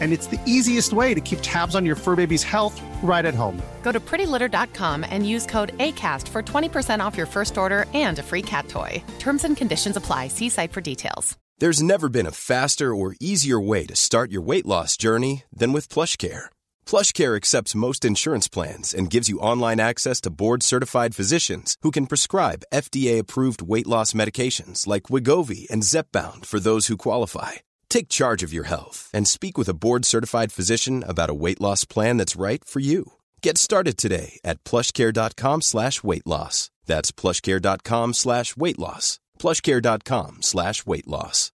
and 0.00 0.12
it's 0.12 0.26
the 0.26 0.40
easiest 0.44 0.92
way 0.92 1.14
to 1.14 1.20
keep 1.20 1.38
tabs 1.40 1.74
on 1.74 1.86
your 1.86 1.96
fur 1.96 2.16
baby's 2.16 2.42
health 2.42 2.78
right 3.02 3.24
at 3.24 3.34
home. 3.34 3.62
Go 3.82 3.92
to 3.92 4.00
prettylitter.com 4.00 5.06
and 5.08 5.26
use 5.26 5.46
code 5.46 5.76
ACAST 5.78 6.28
for 6.28 6.42
20% 6.42 7.00
off 7.00 7.16
your 7.16 7.26
first 7.26 7.56
order 7.56 7.86
and 7.94 8.18
a 8.18 8.22
free 8.22 8.42
cat 8.42 8.68
toy. 8.68 9.02
Terms 9.18 9.44
and 9.44 9.56
conditions 9.56 9.96
apply. 9.96 10.28
See 10.28 10.48
site 10.48 10.72
for 10.72 10.80
details. 10.80 11.36
There's 11.58 11.82
never 11.82 12.10
been 12.10 12.26
a 12.26 12.32
faster 12.32 12.94
or 12.94 13.16
easier 13.18 13.58
way 13.58 13.86
to 13.86 13.96
start 13.96 14.30
your 14.30 14.42
weight 14.42 14.66
loss 14.66 14.94
journey 14.98 15.44
than 15.50 15.72
with 15.72 15.88
PlushCare. 15.88 16.50
PlushCare 16.84 17.34
accepts 17.34 17.74
most 17.74 18.04
insurance 18.04 18.46
plans 18.46 18.92
and 18.92 19.08
gives 19.08 19.30
you 19.30 19.38
online 19.38 19.80
access 19.80 20.20
to 20.22 20.30
board-certified 20.42 21.14
physicians 21.14 21.76
who 21.80 21.90
can 21.90 22.08
prescribe 22.08 22.66
FDA-approved 22.74 23.62
weight 23.62 23.86
loss 23.86 24.12
medications 24.12 24.86
like 24.86 25.04
Wigovi 25.04 25.66
and 25.70 25.82
Zepbound 25.82 26.44
for 26.44 26.60
those 26.60 26.88
who 26.88 26.98
qualify. 26.98 27.52
Take 27.88 28.08
charge 28.08 28.42
of 28.46 28.52
your 28.52 28.64
health 28.64 29.10
and 29.14 29.26
speak 29.26 29.58
with 29.58 29.68
a 29.68 29.74
board-certified 29.74 30.52
physician 30.52 31.04
about 31.08 31.30
a 31.30 31.34
weight 31.34 31.60
loss 31.60 31.84
plan 31.84 32.18
that's 32.18 32.36
right 32.36 32.64
for 32.64 32.80
you. 32.80 33.12
Get 33.42 33.58
started 33.58 33.96
today 33.96 34.38
at 34.44 34.62
plushcare.com 34.64 35.62
slash 35.62 36.04
weight 36.04 36.26
loss. 36.26 36.70
That's 36.86 37.12
plushcare.com 37.12 38.14
slash 38.14 38.56
weight 38.56 38.78
loss. 38.78 39.18
plushcare.com 39.38 40.38
slash 40.42 40.86
weight 40.86 41.06
loss. 41.06 41.52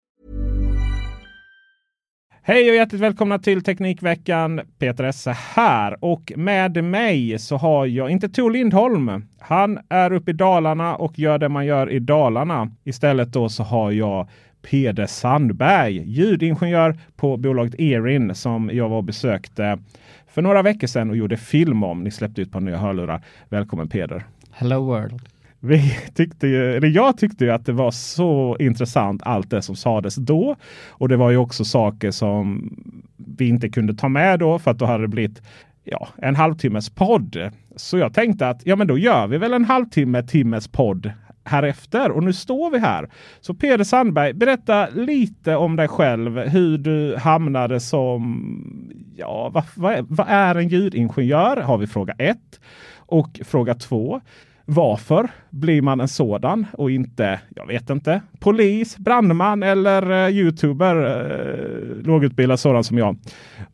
Hej 2.43 2.71
och 2.71 2.77
hjärtligt 2.77 3.03
välkomna 3.03 3.39
till 3.39 3.65
Teknikveckan. 3.65 4.61
Peter 4.79 5.05
Esse 5.05 5.31
här 5.31 6.05
och 6.05 6.33
med 6.37 6.85
mig 6.85 7.39
så 7.39 7.57
har 7.57 7.87
jag 7.87 8.11
inte 8.11 8.29
Tor 8.29 8.51
Lindholm. 8.51 9.25
Han 9.41 9.79
är 9.89 10.13
uppe 10.13 10.31
i 10.31 10.35
Dalarna 10.35 10.97
och 10.97 11.19
gör 11.19 11.39
det 11.39 11.49
man 11.49 11.67
gör 11.67 11.91
i 11.91 11.99
Dalarna. 11.99 12.71
Istället 12.85 13.33
då 13.33 13.49
så 13.49 13.63
har 13.63 13.91
jag 13.91 14.29
Peder 14.71 15.07
Sandberg, 15.07 16.03
ljudingenjör 16.07 16.97
på 17.17 17.37
bolaget 17.37 17.75
Erin 17.81 18.35
som 18.35 18.71
jag 18.73 18.89
var 18.89 18.97
och 18.97 19.05
besökte 19.05 19.79
för 20.27 20.43
några 20.43 20.63
veckor 20.63 20.87
sedan 20.87 21.11
och 21.11 21.17
gjorde 21.17 21.37
film 21.37 21.83
om. 21.83 22.05
Ni 22.05 22.11
släppte 22.11 22.43
ut 22.43 22.53
på 22.53 22.61
nya 22.61 22.77
hörlurar. 22.77 23.23
Välkommen 23.49 23.89
Peder! 23.89 24.25
Hello 24.51 24.85
world! 24.85 25.21
Vi 25.61 25.97
tyckte 26.15 26.47
ju, 26.47 26.77
eller 26.77 26.89
jag 26.89 27.19
tyckte 27.19 27.45
ju 27.45 27.51
att 27.51 27.67
det 27.67 27.73
var 27.73 27.91
så 27.91 28.57
intressant 28.61 29.23
allt 29.25 29.51
det 29.51 29.63
som 29.63 29.77
sades 29.77 30.15
då. 30.15 30.57
Och 30.89 31.09
det 31.09 31.17
var 31.17 31.31
ju 31.31 31.37
också 31.37 31.65
saker 31.65 32.11
som 32.11 32.71
vi 33.17 33.49
inte 33.49 33.69
kunde 33.69 33.95
ta 33.95 34.09
med 34.09 34.39
då 34.39 34.59
för 34.59 34.71
att 34.71 34.79
då 34.79 34.87
hade 34.87 35.05
det 35.05 35.09
blivit 35.09 35.43
ja, 35.85 36.09
en 36.17 36.37
halvtimmes 36.37 36.91
podd. 36.91 37.51
Så 37.77 37.99
jag 37.99 38.15
tänkte 38.15 38.49
att 38.49 38.67
ja, 38.67 38.77
men 38.77 38.87
då 38.87 38.99
gör 38.99 39.27
vi 39.27 39.39
väl 39.39 39.53
en 39.53 39.65
halvtimme 39.65 40.23
timmes 40.23 40.69
podd 40.69 41.13
Härefter 41.49 42.11
och 42.11 42.23
nu 42.23 42.33
står 42.33 42.71
vi 42.71 42.79
här. 42.79 43.09
Så 43.41 43.55
Peder 43.55 43.85
Sandberg, 43.85 44.33
berätta 44.33 44.89
lite 44.89 45.57
om 45.57 45.77
dig 45.77 45.89
själv, 45.89 46.39
hur 46.39 46.79
du 46.79 47.17
hamnade 47.17 47.81
som, 47.81 48.93
ja, 49.17 49.51
vad, 49.55 49.65
vad, 49.75 49.93
är, 49.93 50.05
vad 50.09 50.27
är 50.29 50.55
en 50.55 50.69
ljudingenjör? 50.69 51.57
Har 51.57 51.79
vi 51.79 51.87
fråga 51.87 52.15
ett. 52.19 52.61
Och 52.97 53.41
fråga 53.45 53.75
två. 53.75 54.21
Varför 54.65 55.29
blir 55.51 55.83
man 55.83 56.01
en 56.01 56.09
sådan 56.09 56.67
och 56.73 56.91
inte, 56.91 57.41
jag 57.57 57.67
vet 57.67 57.91
inte, 57.91 58.21
polis, 58.39 58.99
brandman 58.99 59.63
eller 59.63 60.11
uh, 60.11 60.37
youtuber, 60.37 60.97
uh, 60.97 62.03
lågutbildad 62.03 62.61
sådan 62.61 62.85
som 62.85 62.99
jag. 62.99 63.17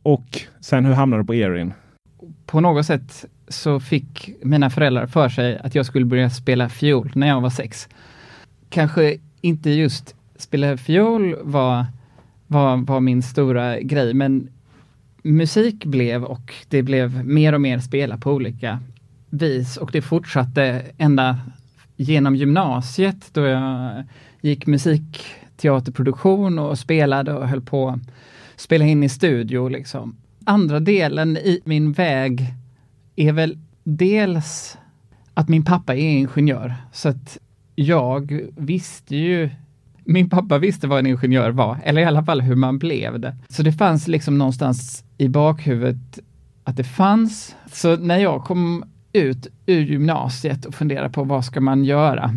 Och 0.02 0.40
sen 0.60 0.84
hur 0.84 0.94
hamnade 0.94 1.22
du 1.22 1.26
på 1.26 1.34
Erin? 1.34 1.72
På 2.46 2.60
något 2.60 2.86
sätt 2.86 3.24
så 3.48 3.80
fick 3.80 4.30
mina 4.42 4.70
föräldrar 4.70 5.06
för 5.06 5.28
sig 5.28 5.58
att 5.58 5.74
jag 5.74 5.86
skulle 5.86 6.04
börja 6.04 6.30
spela 6.30 6.68
fiol 6.68 7.10
när 7.14 7.26
jag 7.26 7.40
var 7.40 7.50
sex. 7.50 7.88
Kanske 8.70 9.16
inte 9.40 9.70
just 9.70 10.14
spela 10.36 10.76
fiol 10.76 11.36
var, 11.42 11.86
var, 12.46 12.76
var 12.76 13.00
min 13.00 13.22
stora 13.22 13.80
grej, 13.80 14.14
men 14.14 14.48
musik 15.22 15.84
blev 15.84 16.24
och 16.24 16.54
det 16.68 16.82
blev 16.82 17.24
mer 17.24 17.52
och 17.52 17.60
mer 17.60 17.78
spela 17.78 18.18
på 18.18 18.32
olika 18.32 18.80
vis 19.30 19.76
och 19.76 19.90
det 19.92 20.02
fortsatte 20.02 20.82
ända 20.98 21.38
genom 21.96 22.36
gymnasiet 22.36 23.30
då 23.32 23.40
jag 23.40 24.04
gick 24.40 24.66
musikteaterproduktion 24.66 26.58
och 26.58 26.78
spelade 26.78 27.32
och 27.32 27.48
höll 27.48 27.60
på 27.60 27.88
att 27.88 28.00
spela 28.56 28.84
in 28.84 29.02
i 29.02 29.08
studio. 29.08 29.68
Liksom. 29.68 30.16
Andra 30.44 30.80
delen 30.80 31.36
i 31.36 31.60
min 31.64 31.92
väg 31.92 32.54
är 33.16 33.32
väl 33.32 33.58
dels 33.84 34.78
att 35.34 35.48
min 35.48 35.64
pappa 35.64 35.94
är 35.94 36.10
ingenjör. 36.10 36.74
Så 36.92 37.08
att 37.08 37.38
jag 37.74 38.40
visste 38.56 39.16
ju 39.16 39.50
min 40.04 40.30
pappa 40.30 40.58
visste 40.58 40.86
vad 40.86 40.98
en 40.98 41.06
ingenjör 41.06 41.50
var, 41.50 41.78
eller 41.84 42.02
i 42.02 42.04
alla 42.04 42.24
fall 42.24 42.40
hur 42.40 42.56
man 42.56 42.78
blev 42.78 43.20
det. 43.20 43.36
Så 43.48 43.62
det 43.62 43.72
fanns 43.72 44.08
liksom 44.08 44.38
någonstans 44.38 45.04
i 45.18 45.28
bakhuvudet 45.28 46.18
att 46.64 46.76
det 46.76 46.84
fanns. 46.84 47.56
Så 47.72 47.96
när 47.96 48.18
jag 48.18 48.44
kom 48.44 48.84
ut 49.12 49.46
ur 49.66 49.80
gymnasiet 49.80 50.64
och 50.64 50.74
funderade 50.74 51.10
på 51.10 51.24
vad 51.24 51.44
ska 51.44 51.60
man 51.60 51.84
göra, 51.84 52.34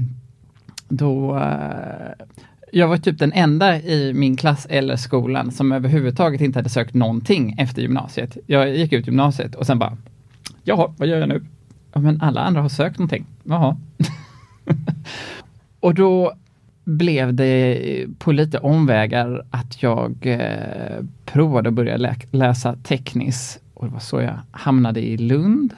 då 0.89 1.37
eh, 1.37 2.25
jag 2.71 2.87
var 2.87 2.97
typ 2.97 3.19
den 3.19 3.33
enda 3.33 3.81
i 3.81 4.13
min 4.13 4.37
klass 4.37 4.67
eller 4.69 4.95
skolan 4.95 5.51
som 5.51 5.71
överhuvudtaget 5.71 6.41
inte 6.41 6.59
hade 6.59 6.69
sökt 6.69 6.93
någonting 6.93 7.55
efter 7.59 7.81
gymnasiet. 7.81 8.37
Jag 8.45 8.75
gick 8.75 8.93
ut 8.93 9.07
gymnasiet 9.07 9.55
och 9.55 9.65
sen 9.65 9.79
bara, 9.79 9.97
jaha, 10.67 10.93
vad 10.97 11.07
gör 11.07 11.19
jag 11.19 11.29
nu? 11.29 11.45
Ja, 11.93 11.99
men 12.01 12.21
alla 12.21 12.41
andra 12.41 12.61
har 12.61 12.69
sökt 12.69 12.99
någonting. 12.99 13.25
Jaha. 13.43 13.77
och 15.79 15.93
då 15.93 16.33
blev 16.83 17.33
det 17.33 18.05
på 18.19 18.31
lite 18.31 18.57
omvägar 18.57 19.45
att 19.51 19.83
jag 19.83 20.15
eh, 20.21 21.03
provade 21.25 21.69
att 21.69 21.75
börja 21.75 21.97
lä 21.97 22.15
läsa 22.31 22.75
tekniskt. 22.75 23.61
Och 23.73 23.85
det 23.85 23.93
var 23.93 23.99
så 23.99 24.21
jag 24.21 24.39
hamnade 24.51 25.01
i 25.01 25.17
Lund. 25.17 25.73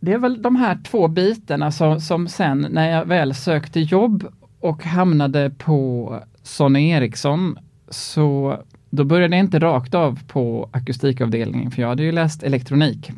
Det 0.00 0.12
är 0.12 0.18
väl 0.18 0.42
de 0.42 0.56
här 0.56 0.78
två 0.84 1.08
bitarna 1.08 1.70
som, 1.70 2.00
som 2.00 2.28
sen 2.28 2.66
när 2.70 2.90
jag 2.90 3.04
väl 3.04 3.34
sökte 3.34 3.80
jobb 3.80 4.24
och 4.60 4.84
hamnade 4.84 5.50
på 5.50 6.20
Sonny 6.42 6.90
Eriksson 6.90 7.58
så 7.88 8.58
då 8.90 9.04
började 9.04 9.36
jag 9.36 9.44
inte 9.44 9.58
rakt 9.58 9.94
av 9.94 10.20
på 10.26 10.68
akustikavdelningen 10.72 11.70
för 11.70 11.82
jag 11.82 11.88
hade 11.88 12.02
ju 12.02 12.12
läst 12.12 12.42
elektronik. 12.42 13.12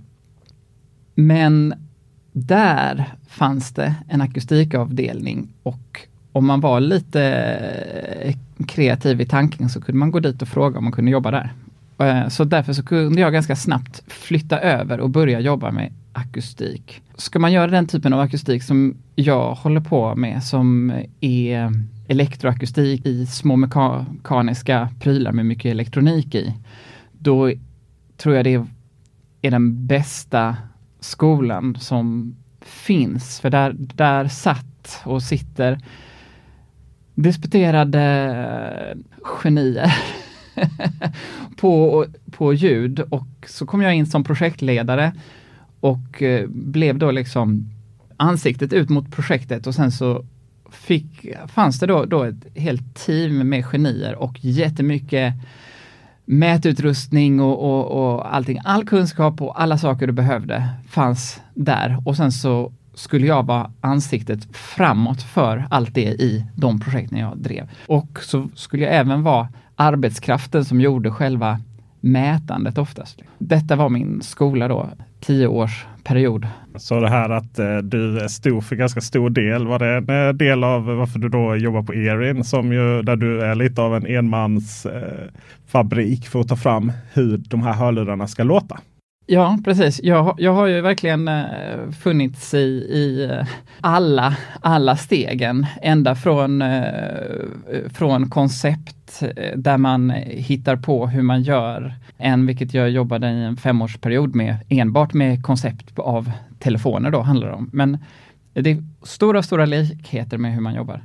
Men 1.19 1.75
där 2.33 3.05
fanns 3.29 3.73
det 3.73 3.95
en 4.09 4.21
akustikavdelning 4.21 5.49
och 5.63 6.01
om 6.33 6.47
man 6.47 6.61
var 6.61 6.81
lite 6.81 7.23
eh, 8.23 8.37
kreativ 8.67 9.21
i 9.21 9.27
tanken 9.27 9.69
så 9.69 9.81
kunde 9.81 9.99
man 9.99 10.11
gå 10.11 10.21
dit 10.21 10.43
och 10.43 10.49
fråga 10.49 10.79
om 10.79 10.85
man 10.85 10.93
kunde 10.93 11.11
jobba 11.11 11.31
där. 11.31 11.53
Eh, 11.99 12.29
så 12.29 12.45
därför 12.45 12.73
så 12.73 12.83
kunde 12.83 13.21
jag 13.21 13.33
ganska 13.33 13.57
snabbt 13.57 14.03
flytta 14.07 14.61
över 14.61 15.01
och 15.01 15.11
börja 15.11 15.41
jobba 15.41 15.71
med 15.71 15.93
akustik. 16.13 17.03
Ska 17.15 17.39
man 17.39 17.53
göra 17.53 17.71
den 17.71 17.87
typen 17.87 18.13
av 18.13 18.21
akustik 18.21 18.63
som 18.63 18.97
jag 19.15 19.55
håller 19.55 19.81
på 19.81 20.15
med 20.15 20.45
som 20.45 20.93
är 21.21 21.73
elektroakustik 22.09 23.07
i 23.07 23.27
små 23.27 23.57
mekaniska 23.57 24.89
prylar 25.01 25.33
med 25.33 25.47
mycket 25.47 25.71
elektronik 25.71 26.35
i, 26.35 26.55
då 27.13 27.53
tror 28.17 28.35
jag 28.35 28.45
det 28.45 28.65
är 29.43 29.51
den 29.51 29.87
bästa 29.87 30.57
skolan 31.07 31.77
som 31.81 32.37
finns. 32.61 33.41
För 33.41 33.51
där, 33.51 33.75
där 33.79 34.29
satt 34.29 35.03
och 35.05 35.23
sitter 35.23 35.79
disputerade 37.15 38.97
genier 39.23 39.95
på, 41.57 42.07
på 42.31 42.55
ljud 42.55 43.01
och 43.01 43.29
så 43.47 43.67
kom 43.67 43.83
jag 43.83 43.95
in 43.95 44.07
som 44.07 44.25
projektledare 44.25 45.13
och 45.81 46.23
eh, 46.23 46.47
blev 46.49 46.99
då 46.99 47.11
liksom 47.11 47.71
ansiktet 48.17 48.73
ut 48.73 48.89
mot 48.89 49.13
projektet 49.13 49.67
och 49.67 49.75
sen 49.75 49.93
så 49.93 50.25
fick, 50.71 51.27
fanns 51.49 51.79
det 51.79 51.87
då, 51.87 52.05
då 52.05 52.23
ett 52.23 52.47
helt 52.55 52.95
team 52.95 53.49
med 53.49 53.65
genier 53.65 54.15
och 54.15 54.45
jättemycket 54.45 55.35
mätutrustning 56.27 57.41
och, 57.41 57.59
och, 57.63 58.15
och 58.15 58.35
allting. 58.35 58.59
All 58.65 58.85
kunskap 58.85 59.43
och 59.43 59.63
alla 59.63 59.79
saker 59.79 60.07
du 60.07 60.13
behövde 60.13 60.69
fanns 60.89 61.41
där 61.55 62.03
och 62.05 62.17
sen 62.17 62.33
så 62.33 62.73
skulle 62.95 63.27
jag 63.27 63.47
vara 63.47 63.71
ansiktet 63.81 64.57
framåt 64.57 65.23
för 65.23 65.67
allt 65.71 65.95
det 65.95 66.09
i 66.09 66.45
de 66.55 66.81
projekten 66.81 67.19
jag 67.19 67.39
drev. 67.39 67.71
Och 67.87 68.19
så 68.23 68.49
skulle 68.55 68.85
jag 68.85 68.95
även 68.95 69.23
vara 69.23 69.49
arbetskraften 69.77 70.65
som 70.65 70.81
gjorde 70.81 71.11
själva 71.11 71.61
mätandet 72.01 72.79
oftast. 72.79 73.23
Detta 73.39 73.77
var 73.77 73.89
min 73.89 74.23
skola 74.23 74.69
då, 74.69 74.89
tio 75.21 75.47
års 75.47 75.87
period. 76.07 76.49
Så 76.77 77.01
det 77.01 77.09
här 77.09 77.31
att 77.31 77.59
eh, 77.59 77.79
du 77.79 78.29
stod 78.29 78.65
för 78.65 78.77
ganska 78.77 79.01
stor 79.01 79.31
del, 79.31 79.67
var 79.67 79.79
det 79.79 79.97
en 79.97 80.29
eh, 80.29 80.33
del 80.33 80.65
av 80.65 80.85
varför 80.85 81.19
du 81.19 81.29
då 81.29 81.57
jobbar 81.57 81.83
på 81.83 81.95
Erin 81.95 82.45
som 82.45 82.73
ju 82.73 83.03
där 83.03 83.17
du 83.17 83.43
är 83.43 83.55
lite 83.55 83.83
av 83.83 83.97
en 83.97 84.07
enmansfabrik 84.07 86.25
eh, 86.25 86.31
för 86.31 86.41
att 86.41 86.49
ta 86.49 86.57
fram 86.57 86.93
hur 87.13 87.37
de 87.37 87.63
här 87.63 87.73
hörlurarna 87.73 88.29
ska 88.29 88.43
låta? 88.43 88.81
Ja, 89.29 89.59
precis. 89.65 90.01
Jag, 90.03 90.35
jag 90.39 90.53
har 90.53 90.67
ju 90.67 90.81
verkligen 90.81 91.29
eh, 91.29 91.91
funnits 92.03 92.55
i, 92.55 92.59
i 92.91 93.29
eh, 93.33 93.47
alla, 93.81 94.37
alla 94.61 94.97
stegen, 94.97 95.67
ända 95.83 96.15
från, 96.15 96.63
eh, 96.63 96.91
från 97.95 98.31
koncept 98.31 99.23
där 99.57 99.79
man 99.79 100.11
hittar 100.27 100.77
på 100.77 101.07
hur 101.07 101.23
man 101.23 101.43
gör 101.43 101.95
en, 102.19 102.47
vilket 102.47 102.75
jag 102.75 102.91
jobbade 102.91 103.31
i 103.31 103.45
en 103.45 103.57
femårsperiod 103.57 104.35
med, 104.35 104.57
enbart 104.69 105.13
med 105.13 105.43
koncept 105.43 105.99
av 105.99 106.33
telefoner 106.59 107.11
då 107.11 107.21
handlar 107.21 107.49
det 107.49 107.55
om. 107.55 107.71
Men 107.73 107.99
det 108.53 108.71
är 108.71 108.83
stora, 109.03 109.43
stora 109.43 109.67
likheter 109.67 110.39
med 110.39 110.55
hur 110.55 110.61
man 110.61 110.75
jobbar 110.75 111.03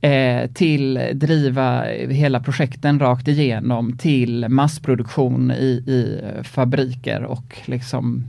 eh, 0.00 0.50
till 0.50 1.00
driva 1.14 1.84
hela 2.08 2.40
projekten 2.40 2.98
rakt 2.98 3.28
igenom 3.28 3.96
till 3.98 4.48
massproduktion 4.48 5.50
i, 5.50 5.82
i 5.86 6.22
fabriker 6.42 7.22
och 7.22 7.58
liksom 7.64 8.24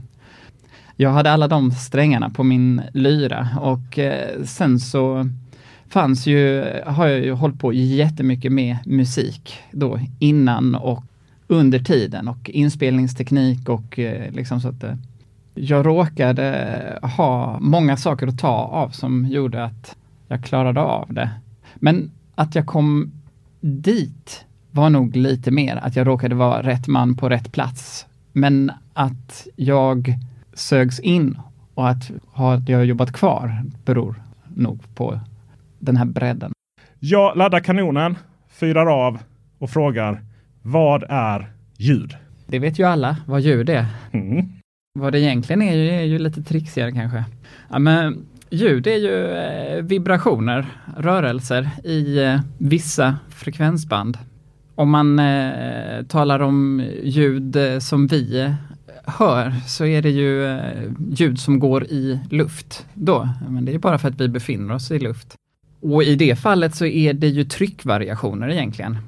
jag 0.96 1.10
hade 1.10 1.30
alla 1.30 1.48
de 1.48 1.70
strängarna 1.70 2.30
på 2.30 2.44
min 2.44 2.82
lyra 2.92 3.48
och 3.60 3.98
eh, 3.98 4.42
sen 4.44 4.80
så 4.80 5.28
fanns 5.88 6.26
ju, 6.26 6.64
har 6.86 7.06
jag 7.06 7.24
ju 7.24 7.32
hållit 7.32 7.60
på 7.60 7.72
jättemycket 7.72 8.52
med 8.52 8.78
musik 8.84 9.58
då 9.72 10.00
innan 10.18 10.74
och 10.74 11.04
under 11.46 11.78
tiden 11.78 12.28
och 12.28 12.50
inspelningsteknik 12.50 13.68
och 13.68 13.98
eh, 13.98 14.32
liksom 14.32 14.60
så 14.60 14.68
att 14.68 14.84
eh, 14.84 14.94
jag 15.54 15.86
råkade 15.86 16.98
ha 17.16 17.58
många 17.60 17.96
saker 17.96 18.26
att 18.26 18.38
ta 18.38 18.56
av 18.56 18.88
som 18.88 19.26
gjorde 19.26 19.64
att 19.64 19.96
jag 20.28 20.44
klarade 20.44 20.80
av 20.80 21.14
det. 21.14 21.30
Men 21.80 22.10
att 22.34 22.54
jag 22.54 22.66
kom 22.66 23.12
dit 23.60 24.44
var 24.70 24.90
nog 24.90 25.16
lite 25.16 25.50
mer 25.50 25.76
att 25.76 25.96
jag 25.96 26.06
råkade 26.06 26.34
vara 26.34 26.62
rätt 26.62 26.86
man 26.86 27.16
på 27.16 27.28
rätt 27.28 27.52
plats. 27.52 28.06
Men 28.32 28.72
att 28.92 29.46
jag 29.56 30.14
sögs 30.54 31.00
in 31.00 31.38
och 31.74 31.88
att 31.88 32.10
jag 32.66 32.78
har 32.78 32.84
jobbat 32.84 33.12
kvar 33.12 33.62
beror 33.84 34.22
nog 34.54 34.94
på 34.94 35.20
den 35.78 35.96
här 35.96 36.04
bredden. 36.04 36.52
Jag 36.98 37.36
laddar 37.36 37.60
kanonen, 37.60 38.18
fyrar 38.48 39.06
av 39.06 39.18
och 39.58 39.70
frågar 39.70 40.22
vad 40.62 41.04
är 41.08 41.52
ljud? 41.76 42.16
Det 42.46 42.58
vet 42.58 42.78
ju 42.78 42.84
alla 42.84 43.16
vad 43.26 43.40
ljud 43.40 43.70
är. 43.70 43.86
Mm. 44.12 44.48
Vad 44.98 45.12
det 45.12 45.20
egentligen 45.20 45.62
är, 45.62 45.76
är 45.76 46.02
ju 46.02 46.18
lite 46.18 46.42
trixigare 46.42 46.92
kanske. 46.92 47.24
Ja, 47.70 47.78
men 47.78 48.26
Ljud 48.52 48.86
är 48.86 48.96
ju 48.96 49.26
eh, 49.26 49.82
vibrationer, 49.82 50.66
rörelser 50.96 51.70
i 51.84 52.18
eh, 52.18 52.40
vissa 52.58 53.16
frekvensband. 53.28 54.18
Om 54.74 54.90
man 54.90 55.18
eh, 55.18 56.02
talar 56.08 56.40
om 56.40 56.84
ljud 57.02 57.56
eh, 57.56 57.78
som 57.78 58.06
vi 58.06 58.40
eh, 58.40 58.52
hör 59.04 59.52
så 59.66 59.84
är 59.84 60.02
det 60.02 60.10
ju 60.10 60.46
eh, 60.46 60.92
ljud 61.10 61.38
som 61.38 61.58
går 61.58 61.84
i 61.84 62.20
luft 62.30 62.86
då. 62.94 63.28
Men 63.48 63.64
det 63.64 63.74
är 63.74 63.78
bara 63.78 63.98
för 63.98 64.08
att 64.08 64.20
vi 64.20 64.28
befinner 64.28 64.74
oss 64.74 64.90
i 64.90 64.98
luft. 64.98 65.36
Och 65.80 66.02
i 66.02 66.14
det 66.14 66.36
fallet 66.38 66.74
så 66.74 66.86
är 66.86 67.12
det 67.12 67.28
ju 67.28 67.44
tryckvariationer 67.44 68.48
egentligen. 68.48 68.98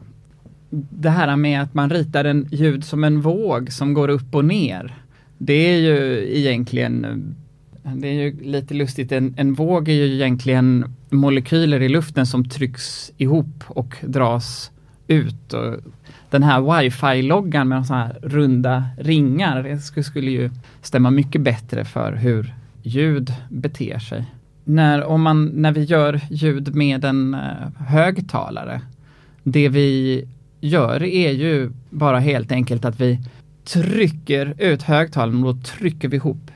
Det 0.91 1.11
här 1.11 1.37
med 1.37 1.62
att 1.62 1.75
man 1.75 1.91
ritar 1.91 2.25
en 2.25 2.49
ljud 2.50 2.85
som 2.85 3.05
en 3.05 3.21
våg 3.21 3.73
som 3.73 3.95
går 3.95 4.09
upp 4.09 4.35
och 4.35 4.45
ner. 4.45 4.95
Det 5.38 5.75
är 5.75 5.79
ju 5.79 6.29
egentligen 6.38 7.35
det 7.82 8.08
är 8.08 8.12
ju 8.12 8.43
lite 8.43 8.75
lustigt, 8.75 9.12
en, 9.12 9.34
en 9.37 9.55
våg 9.55 9.88
är 9.88 9.93
ju 9.93 10.14
egentligen 10.14 10.94
molekyler 11.11 11.82
i 11.82 11.88
luften 11.88 12.26
som 12.26 12.49
trycks 12.49 13.12
ihop 13.17 13.64
och 13.69 13.96
dras 14.02 14.70
ut. 15.06 15.52
Och 15.52 15.76
den 16.31 16.43
här 16.43 16.61
wifi-loggan 16.61 17.69
med 17.69 17.87
sådana 17.87 18.05
här 18.05 18.19
runda 18.23 18.84
ringar, 18.99 19.62
det 19.62 19.79
skulle, 19.79 20.05
skulle 20.05 20.31
ju 20.31 20.50
stämma 20.82 21.11
mycket 21.11 21.40
bättre 21.40 21.84
för 21.84 22.12
hur 22.12 22.55
ljud 22.82 23.32
beter 23.49 23.99
sig. 23.99 24.25
När, 24.64 25.05
om 25.05 25.23
man, 25.23 25.46
när 25.46 25.73
vi 25.73 25.85
gör 25.85 26.20
ljud 26.31 26.75
med 26.75 27.05
en 27.05 27.35
eh, 27.35 27.40
högtalare, 27.78 28.81
det 29.43 29.69
vi 29.69 30.25
gör 30.61 31.02
är 31.02 31.31
ju 31.31 31.70
bara 31.90 32.19
helt 32.19 32.52
enkelt 32.52 32.85
att 32.85 33.00
vi 33.00 33.19
trycker 33.64 34.55
ut 34.58 34.82
högtalaren 34.82 35.44
och 35.44 35.55
då 35.55 35.62
trycker 35.62 36.08
vi 36.08 36.17
ihop 36.17 36.50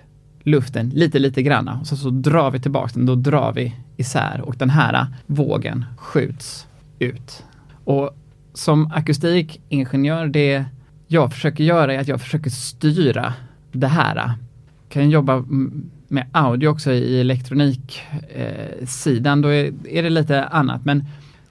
luften 0.47 0.89
lite, 0.89 1.19
lite 1.19 1.43
granna 1.43 1.79
och 1.81 1.87
så, 1.87 1.97
så 1.97 2.11
drar 2.11 2.51
vi 2.51 2.61
tillbaka 2.61 2.93
den, 2.95 3.07
då 3.07 3.15
drar 3.15 3.53
vi 3.53 3.75
isär 3.97 4.41
och 4.41 4.57
den 4.57 4.71
här 4.71 5.07
vågen 5.27 5.85
skjuts 5.97 6.67
ut. 6.99 7.45
Och 7.85 8.17
som 8.55 8.93
akustikingenjör, 8.93 10.27
det 10.27 10.65
jag 11.07 11.33
försöker 11.33 11.65
göra 11.65 11.95
är 11.95 11.99
att 11.99 12.09
jag 12.09 12.21
försöker 12.21 12.51
styra 12.51 13.35
det 13.73 13.87
här. 13.87 14.17
Jag 14.17 14.35
kan 14.89 15.11
jobba 15.11 15.45
med 16.09 16.27
audio 16.33 16.69
också 16.69 16.93
i 16.93 17.21
elektroniksidan, 17.21 19.39
eh, 19.39 19.43
då 19.43 19.49
är, 19.49 19.73
är 19.89 20.03
det 20.03 20.11
lite 20.11 20.45
annat, 20.45 20.85
men 20.85 21.05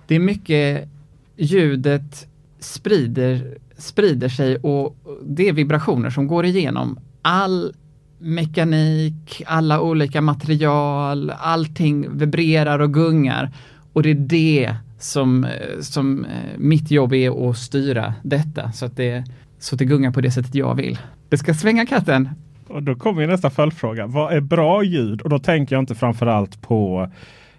det 0.08 0.16
är 0.16 0.20
mycket 0.20 0.90
ljudet 1.38 2.28
sprider, 2.60 3.58
sprider 3.78 4.30
sig 4.30 4.58
och 4.58 4.96
det 5.26 5.50
är 5.50 5.54
vibrationer 5.54 6.10
som 6.10 6.28
går 6.28 6.46
igenom 6.46 7.00
all 7.22 7.74
mekanik, 8.18 9.44
alla 9.46 9.82
olika 9.82 10.22
material, 10.22 11.30
allting 11.30 12.18
vibrerar 12.18 12.80
och 12.80 12.94
gungar. 12.94 13.52
Och 13.94 14.04
det 14.04 14.10
är 14.10 14.16
det 14.16 14.76
som, 15.00 15.44
eh, 15.44 15.80
som 15.82 16.26
eh, 16.26 16.32
mitt 16.58 16.92
jobb 16.92 17.14
är 17.14 17.50
att 17.50 17.58
styra 17.58 18.14
detta 18.24 18.72
så 18.72 18.86
att, 18.86 18.98
det, 18.98 19.24
så 19.60 19.76
att 19.76 19.80
det 19.80 19.86
gungar 19.86 20.12
på 20.12 20.22
det 20.22 20.32
sättet 20.32 20.56
jag 20.56 20.76
vill. 20.76 20.98
Det 21.30 21.38
ska 21.38 21.54
svänga 21.54 21.86
katten. 21.86 22.30
Och 22.68 22.84
då 22.84 22.96
kommer 22.96 23.28
nästa 23.28 23.50
följdfråga. 23.50 24.08
Vad 24.08 24.34
är 24.34 24.42
bra 24.42 24.84
ljud? 24.84 25.22
Och 25.22 25.30
då 25.30 25.40
tänker 25.40 25.76
jag 25.76 25.82
inte 25.82 25.96
framförallt 25.96 26.62
på 26.62 27.10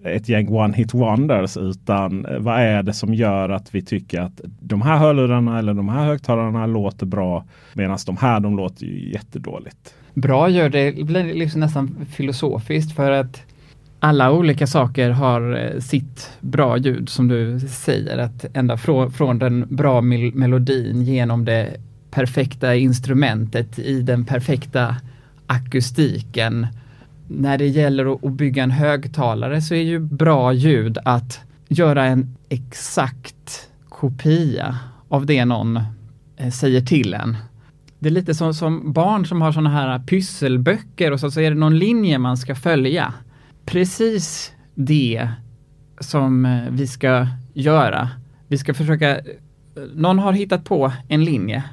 ett 0.03 0.29
gäng 0.29 0.49
one 0.49 0.77
hit 0.77 0.95
wonders 0.95 1.57
utan 1.57 2.27
eh, 2.27 2.39
vad 2.39 2.61
är 2.61 2.83
det 2.83 2.93
som 2.93 3.15
gör 3.15 3.49
att 3.49 3.75
vi 3.75 3.83
tycker 3.83 4.21
att 4.21 4.41
de 4.45 4.83
här 4.83 4.97
hörlurarna 4.97 5.59
eller 5.59 5.75
de 5.75 5.89
här 5.89 6.05
högtalarna 6.05 6.67
låter 6.67 7.07
bra 7.07 7.45
medan 7.73 7.99
de 8.07 8.17
här 8.17 8.41
de 8.41 8.57
låter 8.57 8.87
ju 8.87 9.13
jättedåligt 9.13 9.95
bra 10.17 10.49
gör 10.49 10.69
det 10.69 11.05
blir 11.05 11.35
liksom 11.35 11.61
nästan 11.61 12.07
filosofiskt 12.11 12.97
för 12.97 13.11
att 13.11 13.43
alla 14.01 14.33
olika 14.33 14.67
saker 14.67 15.11
har 15.11 15.57
eh, 15.57 15.81
sitt 15.81 16.31
bra 16.41 16.79
ljud 16.79 17.09
som 17.09 17.29
du 17.29 17.61
säger, 17.61 18.19
att 18.19 18.45
ända 18.55 18.77
från, 18.77 19.13
från 19.13 19.39
den 19.39 19.67
bra 19.69 20.01
mel 20.01 20.35
melodin 20.35 21.03
genom 21.03 21.45
det 21.45 21.77
perfekta 22.11 22.75
instrumentet 22.75 23.79
i 23.79 24.03
den 24.03 24.25
perfekta 24.25 24.97
akustiken. 25.47 26.67
När 27.29 27.59
det 27.59 27.67
gäller 27.67 28.27
att 28.27 28.33
bygga 28.33 28.63
en 28.63 28.71
högtalare 28.71 29.63
så 29.63 29.75
är 29.75 29.83
ju 29.83 29.99
bra 29.99 30.53
ljud 30.53 30.99
att 31.05 31.41
göra 31.69 32.05
en 32.05 32.37
exakt 32.49 33.69
kopia 33.89 34.79
av 35.09 35.27
det 35.27 35.45
någon 35.45 35.81
eh, 36.37 36.51
säger 36.51 36.81
till 36.81 37.15
en. 37.15 37.37
Det 38.07 38.11
är 38.11 38.13
lite 38.13 38.35
som, 38.35 38.55
som 38.55 38.93
barn 38.93 39.27
som 39.27 39.43
har 39.43 39.53
sådana 39.53 39.71
här 39.71 39.99
pysselböcker 39.99 41.13
och 41.13 41.21
så, 41.21 41.31
så 41.31 41.41
är 41.41 41.51
det 41.51 41.57
någon 41.57 41.79
linje 41.79 42.19
man 42.19 42.37
ska 42.37 42.55
följa. 42.55 43.15
Precis 43.65 44.53
det 44.75 45.29
som 46.01 46.47
eh, 46.47 46.63
vi 46.71 46.87
ska 46.87 47.27
göra. 47.55 48.09
Vi 48.49 48.59
ska 48.59 48.75
försöka, 48.75 49.19
eh, 49.19 49.23
någon 49.95 50.19
har 50.19 50.33
hittat 50.33 50.65
på 50.65 50.93
en 51.09 51.25
linje 51.25 51.65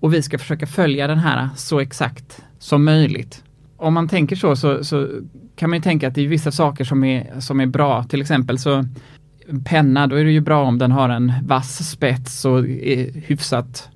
och 0.00 0.14
vi 0.14 0.22
ska 0.22 0.38
försöka 0.38 0.66
följa 0.66 1.06
den 1.06 1.18
här 1.18 1.48
så 1.56 1.80
exakt 1.80 2.42
som 2.58 2.84
möjligt. 2.84 3.44
Om 3.76 3.94
man 3.94 4.08
tänker 4.08 4.36
så, 4.36 4.56
så, 4.56 4.84
så 4.84 5.08
kan 5.56 5.70
man 5.70 5.76
ju 5.76 5.82
tänka 5.82 6.08
att 6.08 6.14
det 6.14 6.24
är 6.24 6.28
vissa 6.28 6.52
saker 6.52 6.84
som 6.84 7.04
är, 7.04 7.40
som 7.40 7.60
är 7.60 7.66
bra. 7.66 8.04
Till 8.04 8.20
exempel 8.20 8.58
så 8.58 8.84
penna, 9.64 10.06
då 10.06 10.16
är 10.16 10.24
det 10.24 10.32
ju 10.32 10.40
bra 10.40 10.64
om 10.64 10.78
den 10.78 10.92
har 10.92 11.08
en 11.08 11.32
vass 11.42 11.90
spets 11.90 12.44
och 12.44 12.58
är 12.68 13.20
hyfsat 13.26 13.88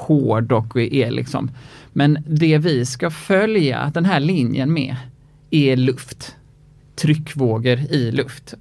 hård 0.00 0.52
och 0.52 0.76
är 0.76 1.10
liksom. 1.10 1.50
Men 1.92 2.18
det 2.26 2.58
vi 2.58 2.86
ska 2.86 3.10
följa 3.10 3.90
den 3.94 4.04
här 4.04 4.20
linjen 4.20 4.72
med 4.72 4.96
är 5.50 5.76
luft. 5.76 6.36
Tryckvågor 6.96 7.78
i 7.78 8.10
luft. 8.12 8.54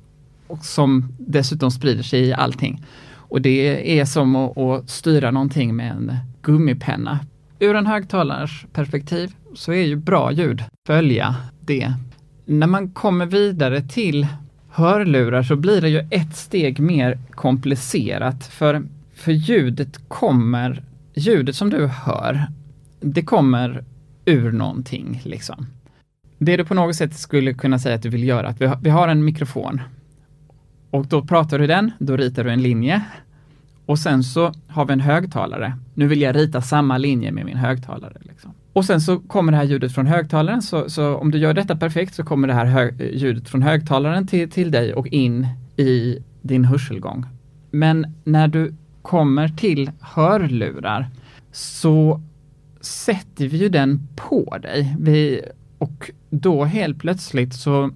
Och 0.48 0.66
som 0.66 1.14
dessutom 1.18 1.72
sprider 1.72 2.04
sig 2.04 2.20
i 2.20 2.34
allting. 2.34 2.86
Och 3.12 3.42
det 3.42 4.00
är 4.00 4.06
som 4.06 4.36
att, 4.36 4.58
att 4.58 4.90
styra 4.90 5.32
någonting 5.32 5.76
med 5.76 5.92
en 5.92 6.12
gummipenna. 6.42 7.20
Ur 7.60 7.76
en 7.76 7.86
högtalars 7.86 8.66
perspektiv 8.74 9.32
så 9.54 9.72
är 9.72 9.84
ju 9.84 9.96
bra 9.96 10.32
ljud 10.32 10.64
följa 10.88 11.36
det. 11.62 11.94
när 12.46 12.68
man 12.68 12.90
kommer 12.90 13.26
vidare 13.26 13.82
till 13.82 14.28
hörlurar 14.70 15.44
så 15.44 15.56
blir 15.56 15.82
det 15.82 15.90
ju 15.90 16.08
ett 16.12 16.36
steg 16.36 16.80
mer 16.80 17.20
komplicerat 17.32 18.48
för, 18.48 18.84
för 19.14 19.32
ljudet 19.32 20.00
kommer, 20.08 20.84
ljudet 21.14 21.56
som 21.56 21.70
du 21.70 21.88
hör, 21.88 22.48
det 23.00 23.22
kommer 23.22 23.84
ur 24.26 24.52
någonting 24.52 25.22
liksom. 25.24 25.68
Det 26.38 26.58
du 26.58 26.66
på 26.66 26.74
något 26.74 26.96
sätt 26.96 27.18
skulle 27.18 27.54
kunna 27.54 27.80
säga 27.80 27.96
att 27.96 28.02
du 28.02 28.10
vill 28.10 28.24
göra, 28.24 28.48
att 28.48 28.62
vi 28.62 28.66
har, 28.66 28.78
vi 28.82 28.90
har 28.90 29.08
en 29.08 29.26
mikrofon 29.26 29.82
och 30.90 31.08
då 31.08 31.22
pratar 31.22 31.60
du 31.60 31.68
den, 31.68 31.92
då 32.00 32.18
ritar 32.18 32.44
du 32.44 32.52
en 32.52 32.62
linje 32.62 33.06
och 33.86 34.00
sen 34.00 34.24
så 34.24 34.54
har 34.68 34.86
vi 34.86 34.94
en 34.94 35.00
högtalare. 35.00 35.74
Nu 35.94 36.08
vill 36.08 36.22
jag 36.22 36.36
rita 36.36 36.62
samma 36.62 36.98
linje 36.98 37.32
med 37.32 37.46
min 37.46 37.58
högtalare. 37.58 38.18
Liksom. 38.22 38.54
Och 38.74 38.86
sen 38.86 39.02
så 39.02 39.20
kommer 39.20 39.52
det 39.52 39.58
här 39.58 39.64
ljudet 39.64 39.96
från 39.96 40.08
högtalaren, 40.08 40.62
så, 40.62 40.90
så 40.90 41.16
om 41.16 41.32
du 41.32 41.38
gör 41.38 41.54
detta 41.54 41.76
perfekt 41.76 42.16
så 42.16 42.24
kommer 42.24 42.48
det 42.48 42.54
här 42.54 42.66
hög, 42.66 43.02
ljudet 43.14 43.50
från 43.50 43.62
högtalaren 43.62 44.28
till, 44.28 44.52
till 44.52 44.72
dig 44.72 44.94
och 44.94 45.08
in 45.08 45.48
i 45.78 46.18
din 46.42 46.66
hörselgång. 46.66 47.26
Men 47.72 48.16
när 48.24 48.48
du 48.48 48.74
kommer 49.02 49.48
till 49.48 49.92
hörlurar 50.00 51.10
så 51.52 52.22
sätter 52.82 53.48
vi 53.48 53.58
ju 53.58 53.70
den 53.70 54.08
på 54.16 54.58
dig. 54.62 54.96
Vi, 55.00 55.42
och 55.78 56.12
då 56.30 56.64
helt 56.64 57.00
plötsligt 57.00 57.54
så 57.54 57.92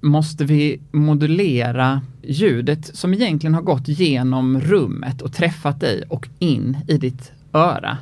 måste 0.00 0.44
vi 0.44 0.80
modulera 0.90 2.00
ljudet 2.22 2.96
som 2.96 3.14
egentligen 3.14 3.54
har 3.54 3.62
gått 3.62 3.88
genom 3.88 4.60
rummet 4.60 5.22
och 5.22 5.32
träffat 5.32 5.80
dig 5.80 6.02
och 6.08 6.28
in 6.38 6.76
i 6.88 6.98
ditt 6.98 7.32
öra. 7.52 7.98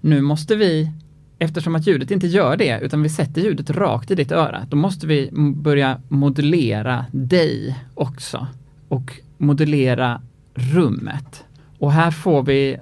Nu 0.00 0.20
måste 0.20 0.56
vi, 0.56 0.90
eftersom 1.38 1.74
att 1.74 1.86
ljudet 1.86 2.10
inte 2.10 2.26
gör 2.26 2.56
det, 2.56 2.80
utan 2.82 3.02
vi 3.02 3.08
sätter 3.08 3.40
ljudet 3.40 3.70
rakt 3.70 4.10
i 4.10 4.14
ditt 4.14 4.32
öra, 4.32 4.66
då 4.70 4.76
måste 4.76 5.06
vi 5.06 5.30
börja 5.56 6.00
modulera 6.08 7.06
dig 7.12 7.78
också 7.94 8.46
och 8.88 9.20
modulera 9.38 10.22
rummet. 10.54 11.44
Och 11.80 11.92
här 11.92 12.10
får 12.10 12.42
vi, 12.42 12.76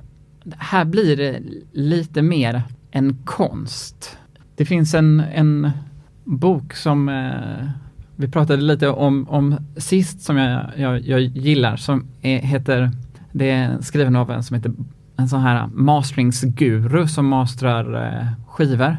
här 0.59 0.85
blir 0.85 1.17
det 1.17 1.41
lite 1.73 2.23
mer 2.23 2.63
en 2.91 3.17
konst. 3.25 4.19
Det 4.57 4.65
finns 4.65 4.95
en, 4.95 5.21
en 5.21 5.71
bok 6.25 6.75
som 6.75 7.09
eh, 7.09 7.69
vi 8.17 8.29
pratade 8.29 8.63
lite 8.63 8.89
om, 8.89 9.29
om 9.29 9.57
sist 9.77 10.21
som 10.21 10.37
jag, 10.37 10.71
jag, 10.77 11.01
jag 11.01 11.21
gillar 11.21 11.77
som 11.77 12.07
är, 12.23 12.39
heter, 12.39 12.91
det 13.33 13.51
är 13.51 13.81
skriven 13.81 14.17
av 14.17 14.31
en 14.31 14.43
som 14.43 14.57
heter 14.57 14.73
en 15.17 15.29
sån 15.29 15.41
här 15.41 15.67
masteringsguru 15.67 17.07
som 17.07 17.27
mastrar 17.27 18.07
eh, 18.07 18.27
skivor. 18.49 18.97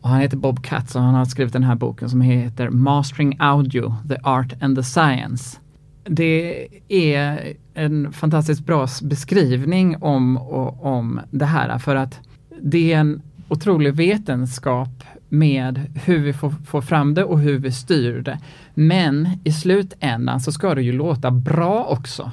Och 0.00 0.08
han 0.08 0.20
heter 0.20 0.36
Bob 0.36 0.64
Katz 0.64 0.96
och 0.96 1.02
han 1.02 1.14
har 1.14 1.24
skrivit 1.24 1.52
den 1.52 1.64
här 1.64 1.74
boken 1.74 2.10
som 2.10 2.20
heter 2.20 2.70
Mastering 2.70 3.36
Audio, 3.40 3.94
The 4.08 4.16
Art 4.22 4.62
and 4.62 4.76
the 4.76 4.82
Science. 4.82 5.58
Det 6.04 6.68
är 6.88 7.54
en 7.78 8.12
fantastiskt 8.12 8.66
bra 8.66 8.88
beskrivning 9.02 9.96
om, 9.96 10.38
om 10.80 11.20
det 11.30 11.44
här 11.44 11.78
för 11.78 11.96
att 11.96 12.20
det 12.62 12.92
är 12.92 12.98
en 13.00 13.22
otrolig 13.48 13.94
vetenskap 13.94 15.04
med 15.28 16.00
hur 16.04 16.18
vi 16.18 16.32
får, 16.32 16.50
får, 16.50 16.82
fram 16.82 17.14
det 17.14 17.24
och 17.24 17.40
hur 17.40 17.58
vi 17.58 17.72
styr 17.72 18.20
det. 18.20 18.38
Men 18.74 19.28
i 19.44 19.52
slutändan 19.52 20.40
så 20.40 20.52
ska 20.52 20.74
det 20.74 20.82
ju 20.82 20.92
låta 20.92 21.30
bra 21.30 21.84
också. 21.84 22.30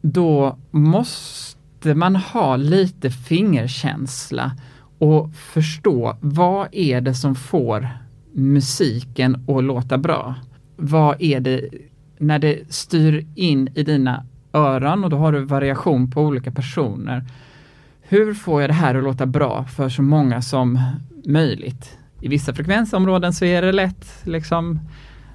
Då 0.00 0.58
måste 0.70 1.94
man 1.94 2.16
ha 2.16 2.56
lite 2.56 3.10
fingerkänsla 3.10 4.52
och 4.98 5.34
förstå 5.34 6.16
vad 6.20 6.68
är 6.72 7.00
det 7.00 7.14
som 7.14 7.34
får 7.34 7.88
musiken 8.32 9.44
att 9.48 9.64
låta 9.64 9.98
bra? 9.98 10.34
Vad 10.76 11.22
är 11.22 11.40
det 11.40 11.68
när 12.18 12.38
det 12.38 12.72
styr 12.72 13.26
in 13.34 13.68
i 13.74 13.82
dina 13.82 14.24
öron 14.52 15.04
och 15.04 15.10
då 15.10 15.16
har 15.16 15.32
du 15.32 15.44
variation 15.44 16.10
på 16.10 16.22
olika 16.22 16.50
personer. 16.50 17.24
Hur 18.00 18.34
får 18.34 18.60
jag 18.60 18.70
det 18.70 18.74
här 18.74 18.94
att 18.94 19.04
låta 19.04 19.26
bra 19.26 19.64
för 19.64 19.88
så 19.88 20.02
många 20.02 20.42
som 20.42 20.80
möjligt? 21.24 21.98
I 22.20 22.28
vissa 22.28 22.54
frekvensområden 22.54 23.32
så 23.32 23.44
är 23.44 23.62
det 23.62 23.72
lätt, 23.72 24.06
liksom 24.24 24.80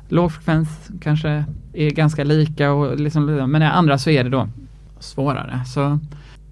lågfrekvens 0.10 0.90
kanske 1.02 1.46
är 1.74 1.90
ganska 1.92 2.24
lika 2.24 2.72
och 2.72 3.00
liksom, 3.00 3.26
men 3.26 3.62
i 3.62 3.66
andra 3.66 3.98
så 3.98 4.10
är 4.10 4.24
det 4.24 4.30
då 4.30 4.48
svårare. 5.00 5.62
Så 5.66 6.00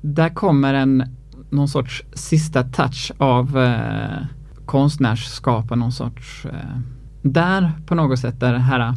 där 0.01 0.29
kommer 0.29 0.73
en 0.73 1.03
någon 1.49 1.67
sorts 1.67 2.03
sista 2.13 2.63
touch 2.63 3.11
av 3.17 3.57
eh, 3.59 4.25
konstnärskap 4.65 5.71
och 5.71 5.77
någon 5.77 5.91
sorts 5.91 6.45
eh, 6.45 6.79
där 7.21 7.71
på 7.85 7.95
något 7.95 8.19
sätt 8.19 8.39
där 8.39 8.53
det 8.53 8.59
här 8.59 8.93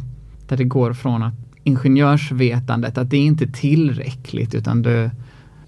där 0.47 0.57
det 0.57 0.63
går 0.63 0.93
från 0.93 1.23
att 1.23 1.33
ingenjörsvetandet 1.67 2.97
att 2.97 3.09
det 3.09 3.17
är 3.17 3.25
inte 3.25 3.47
tillräckligt 3.47 4.55
utan 4.55 4.81
du, 4.81 5.09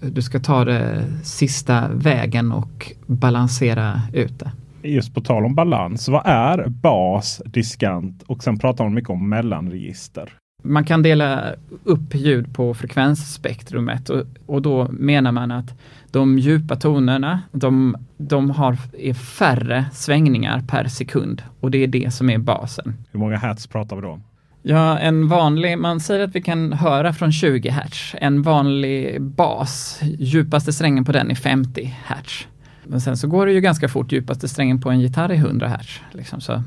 du 0.00 0.22
ska 0.22 0.40
ta 0.40 0.64
det 0.64 1.04
sista 1.24 1.88
vägen 1.88 2.52
och 2.52 2.92
balansera 3.06 4.00
ut 4.12 4.38
det 4.38 4.50
just 4.82 5.14
på 5.14 5.20
tal 5.20 5.44
om 5.44 5.54
balans. 5.54 6.08
Vad 6.08 6.26
är 6.26 6.68
bas, 6.68 7.42
diskant 7.44 8.22
och 8.22 8.42
sen 8.42 8.58
pratar 8.58 8.84
man 8.84 8.94
mycket 8.94 9.10
om 9.10 9.28
mellanregister. 9.28 10.32
Man 10.62 10.84
kan 10.84 11.02
dela 11.02 11.54
upp 11.84 12.14
ljud 12.14 12.54
på 12.54 12.74
frekvensspektrumet 12.74 14.10
och, 14.10 14.22
och 14.46 14.62
då 14.62 14.88
menar 14.92 15.32
man 15.32 15.50
att 15.50 15.78
de 16.10 16.38
djupa 16.38 16.76
tonerna, 16.76 17.40
de, 17.52 17.96
de 18.16 18.50
har 18.50 18.76
är 18.98 19.14
färre 19.14 19.84
svängningar 19.92 20.62
per 20.68 20.84
sekund 20.84 21.42
och 21.60 21.70
det 21.70 21.78
är 21.78 21.86
det 21.86 22.14
som 22.14 22.30
är 22.30 22.38
basen. 22.38 22.94
Hur 23.12 23.20
många 23.20 23.36
hertz 23.36 23.66
pratar 23.66 23.96
vi 23.96 24.02
då 24.02 24.08
om? 24.08 24.22
Ja, 24.62 24.98
en 24.98 25.28
vanlig, 25.28 25.78
man 25.78 26.00
säger 26.00 26.24
att 26.24 26.34
vi 26.34 26.42
kan 26.42 26.72
höra 26.72 27.12
från 27.12 27.32
20 27.32 27.68
hertz. 27.70 28.14
En 28.18 28.42
vanlig 28.42 29.22
bas, 29.22 30.00
djupaste 30.02 30.72
strängen 30.72 31.04
på 31.04 31.12
den 31.12 31.30
är 31.30 31.34
50 31.34 31.94
hertz. 32.04 32.46
Men 32.84 33.00
sen 33.00 33.16
så 33.16 33.28
går 33.28 33.46
det 33.46 33.52
ju 33.52 33.60
ganska 33.60 33.88
fort, 33.88 34.12
djupaste 34.12 34.48
strängen 34.48 34.80
på 34.80 34.90
en 34.90 35.00
gitarr 35.00 35.28
är 35.28 35.34
100 35.34 35.68
Hz. 35.68 36.00
Liksom 36.12 36.40
så. 36.40 36.62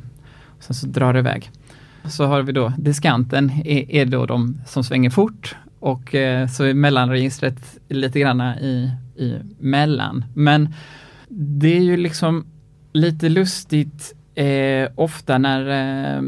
Sen 0.60 0.74
så 0.74 0.88
drar 0.88 1.14
det 1.14 1.20
iväg. 1.20 1.52
Så 2.06 2.26
har 2.26 2.42
vi 2.42 2.52
då 2.52 2.74
diskanten, 2.78 3.52
är, 3.66 3.92
är 3.92 4.06
då 4.06 4.26
de 4.26 4.62
som 4.68 4.84
svänger 4.84 5.10
fort 5.10 5.56
och 5.80 6.16
eh, 6.16 6.48
så 6.48 6.64
är 6.64 6.74
mellanregistret 6.74 7.80
lite 7.90 8.20
granna 8.20 8.60
i, 8.60 8.92
i 9.16 9.38
mellan. 9.60 10.26
Men 10.34 10.74
det 11.30 11.78
är 11.78 11.82
ju 11.82 11.98
liksom 11.98 12.46
lite 12.94 13.30
lustigt 13.30 14.16
eh, 14.36 14.90
ofta 14.96 15.38
när, 15.38 15.68
eh, 15.70 16.22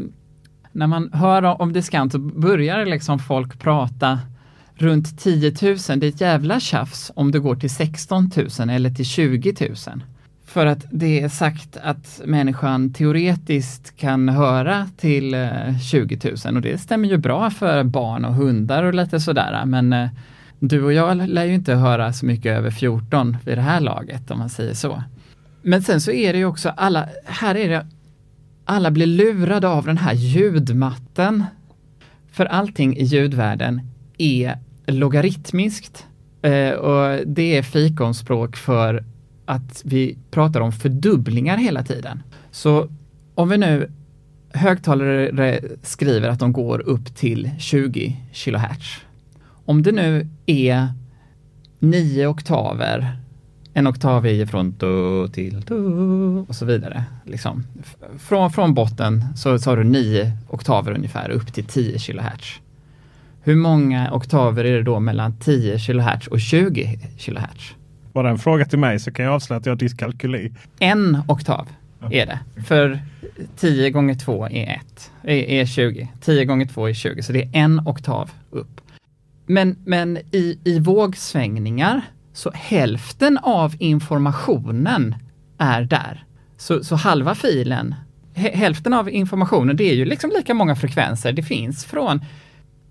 när 0.76 0.86
man 0.86 1.12
hör 1.12 1.62
om 1.62 1.72
diskant 1.72 2.12
så 2.12 2.18
börjar 2.18 2.86
liksom 2.86 3.18
folk 3.18 3.58
prata 3.58 4.18
runt 4.74 5.18
10 5.18 5.50
000, 5.62 5.76
det 6.00 6.06
är 6.06 6.08
ett 6.08 6.20
jävla 6.20 6.60
tjafs 6.60 7.12
om 7.14 7.32
det 7.32 7.38
går 7.38 7.56
till 7.56 7.70
16 7.70 8.30
000 8.58 8.70
eller 8.70 8.90
till 8.90 9.04
20 9.04 9.54
000. 9.60 9.76
För 10.46 10.66
att 10.66 10.86
det 10.90 11.20
är 11.20 11.28
sagt 11.28 11.76
att 11.82 12.20
människan 12.24 12.92
teoretiskt 12.92 13.96
kan 13.96 14.28
höra 14.28 14.88
till 14.96 15.34
eh, 15.34 15.78
20 15.90 16.34
000 16.44 16.56
och 16.56 16.62
det 16.62 16.78
stämmer 16.78 17.08
ju 17.08 17.16
bra 17.16 17.50
för 17.50 17.84
barn 17.84 18.24
och 18.24 18.34
hundar 18.34 18.82
och 18.82 18.94
lite 18.94 19.20
sådär. 19.20 19.64
Men 19.66 19.92
eh, 19.92 20.08
du 20.58 20.82
och 20.84 20.92
jag 20.92 21.28
lär 21.28 21.44
ju 21.44 21.54
inte 21.54 21.74
höra 21.74 22.12
så 22.12 22.26
mycket 22.26 22.58
över 22.58 22.70
14 22.70 23.36
vid 23.44 23.58
det 23.58 23.62
här 23.62 23.80
laget 23.80 24.30
om 24.30 24.38
man 24.38 24.48
säger 24.48 24.74
så. 24.74 25.02
Men 25.62 25.82
sen 25.82 26.00
så 26.00 26.10
är 26.10 26.32
det 26.32 26.38
ju 26.38 26.44
också 26.44 26.68
alla, 26.76 27.08
här 27.24 27.54
är 27.54 27.68
det, 27.68 27.86
alla 28.66 28.90
blir 28.90 29.06
lurade 29.06 29.68
av 29.68 29.86
den 29.86 29.98
här 29.98 30.14
ljudmatten. 30.14 31.44
För 32.32 32.46
allting 32.46 32.96
i 32.96 33.04
ljudvärlden 33.04 33.80
är 34.18 34.58
logaritmiskt 34.86 36.06
eh, 36.42 36.70
och 36.70 37.26
det 37.26 37.56
är 37.56 37.62
fikonspråk 37.62 38.56
för 38.56 39.04
att 39.44 39.82
vi 39.84 40.18
pratar 40.30 40.60
om 40.60 40.72
fördubblingar 40.72 41.56
hela 41.56 41.82
tiden. 41.82 42.22
Så 42.50 42.88
om 43.34 43.48
vi 43.48 43.58
nu 43.58 43.90
högtalare 44.52 45.60
skriver 45.82 46.28
att 46.28 46.38
de 46.38 46.52
går 46.52 46.80
upp 46.80 47.16
till 47.16 47.50
20 47.58 48.16
kHz. 48.32 49.00
Om 49.64 49.82
det 49.82 49.92
nu 49.92 50.28
är 50.46 50.88
nio 51.78 52.26
oktaver, 52.26 53.16
en 53.76 53.86
oktav 53.86 54.26
är 54.26 54.46
från 54.46 54.74
do 54.78 55.28
till 55.28 55.60
do 55.60 56.46
och 56.48 56.54
så 56.54 56.64
vidare. 56.64 57.04
Liksom. 57.24 57.66
Från, 58.18 58.52
från 58.52 58.74
botten 58.74 59.24
så, 59.36 59.58
så 59.58 59.70
har 59.70 59.76
du 59.76 59.84
nio 59.84 60.32
oktaver 60.48 60.92
ungefär 60.92 61.30
upp 61.30 61.52
till 61.52 61.64
10 61.64 61.98
kHz. 61.98 62.60
Hur 63.42 63.56
många 63.56 64.12
oktaver 64.12 64.64
är 64.64 64.76
det 64.76 64.82
då 64.82 65.00
mellan 65.00 65.38
10 65.38 65.78
kHz 65.78 66.26
och 66.26 66.40
20 66.40 66.98
kHz? 67.18 67.74
Var 68.12 68.24
det 68.24 68.30
en 68.30 68.38
fråga 68.38 68.64
till 68.64 68.78
mig 68.78 68.98
så 68.98 69.12
kan 69.12 69.24
jag 69.24 69.34
avslöja 69.34 69.58
att 69.58 69.66
jag 69.66 69.72
har 69.72 69.78
dyskalkyli. 69.78 70.52
En 70.78 71.22
oktav 71.28 71.68
är 72.10 72.26
det. 72.26 72.62
För 72.62 73.00
10 73.56 73.90
gånger 73.90 74.14
2 74.14 74.46
är 74.46 74.80
1, 74.80 75.10
är, 75.22 75.34
är 75.34 75.66
20. 75.66 76.08
10 76.20 76.44
gånger 76.44 76.66
2 76.66 76.88
är 76.88 76.94
20, 76.94 77.22
så 77.22 77.32
det 77.32 77.42
är 77.42 77.50
en 77.52 77.80
oktav 77.80 78.30
upp. 78.50 78.80
Men, 79.46 79.76
men 79.84 80.18
i, 80.30 80.58
i 80.64 80.78
vågsvängningar, 80.78 82.02
så 82.36 82.50
hälften 82.54 83.38
av 83.38 83.74
informationen 83.78 85.14
är 85.58 85.82
där. 85.82 86.24
Så, 86.56 86.84
så 86.84 86.96
halva 86.96 87.34
filen 87.34 87.94
hälften 88.36 88.92
av 88.92 89.10
informationen, 89.10 89.76
det 89.76 89.90
är 89.90 89.94
ju 89.94 90.04
liksom 90.04 90.30
lika 90.36 90.54
många 90.54 90.76
frekvenser. 90.76 91.32
Det 91.32 91.42
finns 91.42 91.84
från 91.84 92.20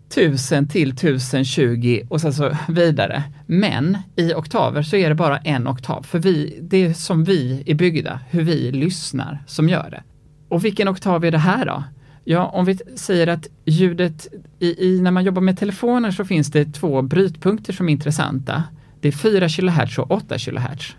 1000 0.10 0.68
till 0.68 0.90
1020 0.90 2.02
och 2.10 2.22
sen 2.22 2.34
så 2.34 2.58
vidare. 2.68 3.24
Men 3.46 3.98
i 4.16 4.34
oktaver 4.34 4.82
så 4.82 4.96
är 4.96 5.10
det 5.10 5.16
bara 5.16 5.38
en 5.38 5.68
oktav, 5.68 6.04
för 6.04 6.20
vi, 6.20 6.60
det 6.62 6.86
är 6.86 6.94
som 6.94 7.24
vi 7.24 7.64
är 7.66 7.76
byggda, 7.76 8.20
hur 8.30 8.44
vi 8.44 8.72
lyssnar, 8.72 9.44
som 9.48 9.70
gör 9.70 9.90
det. 9.90 10.04
Och 10.50 10.66
vilken 10.66 10.88
oktav 10.88 11.26
är 11.26 11.32
det 11.32 11.38
här 11.38 11.66
då? 11.66 11.84
Ja, 12.24 12.46
om 12.46 12.66
vi 12.66 12.80
säger 12.96 13.28
att 13.28 13.48
ljudet 13.66 14.28
i, 14.60 14.88
i, 14.88 15.02
när 15.02 15.12
man 15.12 15.24
jobbar 15.24 15.42
med 15.42 15.60
telefoner 15.60 16.12
så 16.12 16.26
finns 16.26 16.52
det 16.52 16.66
två 16.66 17.02
brytpunkter 17.02 17.74
som 17.74 17.90
är 17.90 17.94
intressanta. 17.94 18.64
Det 19.06 19.10
är 19.10 19.12
4 19.12 19.50
kHz 19.50 20.00
och 20.00 20.12
8 20.12 20.38
kHz. 20.38 20.96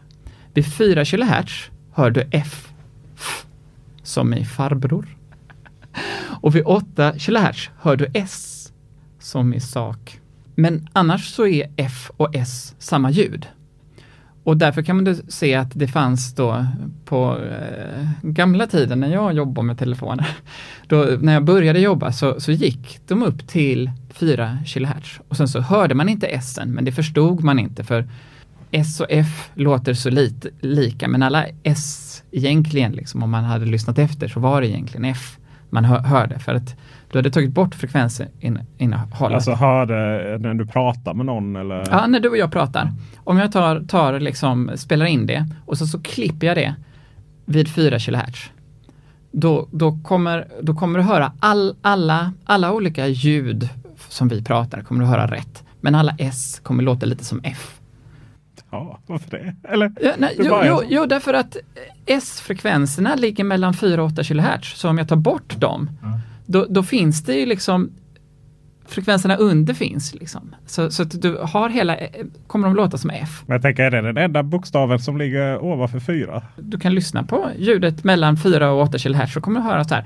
Vid 0.55 0.67
4 0.67 1.05
kHz 1.05 1.71
hör 1.93 2.11
du 2.11 2.29
F, 2.31 2.69
F 3.17 3.47
som 4.03 4.35
i 4.35 4.45
farbror. 4.45 5.17
Och 6.43 6.55
vid 6.55 6.63
8 6.67 7.13
kHz 7.19 7.71
hör 7.81 7.97
du 7.97 8.07
S 8.15 8.69
som 9.19 9.55
i 9.55 9.61
sak. 9.61 10.21
Men 10.55 10.89
annars 10.93 11.29
så 11.29 11.47
är 11.47 11.73
F 11.77 12.11
och 12.17 12.35
S 12.35 12.75
samma 12.79 13.11
ljud. 13.11 13.47
Och 14.47 14.57
därför 14.57 14.83
kan 14.83 14.97
man 14.97 15.17
se 15.29 15.55
att 15.55 15.71
det 15.75 15.89
fanns 15.89 16.35
då 16.35 16.67
på 17.05 17.39
eh, 17.39 18.09
gamla 18.23 18.67
tiden 18.67 19.01
när 19.01 19.13
jag 19.13 19.33
jobbade 19.33 19.67
med 19.67 19.79
telefoner. 19.79 20.29
Då, 20.87 20.97
när 21.21 21.33
jag 21.33 21.45
började 21.45 21.81
jobba 21.81 22.13
så, 22.13 22.41
så 22.41 22.53
gick 22.53 22.99
de 23.07 23.23
upp 23.23 23.49
till 23.49 23.91
4 24.11 24.59
kHz 24.67 25.21
och 25.29 25.37
sen 25.37 25.49
så 25.49 25.61
hörde 25.61 25.95
man 25.95 26.09
inte 26.09 26.27
S 26.27 26.59
men 26.67 26.85
det 26.85 26.93
förstod 26.93 27.45
man 27.45 27.59
inte 27.59 27.85
för 27.85 28.09
S 28.71 29.01
och 29.01 29.07
F 29.11 29.51
låter 29.55 29.95
så 29.95 30.11
lite 30.11 30.51
lika 30.61 31.09
men 31.09 31.23
alla 31.23 31.47
S 31.63 32.23
egentligen, 32.31 32.93
liksom, 32.93 33.23
om 33.23 33.31
man 33.31 33.45
hade 33.45 33.67
lyssnat 33.67 33.99
efter 33.99 34.29
så 34.29 34.41
var 34.41 34.61
det 34.61 34.69
egentligen 34.69 35.05
F 35.05 35.39
man 35.71 35.85
hör, 35.85 35.99
hörde 35.99 36.39
för 36.39 36.55
att 36.55 36.75
du 37.13 37.19
hade 37.19 37.31
tagit 37.31 37.51
bort 37.51 37.75
frekvensinnehållet. 37.75 39.35
Alltså 39.35 39.53
hörde 39.53 39.95
när 40.39 40.55
du 40.55 40.67
pratar 40.67 41.15
med 41.15 41.27
någon 41.27 41.57
eller? 41.57 41.85
Ja, 41.91 42.07
när 42.07 42.21
du 42.21 42.29
och 42.29 42.37
jag 42.37 42.53
pratar. 42.53 42.93
Om 43.25 43.39
jag 43.39 43.53
tar, 43.53 43.81
tar 43.81 44.21
liksom, 44.21 44.71
spelar 44.77 45.07
in 45.07 45.27
det 45.27 45.47
och 45.67 45.79
så, 45.79 45.87
så 45.87 46.03
klipper 46.03 46.47
jag 46.47 46.57
det 46.57 46.75
vid 47.45 47.69
4 47.69 47.99
kHz. 47.99 48.51
Då, 49.33 49.69
då, 49.71 49.99
kommer, 50.03 50.49
då 50.63 50.75
kommer 50.75 50.99
du 50.99 51.05
höra 51.05 51.33
all, 51.41 51.77
alla, 51.83 52.33
alla 52.45 52.73
olika 52.73 53.07
ljud 53.07 53.69
som 54.09 54.29
vi 54.29 54.45
pratar, 54.45 54.81
kommer 54.81 55.01
du 55.01 55.07
höra 55.07 55.27
rätt. 55.27 55.65
Men 55.81 55.95
alla 55.95 56.15
S 56.19 56.61
kommer 56.63 56.83
låta 56.83 57.07
lite 57.07 57.25
som 57.25 57.41
F. 57.45 57.81
Ja, 58.71 59.01
varför 59.07 59.31
det? 59.31 59.55
Eller? 59.69 59.93
Ja, 60.01 60.13
nej, 60.19 60.35
det 60.39 60.45
jo, 60.45 60.57
jo, 60.65 60.83
jo, 60.89 61.07
därför 61.07 61.35
att 61.35 61.57
S-frekvenserna 62.07 63.15
ligger 63.15 63.45
mellan 63.45 63.75
4 63.75 64.03
och 64.03 64.09
8 64.13 64.25
kHz. 64.25 64.79
Så 64.79 64.89
om 64.89 64.99
jag 64.99 65.09
tar 65.09 65.17
bort 65.17 65.61
dem, 65.61 65.91
mm 66.03 66.21
då, 66.47 66.67
då 66.69 66.83
finns 66.83 67.25
det 67.25 67.35
ju 67.35 67.47
liksom 67.47 67.91
frekvenserna 68.89 69.37
under 69.37 69.75
finns. 69.75 70.15
Liksom. 70.15 70.55
Så, 70.67 70.91
så 70.91 71.03
att 71.03 71.23
du 71.23 71.39
har 71.43 71.69
hela, 71.69 71.97
kommer 72.47 72.69
de 72.69 72.77
låta 72.77 72.99
som 72.99 73.11
F. 73.11 73.43
Men 73.47 73.55
jag 73.55 73.63
tänker, 73.63 73.83
är 73.83 73.91
det 73.91 74.03
den 74.03 74.17
enda 74.17 74.43
bokstaven 74.43 74.99
som 74.99 75.19
ligger 75.19 75.65
ovanför 75.65 76.01
4? 76.01 76.43
Du 76.57 76.79
kan 76.79 76.95
lyssna 76.95 77.23
på 77.23 77.51
ljudet 77.59 78.05
mellan 78.05 78.37
4 78.37 78.71
och 78.71 78.83
8 78.83 78.99
kHz 78.99 79.33
så 79.33 79.41
kommer 79.41 79.61
du 79.61 79.67
höra 79.67 79.85
så 79.85 79.95
här. 79.95 80.05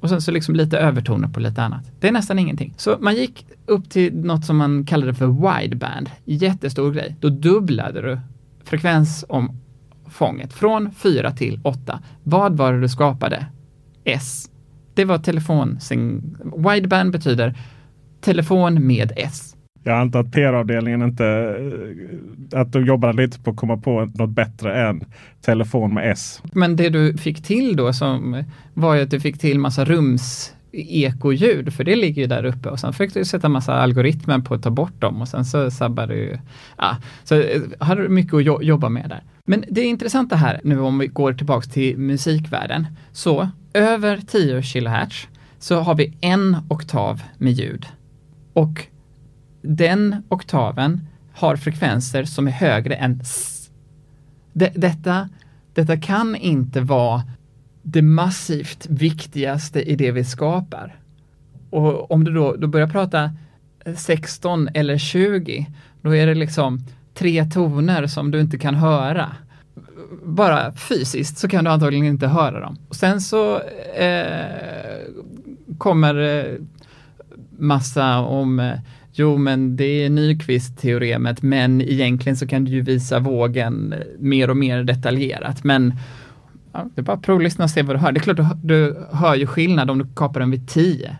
Och 0.00 0.08
sen 0.08 0.20
så 0.20 0.30
liksom 0.30 0.54
lite 0.54 0.78
övertoner 0.78 1.28
på 1.28 1.40
lite 1.40 1.62
annat. 1.62 1.90
Det 2.00 2.08
är 2.08 2.12
nästan 2.12 2.38
ingenting. 2.38 2.74
Så 2.76 2.96
man 3.00 3.14
gick 3.14 3.46
upp 3.66 3.90
till 3.90 4.14
något 4.14 4.44
som 4.44 4.56
man 4.56 4.86
kallade 4.86 5.14
för 5.14 5.26
wideband. 5.26 6.10
Jättestor 6.24 6.92
grej. 6.92 7.16
Då 7.20 7.28
dubblade 7.28 8.02
du 8.02 8.20
frekvensomfånget 8.64 10.52
från 10.52 10.90
4 10.92 11.32
till 11.32 11.60
8. 11.64 12.00
Vad 12.22 12.56
var 12.56 12.72
det 12.72 12.80
du 12.80 12.88
skapade? 12.88 13.46
S. 14.04 14.50
Det 14.94 15.04
var 15.04 15.18
telefon. 15.18 15.78
Wideband 16.56 17.12
betyder 17.12 17.58
telefon 18.20 18.86
med 18.86 19.12
S. 19.16 19.56
Jag 19.88 19.98
antar 19.98 20.20
att 20.20 20.32
PR-avdelningen 20.32 21.02
inte, 21.02 21.26
eh, 22.52 22.60
att 22.60 22.72
de 22.72 22.86
jobbade 22.86 23.22
lite 23.22 23.40
på 23.40 23.50
att 23.50 23.56
komma 23.56 23.76
på 23.76 24.10
något 24.14 24.30
bättre 24.30 24.88
än 24.88 25.04
telefon 25.40 25.94
med 25.94 26.12
S. 26.12 26.42
Men 26.52 26.76
det 26.76 26.88
du 26.88 27.16
fick 27.16 27.42
till 27.42 27.76
då 27.76 27.92
som 27.92 28.44
var 28.74 28.94
ju 28.94 29.02
att 29.02 29.10
du 29.10 29.20
fick 29.20 29.38
till 29.38 29.58
massa 29.58 29.84
rums 29.84 30.54
ekoljud, 30.72 31.72
för 31.72 31.84
det 31.84 31.96
ligger 31.96 32.22
ju 32.22 32.28
där 32.28 32.44
uppe 32.44 32.68
och 32.68 32.80
sen 32.80 32.92
fick 32.92 33.14
du 33.14 33.24
sätta 33.24 33.48
massa 33.48 33.74
algoritmer 33.74 34.38
på 34.38 34.54
att 34.54 34.62
ta 34.62 34.70
bort 34.70 35.00
dem 35.00 35.20
och 35.20 35.28
sen 35.28 35.44
så 35.44 35.70
sabbar 35.70 36.06
du, 36.06 36.38
ja, 36.78 36.96
så 37.24 37.34
eh, 37.34 37.60
har 37.78 37.96
du 37.96 38.08
mycket 38.08 38.34
att 38.34 38.64
jobba 38.64 38.88
med 38.88 39.08
där. 39.08 39.22
Men 39.44 39.64
det 39.70 39.84
intressanta 39.84 40.36
här 40.36 40.60
nu 40.64 40.80
om 40.80 40.98
vi 40.98 41.06
går 41.06 41.32
tillbaks 41.32 41.68
till 41.68 41.98
musikvärlden, 41.98 42.86
så 43.12 43.48
över 43.72 44.20
10 44.26 44.62
kHz 44.62 45.26
så 45.58 45.80
har 45.80 45.94
vi 45.94 46.16
en 46.20 46.56
oktav 46.68 47.22
med 47.38 47.52
ljud. 47.52 47.86
Och 48.52 48.88
den 49.68 50.22
oktaven 50.28 51.00
har 51.32 51.56
frekvenser 51.56 52.24
som 52.24 52.46
är 52.46 52.52
högre 52.52 52.94
än 52.94 53.20
S. 53.20 53.70
De, 54.52 54.70
detta, 54.74 55.28
detta 55.74 55.96
kan 55.96 56.36
inte 56.36 56.80
vara 56.80 57.22
det 57.82 58.02
massivt 58.02 58.86
viktigaste 58.90 59.82
i 59.82 59.96
det 59.96 60.10
vi 60.10 60.24
skapar. 60.24 61.00
Och 61.70 62.10
om 62.10 62.24
du 62.24 62.32
då, 62.32 62.56
då 62.56 62.66
börjar 62.66 62.86
prata 62.86 63.30
16 63.96 64.68
eller 64.74 64.98
20, 64.98 65.66
då 66.02 66.16
är 66.16 66.26
det 66.26 66.34
liksom 66.34 66.78
tre 67.14 67.44
toner 67.44 68.06
som 68.06 68.30
du 68.30 68.40
inte 68.40 68.58
kan 68.58 68.74
höra 68.74 69.36
bara 70.22 70.72
fysiskt 70.72 71.38
så 71.38 71.48
kan 71.48 71.64
du 71.64 71.70
antagligen 71.70 72.06
inte 72.06 72.26
höra 72.26 72.60
dem. 72.60 72.76
Och 72.88 72.96
sen 72.96 73.20
så 73.20 73.60
eh, 73.94 74.98
kommer 75.78 76.14
eh, 76.14 76.54
massa 77.58 78.18
om 78.18 78.60
eh, 78.60 78.78
Jo, 79.20 79.36
men 79.36 79.76
det 79.76 80.04
är 80.04 80.10
Nyqvist-teoremet, 80.10 81.42
men 81.42 81.82
egentligen 81.82 82.36
så 82.36 82.46
kan 82.46 82.64
du 82.64 82.70
ju 82.70 82.80
visa 82.80 83.18
vågen 83.18 83.92
eh, 83.92 83.98
mer 84.18 84.50
och 84.50 84.56
mer 84.56 84.82
detaljerat. 84.82 85.64
Men 85.64 85.94
ja, 86.72 86.86
det 86.94 87.00
är 87.00 87.04
bara 87.04 87.16
att 87.16 87.22
provlyssna 87.22 87.64
och 87.64 87.70
se 87.70 87.82
vad 87.82 87.96
du 87.96 88.00
hör. 88.00 88.12
Det 88.12 88.18
är 88.18 88.22
klart, 88.22 88.36
du, 88.36 88.46
du 88.62 89.06
hör 89.12 89.34
ju 89.34 89.46
skillnad 89.46 89.90
om 89.90 89.98
du 89.98 90.06
kapar 90.16 90.40
den 90.40 90.50
vid 90.50 90.68
10, 90.68 91.16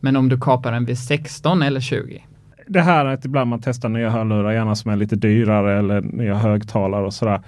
men 0.00 0.16
om 0.16 0.28
du 0.28 0.40
kapar 0.40 0.72
den 0.72 0.84
vid 0.84 0.98
16 0.98 1.62
eller 1.62 1.80
20. 1.80 2.22
Det 2.66 2.80
här 2.80 3.06
att 3.06 3.24
ibland 3.24 3.50
man 3.50 3.60
testar 3.64 3.88
nya 3.88 4.10
hörlurar, 4.10 4.52
gärna 4.52 4.74
som 4.74 4.90
är 4.90 4.96
lite 4.96 5.16
dyrare 5.16 5.78
eller 5.78 6.00
nya 6.00 6.34
högtalare 6.34 7.06
och 7.06 7.14
sådär. 7.14 7.40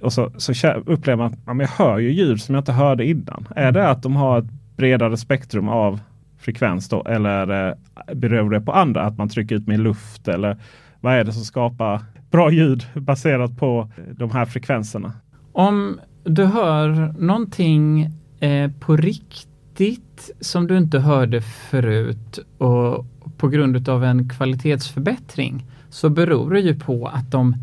Och 0.00 0.12
så, 0.12 0.32
så 0.36 0.68
upplever 0.86 1.16
man 1.16 1.32
att 1.32 1.38
ja, 1.46 1.54
jag 1.60 1.84
hör 1.84 1.98
ju 1.98 2.12
ljud 2.12 2.40
som 2.40 2.54
jag 2.54 2.62
inte 2.62 2.72
hörde 2.72 3.06
innan. 3.06 3.48
Är 3.56 3.72
det 3.72 3.88
att 3.88 4.02
de 4.02 4.16
har 4.16 4.38
ett 4.38 4.50
bredare 4.76 5.16
spektrum 5.16 5.68
av 5.68 6.00
frekvens 6.38 6.88
då? 6.88 7.04
Eller 7.04 7.68
eh, 7.68 7.74
beror 8.14 8.50
det 8.50 8.60
på 8.60 8.72
andra? 8.72 9.02
Att 9.02 9.18
man 9.18 9.28
trycker 9.28 9.54
ut 9.54 9.66
mer 9.66 9.78
luft? 9.78 10.28
Eller 10.28 10.56
vad 11.00 11.14
är 11.14 11.24
det 11.24 11.32
som 11.32 11.44
skapar 11.44 12.02
bra 12.30 12.50
ljud 12.50 12.86
baserat 12.94 13.56
på 13.56 13.92
de 14.12 14.30
här 14.30 14.44
frekvenserna? 14.44 15.12
Om 15.52 16.00
du 16.24 16.44
hör 16.44 17.14
någonting 17.18 18.10
eh, 18.40 18.70
på 18.80 18.96
riktigt 18.96 20.30
som 20.40 20.66
du 20.66 20.78
inte 20.78 20.98
hörde 20.98 21.42
förut 21.42 22.38
och 22.58 23.06
på 23.36 23.48
grund 23.48 23.88
av 23.88 24.04
en 24.04 24.28
kvalitetsförbättring 24.28 25.66
så 25.90 26.10
beror 26.10 26.50
det 26.50 26.60
ju 26.60 26.78
på 26.78 27.06
att 27.06 27.30
de 27.30 27.56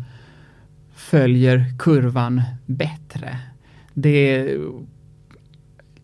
följer 0.94 1.64
kurvan 1.78 2.42
bättre. 2.66 3.38
Det 3.94 4.56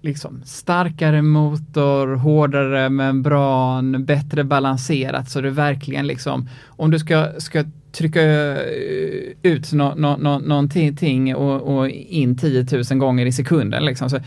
liksom 0.02 0.42
starkare 0.44 1.22
motor, 1.22 2.16
hårdare 2.16 2.88
membran, 2.88 4.04
bättre 4.04 4.44
balanserat 4.44 5.30
så 5.30 5.40
det 5.40 5.50
verkligen 5.50 6.06
liksom, 6.06 6.48
om 6.66 6.90
du 6.90 6.98
ska, 6.98 7.28
ska 7.38 7.64
trycka 7.92 8.22
eh, 8.22 9.32
ut 9.42 9.72
no, 9.72 9.94
no, 9.96 10.16
no, 10.18 10.38
någonting 10.38 11.34
och, 11.34 11.76
och 11.76 11.88
in 11.88 12.38
10 12.38 12.66
000 12.90 12.98
gånger 12.98 13.26
i 13.26 13.32
sekunden 13.32 13.84
liksom. 13.84 14.10
Så 14.10 14.20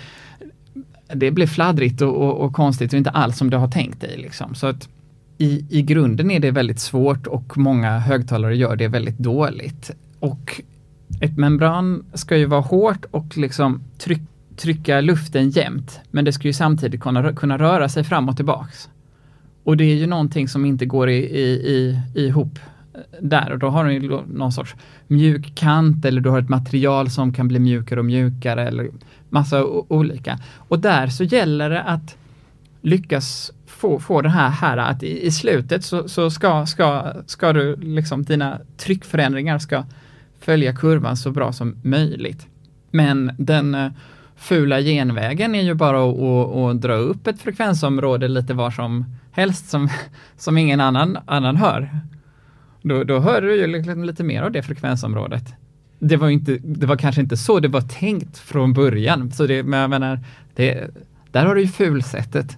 det 1.14 1.32
blir 1.32 1.48
fladdrigt 1.48 2.02
och, 2.02 2.16
och, 2.16 2.46
och, 2.46 2.54
konstigt 2.54 2.94
och 2.94 2.98
inte 2.98 3.10
alls 3.10 3.38
som 3.38 3.50
du 3.50 3.58
har 3.58 3.68
tänkt 3.68 4.02
dig. 4.02 4.18
Liksom. 4.18 4.56
Så 4.56 4.68
att 4.68 4.90
i, 5.38 5.66
I 5.70 5.82
grunden 5.82 6.32
är 6.32 6.40
det 6.40 6.52
väldigt 6.52 6.80
svårt 6.80 7.28
och 7.28 7.58
många 7.58 8.00
högtalare 8.00 8.56
gör 8.56 8.76
det 8.76 8.88
väldigt 8.88 9.18
dåligt. 9.18 9.92
Och 10.20 10.62
ett 11.22 11.38
membran 11.38 12.06
ska 12.14 12.38
ju 12.38 12.46
vara 12.46 12.62
hårt 12.62 13.06
och 13.12 13.38
liksom 13.38 13.84
tryck, 13.98 14.22
trycka 14.58 15.02
luften 15.02 15.50
jämnt. 15.50 16.00
Men 16.12 16.26
det 16.26 16.34
ska 16.34 16.48
ju 16.48 16.54
samtidigt 16.54 17.02
kunna, 17.02 17.34
kunna 17.34 17.58
röra 17.58 17.90
sig 17.90 18.04
fram 18.04 18.30
och 18.30 18.36
tillbaks. 18.36 18.90
Och 19.64 19.78
det 19.78 19.84
är 19.84 19.96
ju 19.96 20.08
någonting 20.08 20.48
som 20.48 20.66
inte 20.66 20.86
går 20.86 21.10
i, 21.10 21.18
i, 21.18 21.46
i, 21.54 22.02
ihop 22.14 22.60
eh, 22.94 23.00
där 23.22 23.52
och 23.52 23.60
då 23.60 23.70
har 23.70 23.86
du 23.86 24.22
någon 24.28 24.52
sorts 24.52 24.76
mjuk 25.08 25.56
kant 25.56 26.06
eller 26.06 26.22
du 26.22 26.30
har 26.30 26.40
ett 26.40 26.50
material 26.50 27.10
som 27.10 27.34
kan 27.34 27.48
bli 27.48 27.60
mjukare 27.60 28.00
och 28.00 28.06
mjukare 28.06 28.68
eller 28.68 28.90
massa 29.30 29.66
olika. 29.66 30.40
Och 30.58 30.80
där 30.80 31.08
så 31.08 31.24
gäller 31.24 31.70
det 31.70 31.82
att 31.82 32.18
lyckas 32.82 33.52
få, 33.66 34.00
få 34.00 34.22
det 34.22 34.30
här, 34.30 34.50
här 34.50 34.78
att 34.78 35.04
i, 35.04 35.26
i 35.26 35.32
slutet 35.32 35.86
så, 35.86 36.10
så, 36.10 36.30
ska, 36.30 36.66
ska, 36.66 37.14
ska 37.26 37.54
du 37.54 37.76
liksom 37.76 38.24
dina 38.24 38.60
tryckförändringar 38.78 39.60
ska 39.60 39.84
följa 40.40 40.76
kurvan 40.76 41.18
så 41.18 41.32
bra 41.32 41.54
som 41.54 41.76
möjligt. 41.82 42.48
Men 42.92 43.32
den 43.38 43.76
eh, 43.76 43.92
fula 44.38 44.82
genvägen 44.82 45.56
är 45.56 45.62
ju 45.62 45.74
bara 45.74 46.10
att, 46.10 46.20
att, 46.20 46.56
att, 46.56 46.82
dra 46.82 46.94
upp 46.94 47.28
ett 47.28 47.42
frekvensområde 47.42 48.28
lite 48.28 48.54
var 48.54 48.72
som 48.72 49.06
helst 49.32 49.70
som, 49.70 49.90
som 50.38 50.58
ingen 50.58 50.82
annan, 50.82 51.18
annan 51.26 51.56
hör. 51.56 51.90
Då, 52.82 53.04
då 53.04 53.20
hör 53.20 53.42
du 53.42 53.56
ju 53.56 53.68
liksom 53.68 54.04
lite 54.04 54.24
mer 54.24 54.42
av 54.42 54.52
det 54.52 54.64
frekvensområdet. 54.64 55.54
Det 56.00 56.18
var, 56.18 56.30
inte, 56.30 56.58
det 56.58 56.86
var 56.86 56.96
kanske 56.96 57.22
inte 57.22 57.38
så 57.38 57.60
det 57.60 57.68
var 57.68 57.82
tänkt 57.82 58.38
från 58.38 58.74
början, 58.74 59.32
så 59.32 59.48
det, 59.48 59.64
men 59.64 59.80
jag 59.80 59.90
menar, 59.90 60.20
det, 60.56 60.90
där 61.32 61.46
har 61.46 61.56
du 61.56 61.62
ju 61.62 61.68
fulsättet. 61.68 62.58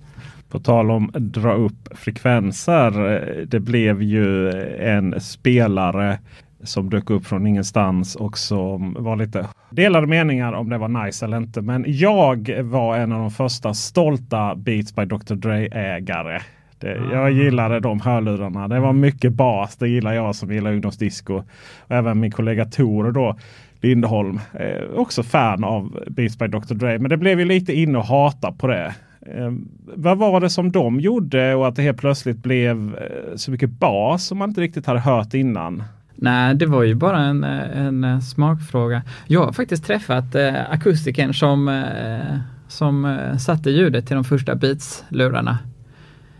På 0.50 0.60
tal 0.60 0.92
om 0.92 1.12
dra 1.14 1.54
upp 1.54 1.98
frekvenser. 1.98 3.14
Eh, 3.16 3.48
det 3.48 3.60
blev 3.60 4.02
ju 4.02 4.52
en 4.80 5.22
spelare 5.22 6.20
som 6.64 6.90
dök 6.90 7.10
upp 7.10 7.26
från 7.26 7.48
ingenstans 7.48 8.16
och 8.16 8.38
som 8.38 8.96
var 9.00 9.16
lite 9.16 9.48
delade 9.70 10.08
meningar 10.08 10.54
om 10.54 10.70
det 10.70 10.78
var 10.78 11.06
nice 11.06 11.26
eller 11.26 11.38
inte. 11.38 11.62
Men 11.62 11.86
jag 11.88 12.50
var 12.64 12.98
en 12.98 13.12
av 13.12 13.20
de 13.20 13.32
första 13.32 13.74
stolta 13.74 14.56
Beats 14.56 14.96
by 14.96 15.06
Dr. 15.06 15.36
Dre-ägare. 15.36 16.40
jag 16.80 17.14
ah. 17.14 17.30
gillade 17.30 17.80
de 17.80 18.02
hörlurarna. 18.02 18.68
Det 18.68 18.80
var 18.80 18.94
mycket 18.94 19.34
bas. 19.34 19.76
Det 19.76 19.88
gillar 19.88 20.14
jag 20.14 20.36
som 20.36 20.52
gillar 20.52 20.72
ungdomsdisco. 20.72 21.34
Och 21.34 21.96
även 21.96 22.20
min 22.20 22.32
kollega 22.32 22.66
Tor 22.66 23.12
då, 23.12 23.38
Lindholm. 23.82 24.40
Eh, 24.54 24.84
också 24.96 25.24
fan 25.24 25.64
av 25.64 26.00
Beats 26.08 26.38
by 26.38 26.48
Dr. 26.48 26.74
Dre. 26.74 27.00
Men 27.00 27.10
det 27.10 27.18
blev 27.18 27.40
ju 27.40 27.46
lite 27.46 27.74
inne 27.74 27.98
och 27.98 28.06
hata 28.06 28.52
på 28.52 28.68
det. 28.68 28.94
Eh, 29.22 29.52
vad 29.96 30.18
var 30.18 30.40
det 30.40 30.50
som 30.50 30.72
de 30.72 31.00
gjorde 31.00 31.56
och 31.56 31.68
att 31.68 31.76
det 31.76 31.82
helt 31.82 31.98
plötsligt 31.98 32.38
blev 32.38 32.96
eh, 32.96 33.36
så 33.36 33.52
mycket 33.52 33.70
bas 33.70 34.26
som 34.26 34.38
man 34.38 34.50
inte 34.50 34.62
riktigt 34.62 34.86
hade 34.86 35.00
hört 35.00 35.34
innan? 35.34 35.84
Nej, 36.20 36.56
det 36.56 36.66
var 36.66 36.84
ju 36.84 36.96
bara 36.96 37.20
en, 37.20 37.44
en 37.44 38.04
eh, 38.04 38.20
smakfråga. 38.20 39.02
Jag 39.28 39.46
har 39.46 39.52
faktiskt 39.52 39.86
träffat 39.86 40.36
eh, 40.36 40.72
akustikern 40.72 41.34
som, 41.34 41.68
eh, 41.68 42.38
som 42.68 43.06
eh, 43.06 43.38
satte 43.38 43.70
ljudet 43.70 44.08
till 44.08 44.16
de 44.16 44.24
första 44.24 44.56
Beats-lurarna. 44.56 45.58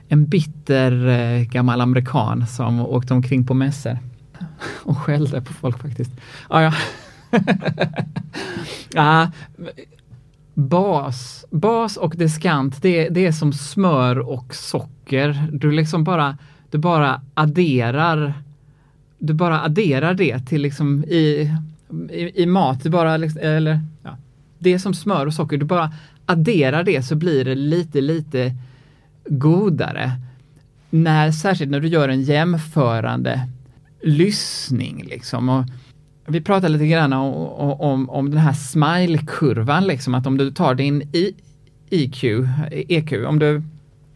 En 0.08 0.26
bitter 0.26 1.08
eh, 1.08 1.42
gammal 1.42 1.82
amerikan 1.82 2.48
som 2.48 2.80
åkte 2.80 3.14
omkring 3.14 3.48
på 3.48 3.54
mässor 3.54 3.98
och 4.84 4.98
skällde 4.98 5.42
på 5.42 5.54
folk 5.54 5.82
faktiskt. 5.82 6.12
Ah, 6.48 6.62
ja. 6.62 6.74
ah, 8.96 9.28
bas, 10.54 11.46
bas 11.52 11.98
och 11.98 12.16
diskant, 12.16 12.82
det, 12.82 13.10
det 13.10 13.26
är 13.26 13.32
som 13.32 13.54
smör 13.54 14.20
och 14.20 14.56
socker. 14.56 15.48
Du 15.52 15.72
liksom 15.72 16.04
bara, 16.04 16.38
du 16.72 16.78
bara 16.78 17.22
adderar 17.34 18.34
du 19.20 19.34
bara 19.34 19.62
adderar 19.62 20.14
det 20.14 20.40
till 20.40 20.62
liksom 20.62 21.04
i, 21.04 21.52
i, 22.12 22.44
i 22.44 22.46
mat, 22.46 22.84
du 22.84 22.90
bara, 22.90 23.18
liksom, 23.18 23.42
eller 23.42 23.80
ja, 24.04 24.18
det 24.60 24.74
är 24.74 24.78
som 24.78 24.94
smör 24.94 25.26
och 25.26 25.34
socker, 25.34 25.58
du 25.58 25.66
bara 25.66 25.94
adderar 26.26 26.84
det 26.84 27.04
så 27.04 27.16
blir 27.16 27.46
det 27.46 27.56
lite, 27.56 28.02
lite 28.02 28.56
godare. 29.26 30.12
När, 30.90 31.32
särskilt 31.32 31.72
när 31.72 31.80
du 31.80 31.88
gör 31.88 32.10
en 32.10 32.22
jämförande 32.22 33.48
lyssning 34.02 35.04
liksom. 35.06 35.50
Och 35.50 35.66
vi 36.28 36.42
pratade 36.42 36.74
lite 36.74 36.88
grann 36.88 37.14
om, 37.14 37.34
om, 37.82 38.10
om 38.10 38.30
den 38.30 38.40
här 38.40 38.54
smile-kurvan, 38.54 39.88
liksom, 39.88 40.16
att 40.16 40.28
om 40.28 40.38
du 40.38 40.52
tar 40.52 40.76
din 40.76 41.02
I, 41.02 41.34
IQ, 41.90 42.24
EQ, 42.72 43.14
om 43.28 43.40
du 43.40 43.64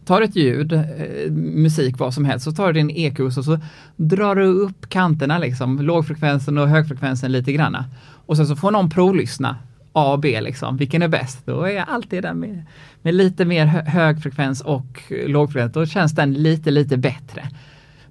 tar 0.04 0.22
ett 0.22 0.36
ljud, 0.36 0.72
eh, 0.72 1.32
musik, 1.32 1.98
vad 1.98 2.14
som 2.14 2.24
helst, 2.24 2.44
så 2.44 2.52
tar 2.52 2.66
du 2.66 2.72
din 2.72 2.90
EQ 2.90 3.20
och 3.20 3.32
så, 3.32 3.42
så 3.42 3.58
drar 3.96 4.34
du 4.34 4.44
upp 4.44 4.88
kanterna, 4.88 5.38
liksom, 5.38 5.80
lågfrekvensen 5.80 6.58
och 6.58 6.68
högfrekvensen 6.68 7.32
lite 7.32 7.52
granna. 7.52 7.84
Och 8.26 8.36
sen 8.36 8.46
så 8.46 8.56
får 8.56 8.70
någon 8.70 8.90
provlyssna 8.90 9.56
A 9.92 10.12
och 10.12 10.20
B, 10.20 10.40
liksom. 10.40 10.76
vilken 10.76 11.02
är 11.02 11.08
bäst? 11.08 11.46
Då 11.46 11.62
är 11.62 11.70
jag 11.70 11.88
alltid 11.88 12.22
den 12.22 12.38
med, 12.38 12.64
med 13.02 13.14
lite 13.14 13.44
mer 13.44 13.66
högfrekvens 13.66 14.60
och 14.60 15.02
lågfrekvens, 15.26 15.72
då 15.72 15.86
känns 15.86 16.12
den 16.12 16.32
lite, 16.32 16.70
lite 16.70 16.96
bättre. 16.96 17.48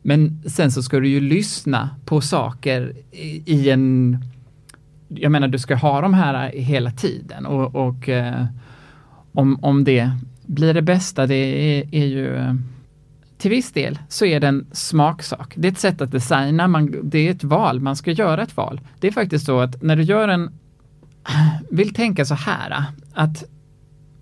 Men 0.02 0.44
sen 0.50 0.72
så 0.72 0.84
ska 0.84 1.00
du 1.00 1.08
ju 1.08 1.20
lyssna 1.20 1.90
på 2.06 2.22
saker 2.22 2.94
i, 3.12 3.54
i 3.54 3.70
en 3.70 4.18
jag 5.16 5.32
menar, 5.32 5.48
du 5.48 5.60
ska 5.60 5.76
ha 5.76 6.02
de 6.02 6.14
här 6.14 6.50
hela 6.50 6.92
tiden 6.92 7.46
och, 7.46 7.76
och 7.76 8.10
eh, 8.10 8.46
om, 9.34 9.60
om 9.64 9.84
det 9.84 10.12
blir 10.52 10.74
det 10.74 10.82
bästa, 10.82 11.28
det 11.28 11.36
är, 11.36 11.96
är 11.96 12.06
ju 12.06 12.36
eh, 12.36 12.54
till 13.38 13.52
viss 13.52 13.72
del 13.72 14.00
så 14.10 14.26
är 14.26 14.40
det 14.40 14.48
en 14.48 14.68
smaksak. 14.72 15.54
Det 15.56 15.68
är 15.68 15.72
ett 15.72 15.80
sätt 15.80 16.02
att 16.02 16.12
designa, 16.12 16.68
man, 16.68 16.96
det 17.04 17.28
är 17.28 17.32
ett 17.32 17.44
val, 17.44 17.80
man 17.80 17.96
ska 17.96 18.12
göra 18.12 18.44
ett 18.44 18.58
val. 18.58 18.82
Det 19.00 19.08
är 19.08 19.12
faktiskt 19.12 19.46
så 19.46 19.60
att 19.60 19.82
när 19.84 19.96
du 19.96 20.04
gör 20.04 20.28
en, 20.28 20.52
vill 21.70 21.94
tänka 21.94 22.26
så 22.26 22.36
här, 22.36 22.84
att 23.14 23.44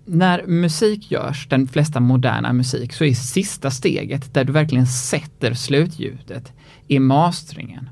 när 0.04 0.46
musik 0.46 1.10
görs, 1.10 1.48
den 1.48 1.68
flesta 1.68 2.00
moderna 2.00 2.52
musik, 2.52 2.92
så 2.92 3.04
är 3.04 3.14
sista 3.14 3.70
steget 3.70 4.34
där 4.34 4.44
du 4.44 4.52
verkligen 4.52 4.86
sätter 4.86 5.54
slutljudet, 5.54 6.52
är 6.88 7.00
masteringen. 7.00 7.90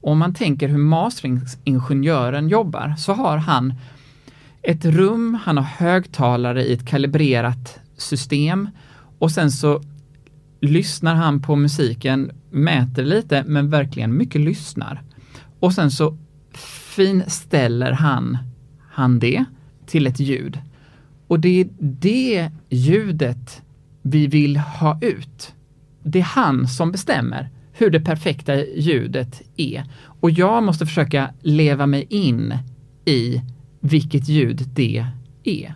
Om 0.00 0.18
man 0.18 0.34
tänker 0.34 0.68
hur 0.68 0.78
masteringingenjören 0.78 2.48
jobbar 2.48 2.94
så 2.98 3.12
har 3.12 3.36
han 3.36 3.74
ett 4.62 4.84
rum, 4.84 5.38
han 5.44 5.56
har 5.56 5.64
högtalare 5.64 6.64
i 6.64 6.72
ett 6.72 6.86
kalibrerat 6.86 7.80
system 7.96 8.68
och 9.18 9.30
sen 9.30 9.50
så 9.50 9.82
lyssnar 10.60 11.14
han 11.14 11.42
på 11.42 11.56
musiken, 11.56 12.30
mäter 12.50 13.04
lite, 13.04 13.44
men 13.46 13.70
verkligen 13.70 14.16
mycket 14.16 14.40
lyssnar. 14.40 15.02
Och 15.60 15.72
sen 15.72 15.90
så 15.90 16.16
finställer 16.94 17.92
han, 17.92 18.38
han 18.90 19.18
det 19.18 19.44
till 19.86 20.06
ett 20.06 20.20
ljud. 20.20 20.58
Och 21.26 21.40
det 21.40 21.60
är 21.60 21.68
det 21.78 22.50
ljudet 22.70 23.62
vi 24.02 24.26
vill 24.26 24.56
ha 24.56 24.98
ut. 25.02 25.54
Det 26.02 26.18
är 26.18 26.22
han 26.22 26.68
som 26.68 26.92
bestämmer 26.92 27.48
hur 27.72 27.90
det 27.90 28.00
perfekta 28.00 28.64
ljudet 28.64 29.42
är. 29.56 29.84
Och 30.04 30.30
jag 30.30 30.62
måste 30.62 30.86
försöka 30.86 31.30
leva 31.40 31.86
mig 31.86 32.06
in 32.08 32.54
i 33.04 33.42
vilket 33.82 34.28
ljud 34.28 34.68
det 34.74 35.06
är. 35.44 35.74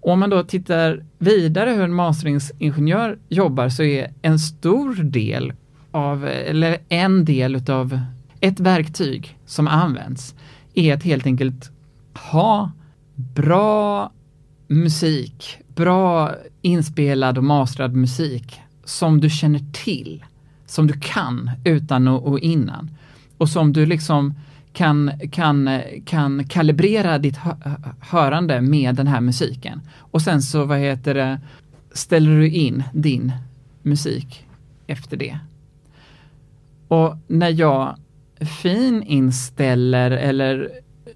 Och 0.00 0.12
om 0.12 0.20
man 0.20 0.30
då 0.30 0.42
tittar 0.42 1.04
vidare 1.18 1.70
hur 1.70 1.82
en 1.82 1.94
masteringsingenjör 1.94 3.18
jobbar 3.28 3.68
så 3.68 3.82
är 3.82 4.12
en 4.22 4.38
stor 4.38 4.94
del 4.94 5.52
av, 5.90 6.26
eller 6.26 6.78
en 6.88 7.24
del 7.24 7.56
utav 7.56 8.00
ett 8.40 8.60
verktyg 8.60 9.38
som 9.46 9.68
används 9.68 10.34
är 10.74 10.94
att 10.94 11.02
helt 11.02 11.26
enkelt 11.26 11.70
ha 12.14 12.70
bra 13.14 14.12
musik, 14.68 15.58
bra 15.74 16.30
inspelad 16.62 17.38
och 17.38 17.44
mastrad 17.44 17.94
musik 17.94 18.60
som 18.84 19.20
du 19.20 19.30
känner 19.30 19.60
till, 19.72 20.24
som 20.66 20.86
du 20.86 20.94
kan 21.00 21.50
utan 21.64 22.08
och 22.08 22.38
innan 22.40 22.90
och 23.38 23.48
som 23.48 23.72
du 23.72 23.86
liksom 23.86 24.34
kan, 24.72 25.12
kan, 25.32 25.80
kan 26.04 26.44
kalibrera 26.44 27.18
ditt 27.18 27.36
hörande 28.00 28.60
med 28.60 28.94
den 28.94 29.06
här 29.06 29.20
musiken. 29.20 29.80
Och 29.98 30.22
sen 30.22 30.42
så, 30.42 30.64
vad 30.64 30.78
heter 30.78 31.14
det, 31.14 31.40
ställer 31.92 32.30
du 32.30 32.48
in 32.50 32.82
din 32.92 33.32
musik 33.82 34.46
efter 34.86 35.16
det. 35.16 35.38
Och 36.88 37.16
när 37.26 37.50
jag 37.50 37.96
fininställer 38.62 40.10
eller 40.10 40.68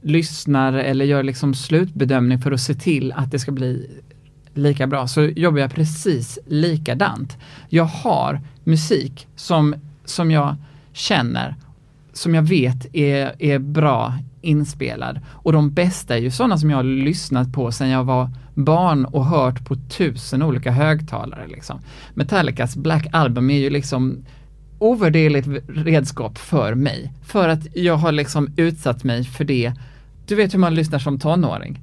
lyssnar 0.03 0.73
eller 0.73 1.05
gör 1.05 1.23
liksom 1.23 1.55
slutbedömning 1.55 2.39
för 2.39 2.53
att 2.53 2.61
se 2.61 2.75
till 2.75 3.13
att 3.13 3.31
det 3.31 3.39
ska 3.39 3.53
bli 3.53 3.91
lika 4.55 4.87
bra 4.87 5.07
så 5.07 5.23
jobbar 5.23 5.59
jag 5.59 5.75
precis 5.75 6.39
likadant. 6.47 7.37
Jag 7.69 7.85
har 7.85 8.41
musik 8.65 9.27
som, 9.37 9.75
som 10.05 10.31
jag 10.31 10.57
känner 10.93 11.55
som 12.17 12.35
jag 12.35 12.43
vet 12.43 12.95
är, 12.95 13.33
är 13.39 13.59
bra 13.59 14.15
inspelad. 14.41 15.21
Och 15.29 15.53
de 15.53 15.71
bästa 15.71 16.17
är 16.17 16.21
ju 16.21 16.31
sådana 16.31 16.59
som 16.59 16.71
jag 16.71 16.77
har 16.77 16.85
lyssnat 16.85 17.53
på 17.53 17.73
sedan 17.73 17.89
jag 17.89 18.05
var 18.05 18.31
barn 18.55 19.05
och 19.05 19.27
hört 19.27 19.65
på 19.65 19.77
tusen 19.77 20.43
olika 20.43 20.71
högtalare. 20.71 21.47
Liksom. 21.47 21.81
Metallicas 22.15 22.77
Black 22.77 23.07
Album 23.13 23.51
är 23.51 23.59
ju 23.59 23.71
liksom 23.71 24.25
ovärderligt 24.79 25.49
redskap 25.69 26.39
för 26.39 26.75
mig. 26.75 27.13
För 27.25 27.49
att 27.49 27.77
jag 27.77 27.97
har 27.97 28.13
liksom 28.13 28.49
utsatt 28.57 29.05
mig 29.05 29.25
för 29.25 29.45
det. 29.45 29.73
Du 30.27 30.35
vet 30.35 30.55
hur 30.55 30.59
man 30.59 30.75
lyssnar 30.75 30.99
som 30.99 31.19
tonåring. 31.19 31.81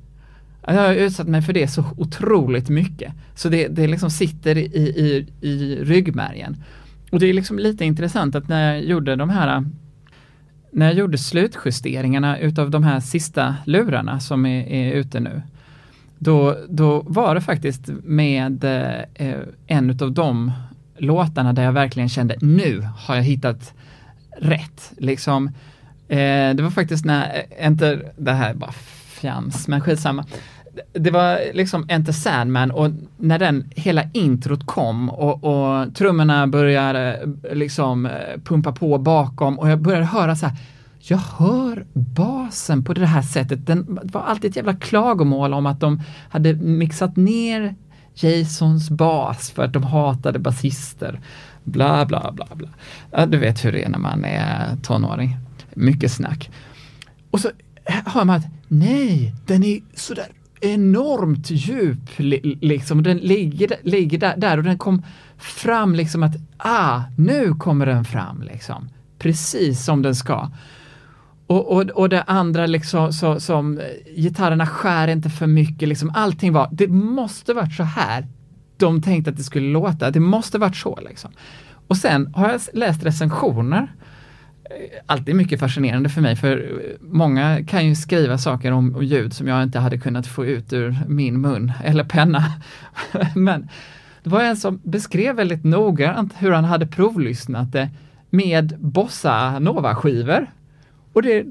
Jag 0.68 0.74
har 0.74 0.94
utsatt 0.94 1.28
mig 1.28 1.42
för 1.42 1.54
det 1.54 1.68
så 1.68 1.86
otroligt 1.98 2.70
mycket. 2.70 3.14
Så 3.36 3.50
det, 3.50 3.68
det 3.68 3.88
liksom 3.88 4.10
sitter 4.10 4.58
i, 4.58 4.66
i, 4.66 5.28
i 5.48 5.76
ryggmärgen. 5.76 6.64
Och 7.12 7.20
det 7.20 7.30
är 7.30 7.34
liksom 7.34 7.60
lite 7.60 7.86
intressant 7.86 8.36
att 8.36 8.48
när 8.48 8.74
jag 8.74 8.84
gjorde 8.84 9.16
de 9.16 9.30
här 9.30 9.66
när 10.74 10.86
jag 10.86 10.96
gjorde 10.96 11.18
slutjusteringarna 11.18 12.40
utav 12.40 12.70
de 12.70 12.84
här 12.84 13.00
sista 13.00 13.56
lurarna 13.66 14.20
som 14.20 14.46
är, 14.46 14.68
är 14.68 14.94
ute 14.94 15.20
nu, 15.20 15.42
då, 16.18 16.58
då 16.70 17.02
var 17.02 17.36
det 17.36 17.42
faktiskt 17.42 17.90
med 18.04 18.64
eh, 19.16 19.38
en 19.68 19.90
utav 19.90 20.12
de 20.12 20.52
låtarna 20.98 21.54
där 21.54 21.64
jag 21.64 21.72
verkligen 21.72 22.10
kände 22.10 22.36
nu 22.42 22.88
har 22.98 23.16
jag 23.16 23.24
hittat 23.24 23.74
rätt. 24.38 24.92
Liksom, 24.98 25.48
eh, 26.08 26.54
det 26.54 26.60
var 26.60 26.70
faktiskt 26.70 27.06
när, 27.06 27.46
eh, 27.50 27.68
inte 27.68 28.12
det 28.18 28.32
här 28.32 28.50
är 28.50 28.54
bara 28.54 28.72
fjams, 29.06 29.68
men 29.68 29.82
skitsamma. 29.82 30.26
Det 30.94 31.12
var 31.12 31.40
liksom 31.54 31.86
Enter 31.90 32.12
Sandman 32.14 32.72
och 32.72 32.90
när 33.18 33.40
den 33.40 33.72
hela 33.76 34.04
introt 34.14 34.66
kom 34.66 35.10
och, 35.10 35.44
och 35.44 35.96
trummorna 35.96 36.48
började 36.48 37.22
eh, 37.44 37.56
liksom 37.56 38.06
eh, 38.06 38.12
pumpa 38.44 38.72
på 38.72 38.98
bakom 38.98 39.60
och 39.60 39.70
jag 39.70 39.82
började 39.82 40.06
höra 40.06 40.36
så 40.36 40.46
här 40.46 40.58
jag 41.06 41.18
hör 41.18 41.86
basen 41.94 42.84
på 42.84 42.94
det 42.94 43.06
här 43.06 43.22
sättet. 43.22 43.68
Den, 43.68 44.00
det 44.04 44.14
var 44.14 44.22
alltid 44.22 44.50
ett 44.50 44.56
jävla 44.56 44.74
klagomål 44.74 45.54
om 45.54 45.66
att 45.66 45.80
de 45.80 46.02
hade 46.30 46.54
mixat 46.54 47.16
ner 47.16 47.76
Jasons 48.16 48.90
bas 48.90 49.52
för 49.52 49.64
att 49.64 49.74
de 49.74 49.84
hatade 49.84 50.40
basister. 50.40 51.20
Bla, 51.64 52.06
bla, 52.06 52.32
bla, 52.32 52.48
bla. 52.54 52.68
Ja, 53.12 53.26
du 53.26 53.38
vet 53.38 53.66
hur 53.66 53.72
det 53.72 53.84
är 53.84 53.90
när 53.90 54.00
man 54.00 54.26
är 54.26 54.76
tonåring. 54.84 55.38
Mycket 55.74 56.12
snack. 56.12 56.52
Och 57.32 57.40
så 57.40 57.50
hör 57.86 58.26
man 58.26 58.36
att 58.36 58.46
nej, 58.68 59.36
den 59.46 59.64
är 59.64 59.80
sådär 59.96 60.28
enormt 60.64 61.52
djup, 61.52 62.10
liksom. 62.62 63.04
Den 63.04 63.18
ligger, 63.18 63.76
ligger 63.84 64.18
där, 64.18 64.38
där, 64.38 64.58
och 64.58 64.64
den 64.64 64.78
kom 64.78 65.04
fram 65.38 65.96
liksom 65.96 66.24
att, 66.24 66.36
ah, 66.58 67.02
nu 67.18 67.54
kommer 67.54 67.86
den 67.86 68.06
fram 68.06 68.42
liksom. 68.42 68.90
Precis 69.20 69.86
som 69.86 70.02
den 70.02 70.16
ska. 70.16 70.52
Och, 71.48 71.72
och, 71.72 71.82
och 71.82 72.10
det 72.10 72.22
andra 72.22 72.66
liksom 72.66 73.14
så, 73.14 73.40
som 73.40 73.80
eh, 73.80 73.86
gitarrerna 74.16 74.68
skär 74.68 75.08
inte 75.08 75.30
för 75.30 75.48
mycket, 75.48 75.90
liksom 75.90 76.12
allting 76.16 76.54
var, 76.54 76.70
det 76.72 76.88
måste 76.88 77.54
varit 77.54 77.74
så 77.74 77.84
här 77.84 78.28
de 78.78 79.02
tänkte 79.02 79.32
att 79.32 79.38
det 79.38 79.44
skulle 79.44 79.68
låta, 79.68 80.12
det 80.12 80.20
måste 80.20 80.58
varit 80.58 80.76
så 80.76 81.00
liksom. 81.10 81.32
Och 81.88 81.98
sen 81.98 82.34
har 82.34 82.50
jag 82.50 82.62
läst 82.74 83.04
recensioner 83.04 83.94
alltid 85.06 85.36
mycket 85.36 85.60
fascinerande 85.60 86.10
för 86.10 86.22
mig, 86.22 86.36
för 86.36 86.82
många 87.02 87.66
kan 87.66 87.88
ju 87.88 87.96
skriva 87.96 88.38
saker 88.38 88.72
om 88.72 89.04
ljud 89.04 89.34
som 89.34 89.48
jag 89.48 89.64
inte 89.64 89.80
hade 89.80 89.98
kunnat 89.98 90.28
få 90.28 90.46
ut 90.46 90.74
ur 90.74 90.98
min 91.08 91.42
mun 91.42 91.72
eller 91.84 92.04
penna. 92.04 92.44
Men 93.36 93.70
det 94.24 94.30
var 94.30 94.42
en 94.42 94.58
som 94.58 94.82
beskrev 94.84 95.36
väldigt 95.36 95.64
noggrant 95.64 96.34
hur 96.38 96.52
han 96.52 96.64
hade 96.64 96.88
provlyssnat 96.88 97.72
det 97.72 97.90
med 98.30 98.78
bossa 98.80 99.60
nova-skivor. 99.60 100.48
Och 101.14 101.22
det, 101.22 101.46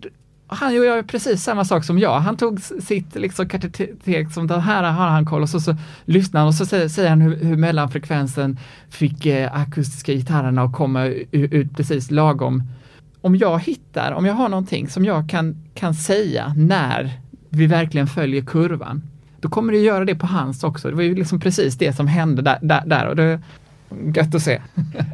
han 0.47 0.75
gör 0.75 1.03
precis 1.03 1.43
samma 1.43 1.65
sak 1.65 1.85
som 1.85 1.99
jag. 1.99 2.21
Han 2.21 2.37
tog 2.37 2.61
sitt 2.61 3.15
liksom 3.15 3.49
kartotek 3.49 4.33
som 4.33 4.47
det 4.47 4.61
här 4.61 4.83
har 4.83 5.09
han 5.09 5.27
koll 5.27 5.43
och 5.43 5.49
så, 5.49 5.61
så 5.61 5.77
lyssnar 6.05 6.41
han 6.41 6.49
och 6.49 6.55
så 6.55 6.67
säger, 6.67 6.89
säger 6.89 7.09
han 7.09 7.21
hur, 7.21 7.37
hur 7.37 7.57
mellanfrekvensen 7.57 8.59
fick 8.91 9.27
eh, 9.27 9.61
akustiska 9.61 10.13
gitarrerna 10.13 10.63
att 10.63 10.73
komma 10.73 11.05
ut, 11.05 11.29
ut 11.33 11.77
precis 11.77 12.11
lagom 12.11 12.63
om 13.23 13.37
jag 13.37 13.59
hittar, 13.59 14.13
om 14.13 14.27
jag 14.27 14.35
har 14.35 14.49
någonting 14.49 14.89
som 14.89 15.05
jag 15.05 15.29
kan, 15.29 15.57
kan 15.75 15.95
säga 15.95 16.55
när 16.57 17.11
vi 17.49 17.67
verkligen 17.67 18.07
följer 18.07 18.43
kurvan, 18.43 19.03
då 19.41 19.49
kommer 19.49 19.73
det 19.73 19.79
göra 19.79 20.05
det 20.05 20.15
på 20.15 20.27
hans 20.27 20.65
också. 20.65 20.89
Det 20.89 20.95
var 20.95 21.03
ju 21.03 21.15
liksom 21.15 21.41
precis 21.41 21.79
det 21.79 21.93
som 21.93 22.07
hände 22.07 22.43
där, 22.43 22.59
där, 22.63 22.83
där 22.87 23.07
och 23.07 23.17
det 23.17 23.41
gött 24.15 24.35
att 24.35 24.43
se. 24.43 24.61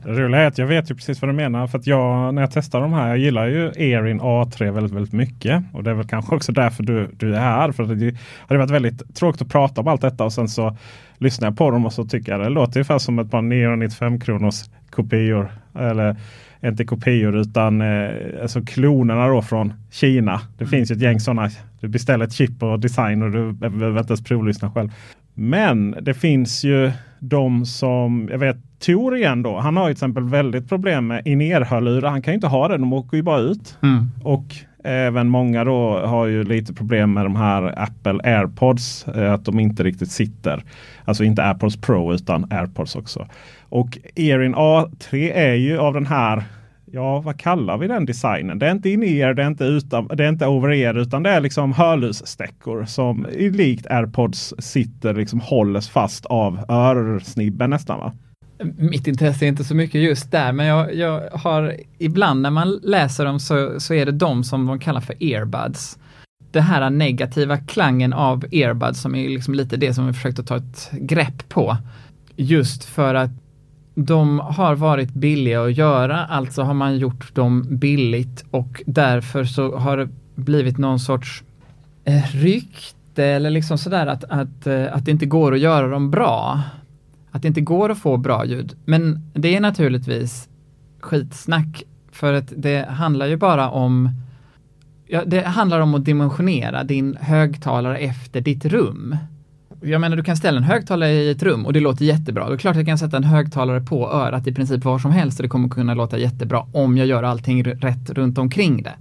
Roliga 0.05 0.41
är 0.41 0.47
att 0.47 0.59
jag 0.59 0.67
vet 0.67 0.91
ju 0.91 0.95
precis 0.95 1.23
vad 1.23 1.29
du 1.29 1.33
menar. 1.33 1.67
För 1.67 1.79
att 1.79 1.87
jag, 1.87 2.35
när 2.35 2.43
jag 2.43 2.51
testar 2.51 2.81
de 2.81 2.93
här, 2.93 3.09
jag 3.09 3.19
gillar 3.19 3.47
ju 3.47 3.67
Erin 3.67 4.21
A3 4.21 4.71
väldigt, 4.71 4.93
väldigt 4.93 5.13
mycket. 5.13 5.65
Och 5.73 5.85
det 5.85 5.91
är 5.91 5.95
väl 5.95 6.09
kanske 6.09 6.35
också 6.35 6.53
därför 6.53 6.83
du, 6.83 7.11
du 7.17 7.35
är 7.35 7.41
här. 7.41 7.73
För 7.73 7.85
det 7.85 8.17
hade 8.47 8.59
varit 8.59 8.71
väldigt 8.71 9.15
tråkigt 9.15 9.43
att 9.43 9.49
prata 9.49 9.81
om 9.81 9.89
allt 9.89 10.01
detta 10.01 10.25
och 10.25 10.33
sen 10.33 10.49
så 10.49 10.77
lyssnar 11.19 11.49
jag 11.49 11.59
på 11.59 11.71
dem 11.71 11.87
och 11.87 11.93
så 11.93 12.05
tycker 12.05 12.33
jag 12.33 12.41
det 12.41 12.49
låter 12.49 12.77
ungefär 12.77 12.99
som 12.99 13.19
ett 13.19 13.31
par 13.31 13.43
995 13.43 14.21
kronors 14.21 14.65
kopior. 14.91 15.53
Eller 15.79 16.17
inte 16.65 16.85
kopior 16.85 17.37
utan 17.37 17.81
eh, 17.81 18.11
alltså 18.43 18.63
klonerna 18.63 19.29
då 19.29 19.43
från 19.43 19.73
Kina. 19.91 20.41
Det 20.59 20.65
mm. 20.65 20.71
finns 20.71 20.91
ju 20.91 20.95
ett 20.95 21.03
gäng 21.03 21.21
sådana. 21.21 21.51
Du 21.81 21.89
beställer 21.89 22.25
ett 22.25 22.33
chip 22.33 22.63
och 22.63 22.81
design 22.81 23.23
och 23.23 23.31
du 23.31 23.53
behöver 23.53 24.01
inte 24.01 24.11
ens 24.11 24.25
provlyssna 24.25 24.71
själv. 24.71 24.93
Men 25.35 25.97
det 26.03 26.15
finns 26.15 26.65
ju 26.65 26.91
de 27.19 27.67
som, 27.67 28.29
jag 28.33 28.39
vet 28.39 28.57
Tor 28.79 29.17
igen 29.17 29.43
då. 29.43 29.59
Han 29.59 29.77
har 29.77 29.85
till 29.85 29.93
exempel 29.93 30.25
väldigt 30.25 30.69
problem 30.69 31.07
med 31.07 31.27
in-ear-hörlurar. 31.27 32.11
Han 32.11 32.23
kan 32.23 32.33
ju 32.33 32.35
inte 32.35 32.47
ha 32.47 32.69
det, 32.69 32.77
de 32.77 32.93
åker 32.93 33.17
ju 33.17 33.23
bara 33.23 33.41
ut. 33.41 33.79
Mm. 33.83 34.11
Och 34.23 34.45
även 34.85 35.29
många 35.29 35.65
då 35.65 35.99
har 36.07 36.27
ju 36.27 36.45
lite 36.45 36.75
problem 36.75 37.13
med 37.13 37.25
de 37.25 37.37
här 37.37 37.83
Apple 37.83 38.21
AirPods. 38.25 39.09
Eh, 39.09 39.33
att 39.33 39.45
de 39.45 39.61
inte 39.61 39.83
riktigt 39.83 40.11
sitter. 40.11 40.63
Alltså 41.05 41.25
inte 41.25 41.45
AirPods 41.45 41.77
Pro 41.77 42.15
utan 42.15 42.53
AirPods 42.53 42.97
också. 42.97 43.27
Och 43.69 43.99
Erin 44.15 44.55
A3 44.55 45.33
är 45.35 45.55
ju 45.55 45.79
av 45.79 45.95
den 45.95 46.07
här 46.07 46.45
Ja, 46.93 47.21
vad 47.21 47.39
kallar 47.39 47.79
vi 47.79 47.89
den 47.89 48.07
designen? 48.07 48.59
Det 48.59 48.67
är 48.67 48.71
inte 48.71 48.91
in-ear, 48.91 49.35
det 49.35 49.43
är 49.43 49.47
inte, 49.47 49.65
utan, 49.65 50.09
det 50.09 50.25
är 50.25 50.29
inte 50.29 50.47
over-ear 50.47 50.99
utan 50.99 51.23
det 51.23 51.31
är 51.31 51.41
liksom 51.41 51.73
hörlursstäckor 51.73 52.85
som 52.85 53.27
likt 53.33 53.87
AirPods 53.87 54.55
sitter 54.59 55.15
liksom 55.15 55.41
hålls 55.41 55.89
fast 55.89 56.27
av 56.27 56.65
örsnibben 56.69 57.71
nästan. 57.71 57.99
Va? 57.99 58.13
Mitt 58.77 59.07
intresse 59.07 59.45
är 59.45 59.49
inte 59.49 59.65
så 59.65 59.75
mycket 59.75 60.01
just 60.01 60.31
där, 60.31 60.53
men 60.53 60.67
jag, 60.67 60.95
jag 60.95 61.31
har 61.33 61.77
ibland 61.99 62.43
när 62.43 62.51
man 62.51 62.81
läser 62.83 63.25
dem 63.25 63.41
så, 63.41 63.81
så 63.81 63.95
är 63.95 64.07
det 64.07 64.13
de 64.13 64.45
som 64.45 64.67
de 64.67 64.79
kallar 64.79 65.01
för 65.01 65.23
earbuds. 65.23 65.99
Det 66.51 66.61
här 66.61 66.91
negativa 66.91 67.57
klangen 67.57 68.13
av 68.13 68.45
earbuds 68.51 69.01
som 69.01 69.15
är 69.15 69.29
liksom 69.29 69.55
lite 69.55 69.77
det 69.77 69.95
som 69.95 70.07
vi 70.07 70.13
försökt 70.13 70.39
att 70.39 70.47
ta 70.47 70.57
ett 70.57 70.91
grepp 70.93 71.49
på. 71.49 71.77
Just 72.37 72.85
för 72.85 73.15
att 73.15 73.31
de 74.05 74.39
har 74.39 74.75
varit 74.75 75.13
billiga 75.15 75.63
att 75.63 75.77
göra, 75.77 76.27
alltså 76.27 76.63
har 76.63 76.75
man 76.75 76.99
gjort 76.99 77.35
dem 77.35 77.67
billigt 77.69 78.45
och 78.51 78.83
därför 78.87 79.45
så 79.45 79.77
har 79.77 79.97
det 79.97 80.09
blivit 80.35 80.79
någon 80.79 80.99
sorts 80.99 81.43
eh, 82.05 82.23
rykte 82.33 83.25
eller 83.25 83.51
liksom 83.51 83.79
sådär 83.79 84.07
att, 84.07 84.25
att, 84.25 84.67
eh, 84.67 84.87
att 84.93 85.05
det 85.05 85.11
inte 85.11 85.27
går 85.27 85.55
att 85.55 85.61
göra 85.61 85.89
dem 85.89 86.11
bra. 86.11 86.63
Att 87.31 87.43
det 87.43 87.49
inte 87.49 87.61
går 87.61 87.91
att 87.91 87.99
få 87.99 88.17
bra 88.17 88.45
ljud. 88.45 88.77
Men 88.85 89.31
det 89.33 89.57
är 89.57 89.61
naturligtvis 89.61 90.49
skitsnack 91.01 91.83
för 92.13 92.33
att 92.33 92.53
det 92.57 92.89
handlar 92.89 93.27
ju 93.27 93.37
bara 93.37 93.71
om 93.71 94.11
ja, 95.07 95.25
det 95.25 95.43
handlar 95.43 95.81
om 95.81 95.95
att 95.95 96.05
dimensionera 96.05 96.85
din 96.85 97.17
högtalare 97.21 97.99
efter 97.99 98.41
ditt 98.41 98.65
rum 98.65 99.17
jag 99.81 100.01
menar 100.01 100.17
du 100.17 100.23
kan 100.23 100.37
ställa 100.37 100.59
en 100.59 100.65
högtalare 100.65 101.13
i 101.13 101.31
ett 101.31 101.43
rum 101.43 101.67
och 101.67 101.73
det 101.73 101.81
låter 101.81 102.05
jättebra. 102.05 102.49
Det 102.49 102.55
är 102.55 102.59
klart 102.59 102.71
att 102.71 102.77
jag 102.77 102.87
kan 102.87 102.99
sätta 102.99 103.17
en 103.17 103.25
högtalare 103.25 103.81
på 103.81 104.13
örat 104.13 104.47
i 104.47 104.55
princip 104.55 104.85
var 104.85 104.99
som 104.99 105.11
helst 105.11 105.39
och 105.39 105.43
det 105.43 105.49
kommer 105.49 105.69
kunna 105.69 105.95
låta 105.95 106.19
jättebra 106.19 106.67
om 106.73 106.97
jag 106.97 107.07
gör 107.07 107.23
allting 107.23 107.65
rätt 107.65 108.11
runt 108.11 108.39
omkring 108.39 108.83
det. 108.83 108.95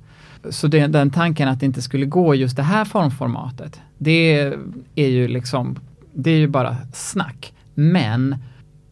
Så 0.50 0.68
det, 0.68 0.88
den 0.88 1.10
tanken 1.10 1.50
att 1.50 1.60
det 1.60 1.66
inte 1.66 1.82
skulle 1.82 2.06
gå 2.06 2.36
just 2.36 2.56
det 2.58 2.64
här 2.64 2.86
formformatet, 2.86 3.82
det 3.98 4.54
är 4.96 5.08
ju 5.08 5.28
liksom, 5.28 5.80
det 6.14 6.32
är 6.32 6.38
ju 6.38 6.48
bara 6.48 6.78
snack. 6.94 7.54
Men 7.74 8.36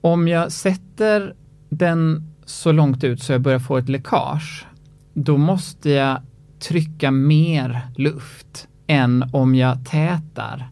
om 0.02 0.28
jag 0.28 0.52
sätter 0.52 1.34
den 1.70 2.32
så 2.46 2.72
långt 2.72 3.04
ut 3.04 3.22
så 3.22 3.32
jag 3.32 3.42
börjar 3.42 3.60
få 3.60 3.78
ett 3.78 3.90
läckage, 3.90 4.66
då 5.14 5.38
måste 5.38 5.90
jag 5.90 6.18
trycka 6.60 7.12
mer 7.12 7.82
luft 7.96 8.68
än 8.88 9.30
om 9.34 9.56
jag 9.56 9.86
tätar 9.86 10.70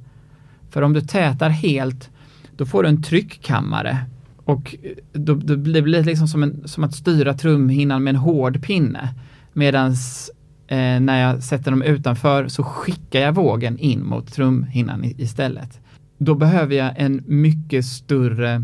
för 0.74 0.82
om 0.82 0.94
du 0.94 1.02
tätar 1.02 1.50
helt, 1.50 2.10
då 2.58 2.66
får 2.66 2.84
du 2.84 2.90
en 2.90 3.04
tryckkammare 3.04 3.98
och 4.46 4.76
eh, 4.84 4.92
då, 5.12 5.34
då 5.36 5.58
blir 5.58 5.82
det 5.82 6.04
liksom 6.04 6.28
som, 6.28 6.44
en, 6.44 6.68
som 6.68 6.84
att 6.84 6.96
styra 6.96 7.34
trumhinnan 7.34 8.04
med 8.04 8.12
en 8.12 8.22
hård 8.22 8.64
pinne. 8.64 9.10
Medan 9.54 9.92
eh, 10.68 11.00
när 11.00 11.22
jag 11.22 11.44
sätter 11.44 11.72
dem 11.72 11.82
utanför 11.82 12.48
så 12.48 12.64
skickar 12.64 13.20
jag 13.20 13.36
vågen 13.36 13.78
in 13.78 14.06
mot 14.06 14.34
trumhinnan 14.34 15.04
i, 15.04 15.16
istället. 15.18 15.80
Då 16.18 16.36
behöver 16.36 16.76
jag 16.76 16.94
en 16.98 17.24
mycket 17.26 17.86
större 17.86 18.64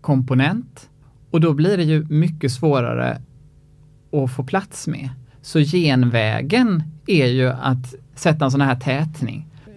komponent 0.00 0.90
och 1.30 1.40
då 1.40 1.52
blir 1.52 1.76
det 1.76 1.84
ju 1.84 2.04
mycket 2.04 2.52
svårare 2.52 3.22
att 4.12 4.32
få 4.32 4.44
plats 4.44 4.86
med. 4.86 5.08
Så 5.42 5.58
genvägen 5.58 6.82
är 7.06 7.26
ju 7.26 7.48
att 7.48 7.94
sätta 8.14 8.44
en 8.44 8.50
sån 8.50 8.60
här 8.60 8.76
tätning 8.76 9.51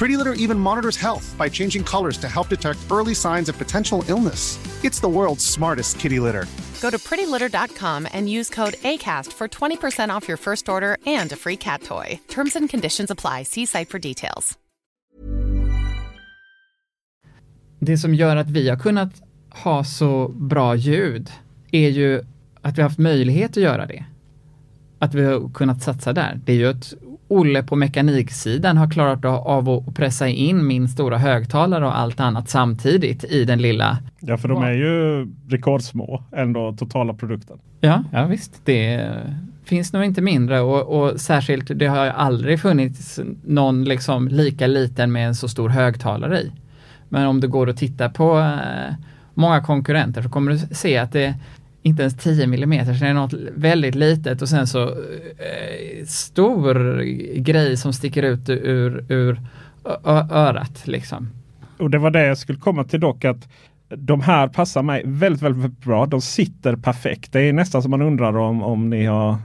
Pretty 0.00 0.16
Litter 0.16 0.32
even 0.44 0.58
monitors 0.58 0.96
health 0.96 1.36
by 1.36 1.50
changing 1.50 1.84
colors 1.84 2.16
to 2.18 2.26
help 2.26 2.48
detect 2.48 2.78
early 2.90 3.14
signs 3.14 3.50
of 3.50 3.58
potential 3.58 4.02
illness. 4.08 4.58
It's 4.82 5.00
the 5.00 5.08
world's 5.08 5.44
smartest 5.44 5.98
kitty 5.98 6.20
litter. 6.20 6.46
Go 6.80 6.90
to 6.90 6.98
prettylitter.com 6.98 8.08
and 8.12 8.30
use 8.30 8.48
code 8.54 8.76
ACAST 8.82 9.32
for 9.32 9.48
20% 9.48 10.16
off 10.16 10.28
your 10.28 10.38
first 10.38 10.68
order 10.68 10.96
and 11.20 11.32
a 11.32 11.36
free 11.36 11.56
cat 11.56 11.82
toy. 11.82 12.18
Terms 12.28 12.56
and 12.56 12.70
conditions 12.70 13.10
apply. 13.10 13.42
See 13.42 13.66
site 13.66 13.88
for 13.90 13.98
details. 13.98 14.58
Det 17.78 17.98
som 17.98 18.14
gör 18.14 18.36
att 18.36 18.50
vi 18.50 18.68
har 18.68 18.76
kunnat 18.76 19.22
ha 19.50 19.84
så 19.84 20.28
bra 20.28 20.74
ljud 20.74 21.30
är 21.72 21.88
ju 21.88 22.24
att 22.62 22.78
vi 22.78 22.82
har 22.82 22.88
haft 22.88 22.98
möjlighet 22.98 23.50
att 23.50 23.62
göra 23.62 23.86
det. 23.86 24.04
Att 24.98 25.14
vi 25.14 25.24
har 25.24 25.50
kunnat 25.54 25.82
satsa 25.82 26.12
där. 26.12 26.40
Det 26.44 26.52
är 26.52 26.56
ju 26.56 26.68
att 26.68 26.94
Olle 27.32 27.62
på 27.62 27.76
mekaniksidan 27.76 28.76
har 28.76 28.90
klarat 28.90 29.24
av 29.24 29.68
att 29.68 29.94
pressa 29.94 30.28
in 30.28 30.66
min 30.66 30.88
stora 30.88 31.18
högtalare 31.18 31.86
och 31.86 31.98
allt 31.98 32.20
annat 32.20 32.48
samtidigt 32.48 33.24
i 33.24 33.44
den 33.44 33.62
lilla. 33.62 33.98
Ja, 34.20 34.38
för 34.38 34.48
de 34.48 34.62
är 34.62 34.72
ju 34.72 35.26
rekordsmå 35.48 36.22
ändå 36.32 36.72
totala 36.72 37.14
produkten. 37.14 37.58
Ja, 37.80 38.04
ja 38.12 38.26
visst. 38.26 38.60
Det 38.64 39.10
finns 39.64 39.92
nog 39.92 40.04
inte 40.04 40.22
mindre 40.22 40.60
och, 40.60 41.02
och 41.02 41.20
särskilt 41.20 41.70
det 41.74 41.86
har 41.86 42.06
aldrig 42.06 42.60
funnits 42.60 43.20
någon 43.44 43.84
liksom 43.84 44.28
lika 44.28 44.66
liten 44.66 45.12
med 45.12 45.26
en 45.26 45.34
så 45.34 45.48
stor 45.48 45.68
högtalare 45.68 46.40
i. 46.40 46.52
Men 47.08 47.26
om 47.26 47.40
du 47.40 47.48
går 47.48 47.66
och 47.66 47.76
tittar 47.76 48.08
på 48.08 48.38
eh, 48.38 48.94
många 49.34 49.60
konkurrenter 49.60 50.22
så 50.22 50.28
kommer 50.28 50.52
du 50.52 50.58
se 50.58 50.98
att 50.98 51.12
det 51.12 51.34
inte 51.82 52.02
ens 52.02 52.16
10 52.16 52.44
mm, 52.44 52.86
så 52.86 52.92
det 52.92 53.10
är 53.10 53.14
något 53.14 53.34
väldigt 53.56 53.94
litet 53.94 54.42
och 54.42 54.48
sen 54.48 54.66
så 54.66 54.88
eh, 54.88 56.06
stor 56.06 57.02
grej 57.40 57.76
som 57.76 57.92
sticker 57.92 58.22
ut 58.22 58.48
ur, 58.48 59.04
ur 59.08 59.40
örat 60.30 60.86
liksom. 60.86 61.30
Och 61.78 61.90
det 61.90 61.98
var 61.98 62.10
det 62.10 62.26
jag 62.26 62.38
skulle 62.38 62.58
komma 62.58 62.84
till 62.84 63.00
dock 63.00 63.24
att 63.24 63.48
de 63.96 64.20
här 64.20 64.48
passar 64.48 64.82
mig 64.82 65.02
väldigt, 65.04 65.42
väldigt 65.42 65.78
bra. 65.78 66.06
De 66.06 66.20
sitter 66.20 66.76
perfekt. 66.76 67.32
Det 67.32 67.40
är 67.40 67.52
nästan 67.52 67.82
som 67.82 67.90
man 67.90 68.02
undrar 68.02 68.36
om, 68.36 68.62
om 68.62 68.90
ni 68.90 69.04
har 69.04 69.36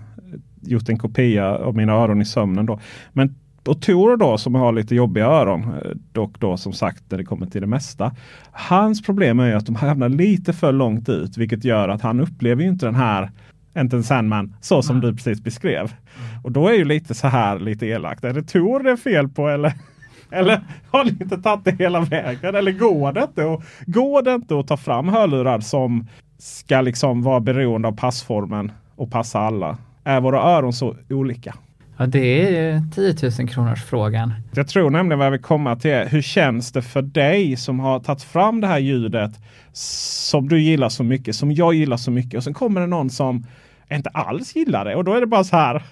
gjort 0.62 0.90
en 0.90 0.98
kopia 0.98 1.58
av 1.58 1.76
mina 1.76 1.94
öron 1.94 2.22
i 2.22 2.26
sömnen. 2.26 2.66
Då. 2.66 2.80
Men 3.14 3.36
och 3.68 3.82
Tor 3.82 4.18
då 4.18 4.38
som 4.38 4.56
har 4.56 4.72
lite 4.72 4.96
jobbiga 4.96 5.26
öron, 5.26 5.64
eh, 5.64 5.92
dock 6.12 6.40
då 6.40 6.58
som 6.58 6.74
sagt 6.74 7.04
när 7.10 7.18
det 7.18 7.24
kommer 7.24 7.46
till 7.46 7.62
det 7.62 7.68
mesta. 7.68 8.16
Hans 8.52 9.02
problem 9.02 9.40
är 9.40 9.56
att 9.56 9.66
de 9.66 9.76
hamnar 9.76 10.10
lite 10.10 10.54
för 10.54 10.72
långt 10.72 11.10
ut, 11.10 11.38
vilket 11.38 11.64
gör 11.64 11.90
att 11.90 12.02
han 12.02 12.20
upplever 12.20 12.64
inte 12.64 12.86
den 12.86 12.96
här 12.96 13.32
inte 13.78 13.96
en 13.96 14.04
Sandman 14.04 14.56
så 14.62 14.82
som 14.82 15.00
Nej. 15.00 15.12
du 15.12 15.16
precis 15.16 15.44
beskrev. 15.44 15.82
Mm. 15.82 16.44
Och 16.44 16.52
då 16.52 16.68
är 16.68 16.74
ju 16.74 16.86
lite 16.86 17.14
så 17.14 17.28
här 17.28 17.60
lite 17.60 17.86
elakt. 17.86 18.24
Är 18.24 18.34
det 18.34 18.44
Tor 18.44 18.84
det 18.84 18.92
är 18.92 18.98
fel 18.98 19.30
på 19.30 19.50
eller? 19.50 19.74
Eller 20.32 20.62
har 20.92 21.04
ni 21.04 21.10
inte 21.10 21.38
tagit 21.38 21.66
det 21.66 21.72
hela 21.72 22.00
vägen? 22.00 22.56
Eller 22.56 22.72
går 22.72 23.14
det 23.14 23.22
inte? 23.22 23.46
Och, 23.46 23.64
går 23.86 24.22
det 24.22 24.34
inte 24.34 24.60
att 24.60 24.68
ta 24.68 24.78
fram 24.78 25.10
hörlurar 25.10 25.60
som 25.60 26.08
ska 26.38 26.82
liksom 26.82 27.24
vara 27.24 27.40
beroende 27.40 27.88
av 27.88 27.92
passformen 27.92 28.72
och 28.96 29.12
passa 29.12 29.40
alla? 29.40 29.78
Är 30.04 30.22
våra 30.22 30.42
öron 30.42 30.74
så 30.74 30.96
olika? 31.10 31.56
Ja, 31.98 32.06
det 32.06 32.58
är 32.68 32.84
10 32.96 33.32
000 33.40 33.50
kronors 33.50 33.84
frågan. 33.84 34.34
Jag 34.54 34.68
tror 34.68 34.90
nämligen 34.90 35.20
vad 35.20 35.26
jag 35.26 35.32
vill 35.32 35.42
komma 35.42 35.76
till 35.76 35.92
är 35.92 36.10
hur 36.10 36.22
känns 36.22 36.72
det 36.72 36.82
för 36.82 37.02
dig 37.02 37.58
som 37.58 37.80
har 37.80 38.00
tagit 38.00 38.24
fram 38.24 38.62
det 38.62 38.68
här 38.68 38.80
ljudet 38.80 39.32
som 39.74 40.50
du 40.50 40.62
gillar 40.62 40.90
så 40.90 41.04
mycket, 41.04 41.36
som 41.36 41.52
jag 41.52 41.74
gillar 41.74 41.98
så 41.98 42.12
mycket 42.12 42.38
och 42.38 42.44
sen 42.44 42.54
kommer 42.54 42.82
det 42.82 42.88
någon 42.88 43.10
som 43.10 43.46
inte 43.92 44.10
alls 44.10 44.56
gillar 44.56 44.86
det 44.86 44.96
och 44.96 45.04
då 45.04 45.14
är 45.14 45.22
det 45.22 45.28
bara 45.28 45.44
så 45.44 45.56
här. 45.56 45.84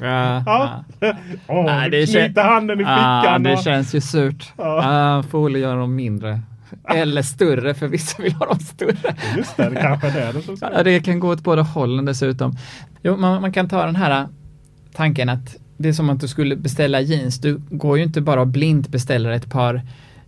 Ja, 0.00 0.42
ja. 0.46 0.84
oh, 1.48 1.64
Nej, 1.64 1.90
det 1.90 2.06
känns, 2.06 2.38
handen 2.38 2.80
i 2.80 2.82
fickan. 2.82 3.24
Ja, 3.24 3.38
det 3.38 3.52
och... 3.52 3.62
känns 3.62 3.94
ju 3.94 4.00
surt. 4.00 4.52
Ja. 4.56 5.18
Uh, 5.18 5.30
får 5.30 5.50
göra 5.50 5.76
dem 5.76 5.94
mindre. 5.94 6.40
Eller 6.88 7.22
större, 7.22 7.74
för 7.74 7.88
vissa 7.88 8.22
vill 8.22 8.32
ha 8.32 8.46
dem 8.46 8.58
större. 8.58 9.14
Just 9.36 9.56
det, 9.56 9.70
det 9.70 9.76
kanske 9.76 10.06
är 10.08 10.32
det. 10.32 10.42
Som 10.42 10.56
ja, 10.60 10.82
det 10.82 11.00
kan 11.00 11.20
gå 11.20 11.32
åt 11.32 11.40
båda 11.40 11.62
hållen 11.62 12.04
dessutom. 12.04 12.52
Jo, 13.02 13.16
man, 13.16 13.40
man 13.40 13.52
kan 13.52 13.68
ta 13.68 13.86
den 13.86 13.96
här 13.96 14.28
tanken 14.94 15.28
att 15.28 15.56
det 15.76 15.88
är 15.88 15.92
som 15.92 16.10
att 16.10 16.20
du 16.20 16.28
skulle 16.28 16.56
beställa 16.56 17.00
jeans. 17.00 17.38
Du 17.38 17.60
går 17.70 17.98
ju 17.98 18.04
inte 18.04 18.20
bara 18.20 18.40
och 18.40 18.46
blint 18.46 18.88
beställer 18.88 19.30
ett 19.30 19.50
par 19.50 19.82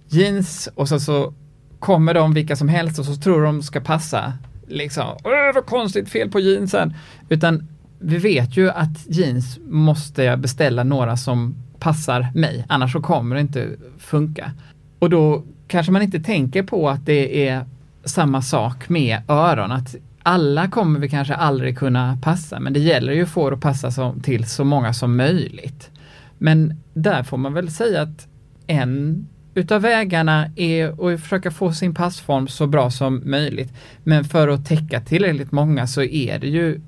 jeans 0.08 0.68
och 0.74 0.88
så, 0.88 1.00
så 1.00 1.34
kommer 1.78 2.14
de 2.14 2.34
vilka 2.34 2.56
som 2.56 2.68
helst 2.68 2.98
och 2.98 3.04
så 3.04 3.16
tror 3.16 3.42
de 3.42 3.62
ska 3.62 3.80
passa. 3.80 4.32
Liksom, 4.68 5.04
Åh, 5.24 5.54
vad 5.54 5.66
konstigt, 5.66 6.08
fel 6.08 6.30
på 6.30 6.40
jeansen. 6.40 6.94
Utan 7.28 7.68
vi 7.98 8.18
vet 8.18 8.56
ju 8.56 8.70
att 8.70 9.06
jeans 9.08 9.58
måste 9.68 10.22
jag 10.22 10.38
beställa 10.38 10.84
några 10.84 11.16
som 11.16 11.54
passar 11.78 12.28
mig, 12.34 12.64
annars 12.68 12.92
så 12.92 13.00
kommer 13.00 13.34
det 13.34 13.40
inte 13.40 13.70
funka. 13.98 14.52
Och 14.98 15.10
då 15.10 15.44
kanske 15.68 15.92
man 15.92 16.02
inte 16.02 16.20
tänker 16.20 16.62
på 16.62 16.88
att 16.88 17.06
det 17.06 17.48
är 17.48 17.66
samma 18.04 18.42
sak 18.42 18.88
med 18.88 19.22
öron, 19.28 19.72
att 19.72 19.96
alla 20.26 20.68
kommer 20.68 21.00
vi 21.00 21.08
kanske 21.08 21.34
aldrig 21.34 21.78
kunna 21.78 22.18
passa, 22.22 22.60
men 22.60 22.72
det 22.72 22.80
gäller 22.80 23.12
ju 23.12 23.22
att 23.22 23.28
få 23.28 23.50
det 23.50 23.56
att 23.56 23.62
passa 23.62 23.90
som, 23.90 24.20
till 24.20 24.44
så 24.44 24.64
många 24.64 24.92
som 24.92 25.16
möjligt. 25.16 25.90
Men 26.38 26.80
där 26.94 27.22
får 27.22 27.36
man 27.36 27.54
väl 27.54 27.70
säga 27.70 28.02
att 28.02 28.26
en 28.66 29.26
utav 29.54 29.82
vägarna 29.82 30.50
är 30.56 31.12
att 31.14 31.20
försöka 31.20 31.50
få 31.50 31.72
sin 31.72 31.94
passform 31.94 32.48
så 32.48 32.66
bra 32.66 32.90
som 32.90 33.22
möjligt. 33.24 33.72
Men 34.04 34.24
för 34.24 34.48
att 34.48 34.66
täcka 34.66 35.00
tillräckligt 35.00 35.52
många 35.52 35.86
så 35.86 36.02
är 36.02 36.38
det 36.38 36.48
ju 36.48 36.80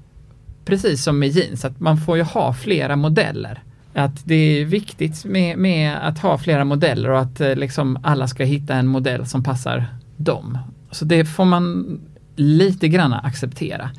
precis 0.64 1.04
som 1.04 1.18
med 1.18 1.28
jeans, 1.28 1.64
att 1.64 1.80
man 1.80 1.96
får 1.96 2.16
ju 2.16 2.22
ha 2.22 2.54
flera 2.54 2.96
modeller. 2.96 3.62
Att 3.94 4.20
det 4.24 4.34
är 4.34 4.64
viktigt 4.64 5.24
med, 5.24 5.58
med 5.58 5.96
att 6.08 6.18
ha 6.18 6.38
flera 6.38 6.64
modeller 6.64 7.10
och 7.10 7.20
att 7.20 7.40
eh, 7.40 7.56
liksom 7.56 7.98
alla 8.02 8.28
ska 8.28 8.44
hitta 8.44 8.74
en 8.74 8.86
modell 8.86 9.26
som 9.26 9.42
passar 9.42 9.86
dem. 10.16 10.58
Så 10.90 11.04
det 11.04 11.24
får 11.24 11.44
man 11.44 11.86
lite 12.38 12.88
grann 12.88 13.12
acceptera. 13.12 13.90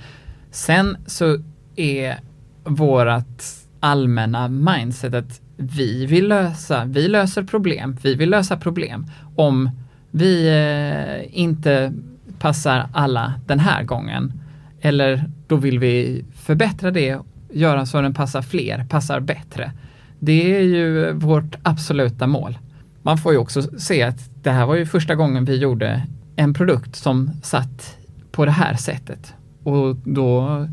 Sen 0.51 0.97
så 1.05 1.37
är 1.75 2.19
vårat 2.63 3.65
allmänna 3.79 4.47
mindset 4.47 5.13
att 5.13 5.41
vi 5.57 6.05
vill 6.05 6.27
lösa, 6.27 6.85
vi 6.85 7.07
löser 7.07 7.43
problem, 7.43 7.97
vi 8.01 8.15
vill 8.15 8.29
lösa 8.29 8.57
problem. 8.57 9.05
Om 9.35 9.69
vi 10.11 10.47
eh, 10.47 11.39
inte 11.39 11.93
passar 12.39 12.89
alla 12.93 13.33
den 13.45 13.59
här 13.59 13.83
gången. 13.83 14.33
Eller 14.81 15.23
då 15.47 15.55
vill 15.55 15.79
vi 15.79 16.25
förbättra 16.35 16.91
det, 16.91 17.19
göra 17.53 17.85
så 17.85 18.01
den 18.01 18.13
passar 18.13 18.41
fler, 18.41 18.85
passar 18.89 19.19
bättre. 19.19 19.71
Det 20.19 20.55
är 20.55 20.61
ju 20.61 21.11
vårt 21.13 21.55
absoluta 21.63 22.27
mål. 22.27 22.57
Man 23.01 23.17
får 23.17 23.31
ju 23.31 23.37
också 23.37 23.61
se 23.79 24.03
att 24.03 24.43
det 24.43 24.51
här 24.51 24.65
var 24.65 24.75
ju 24.75 24.85
första 24.85 25.15
gången 25.15 25.45
vi 25.45 25.55
gjorde 25.55 26.01
en 26.35 26.53
produkt 26.53 26.95
som 26.95 27.31
satt 27.43 27.98
på 28.31 28.45
det 28.45 28.51
här 28.51 28.73
sättet. 28.73 29.33
Och 29.63 29.95
då 29.95 30.67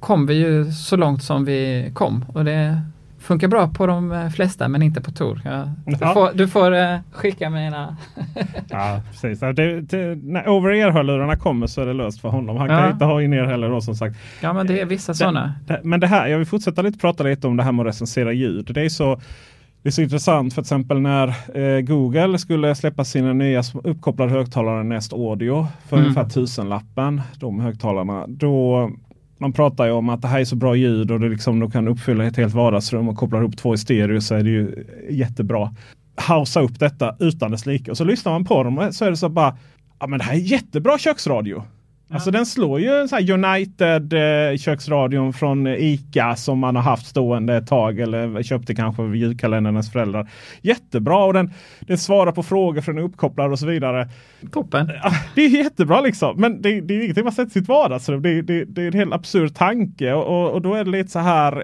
kom 0.00 0.26
vi 0.26 0.34
ju 0.34 0.72
så 0.72 0.96
långt 0.96 1.22
som 1.22 1.44
vi 1.44 1.90
kom 1.94 2.24
och 2.28 2.44
det 2.44 2.80
funkar 3.22 3.48
bra 3.48 3.68
på 3.68 3.86
de 3.86 4.30
flesta 4.34 4.68
men 4.68 4.82
inte 4.82 5.00
på 5.00 5.10
Tor. 5.10 5.40
Ja, 5.44 5.68
du, 5.86 5.96
ja. 6.00 6.14
får, 6.14 6.30
du 6.34 6.48
får 6.48 6.72
uh, 6.72 6.98
skicka 7.12 7.50
mina... 7.50 7.96
ja, 8.68 9.00
precis. 9.10 9.40
Det, 9.40 9.80
det, 9.80 10.18
när 10.22 10.48
over-ear-hörlurarna 10.48 11.36
kommer 11.36 11.66
så 11.66 11.80
är 11.80 11.86
det 11.86 11.92
löst 11.92 12.20
för 12.20 12.28
honom. 12.28 12.56
Han 12.56 12.68
kan 12.68 12.92
inte 12.92 13.04
ha 13.04 13.22
in 13.22 13.32
er 13.32 13.44
heller 13.44 13.68
då 13.68 13.80
som 13.80 13.94
sagt. 13.94 14.16
Ja, 14.40 14.52
men 14.52 14.66
det 14.66 14.80
är 14.80 14.86
vissa 14.86 15.14
sådana. 15.14 15.54
Men 15.82 16.00
det 16.00 16.06
här, 16.06 16.26
jag 16.26 16.38
vill 16.38 16.46
fortsätta 16.46 16.82
lite 16.82 16.98
prata 16.98 17.24
lite 17.24 17.46
om 17.46 17.56
det 17.56 17.62
här 17.62 17.72
med 17.72 17.82
att 17.82 17.88
recensera 17.88 18.32
ljud. 18.32 18.70
Det 18.74 18.84
är 18.84 18.88
så 18.88 19.20
det 19.82 19.88
är 19.88 19.90
så 19.90 20.02
intressant 20.02 20.54
för 20.54 20.62
exempel 20.62 21.00
när 21.00 21.28
eh, 21.54 21.80
Google 21.80 22.38
skulle 22.38 22.74
släppa 22.74 23.04
sina 23.04 23.32
nya 23.32 23.62
uppkopplade 23.84 24.30
högtalare 24.30 24.82
Nest 24.82 25.12
Audio 25.12 25.66
för 25.88 25.96
mm. 25.96 26.08
ungefär 26.08 26.28
tusenlappen. 26.28 27.20
De 27.36 27.60
högtalarna. 27.60 28.26
Då, 28.28 28.90
man 29.38 29.52
pratar 29.52 29.86
ju 29.86 29.92
om 29.92 30.08
att 30.08 30.22
det 30.22 30.28
här 30.28 30.40
är 30.40 30.44
så 30.44 30.56
bra 30.56 30.76
ljud 30.76 31.10
och 31.10 31.20
det 31.20 31.28
liksom, 31.28 31.60
de 31.60 31.70
kan 31.70 31.88
uppfylla 31.88 32.24
ett 32.24 32.36
helt 32.36 32.54
vardagsrum 32.54 33.08
och 33.08 33.16
kopplar 33.16 33.40
ihop 33.40 33.56
två 33.56 33.74
i 33.74 33.78
stereo 33.78 34.20
så 34.20 34.34
är 34.34 34.42
det 34.42 34.50
ju 34.50 34.86
jättebra. 35.10 35.74
Hausa 36.16 36.60
upp 36.60 36.78
detta 36.78 37.16
utan 37.18 37.50
dess 37.50 37.66
like. 37.66 37.90
Och 37.90 37.96
så 37.96 38.04
lyssnar 38.04 38.32
man 38.32 38.44
på 38.44 38.62
dem 38.62 38.78
och 38.78 38.94
så 38.94 39.04
är 39.04 39.10
det 39.10 39.16
så 39.16 39.28
bara, 39.28 39.56
ja 40.00 40.06
men 40.06 40.18
det 40.18 40.24
här 40.24 40.34
är 40.34 40.38
jättebra 40.38 40.98
köksradio. 40.98 41.62
Alltså 42.12 42.30
den 42.30 42.46
slår 42.46 42.80
ju 42.80 43.08
så 43.08 43.16
United 43.18 44.12
eh, 44.12 44.56
köksradion 44.56 45.32
från 45.32 45.66
ICA 45.66 46.36
som 46.36 46.58
man 46.58 46.76
har 46.76 46.82
haft 46.82 47.06
stående 47.06 47.56
ett 47.56 47.66
tag 47.66 48.00
eller 48.00 48.42
köpte 48.42 48.74
kanske 48.74 49.02
vid 49.02 49.20
julkalenderns 49.20 49.92
föräldrar. 49.92 50.28
Jättebra 50.62 51.24
och 51.24 51.32
den, 51.32 51.52
den 51.80 51.98
svarar 51.98 52.32
på 52.32 52.42
frågor 52.42 52.80
från 52.80 52.98
uppkopplare 52.98 53.50
och 53.52 53.58
så 53.58 53.66
vidare. 53.66 54.08
Toppen. 54.52 54.90
Det 55.34 55.44
är 55.44 55.48
jättebra 55.48 56.00
liksom. 56.00 56.40
Men 56.40 56.62
det, 56.62 56.80
det 56.80 56.94
är 56.94 57.02
ingenting 57.02 57.24
man 57.24 57.32
sätter 57.32 57.52
sitt 57.52 57.68
vardagsrum. 57.68 58.22
Det, 58.22 58.42
det, 58.42 58.64
det 58.64 58.82
är 58.82 58.86
en 58.86 58.92
helt 58.92 59.12
absurd 59.14 59.54
tanke 59.54 60.12
och, 60.12 60.50
och 60.50 60.62
då 60.62 60.74
är 60.74 60.84
det 60.84 60.90
lite 60.90 61.10
så 61.10 61.18
här. 61.18 61.56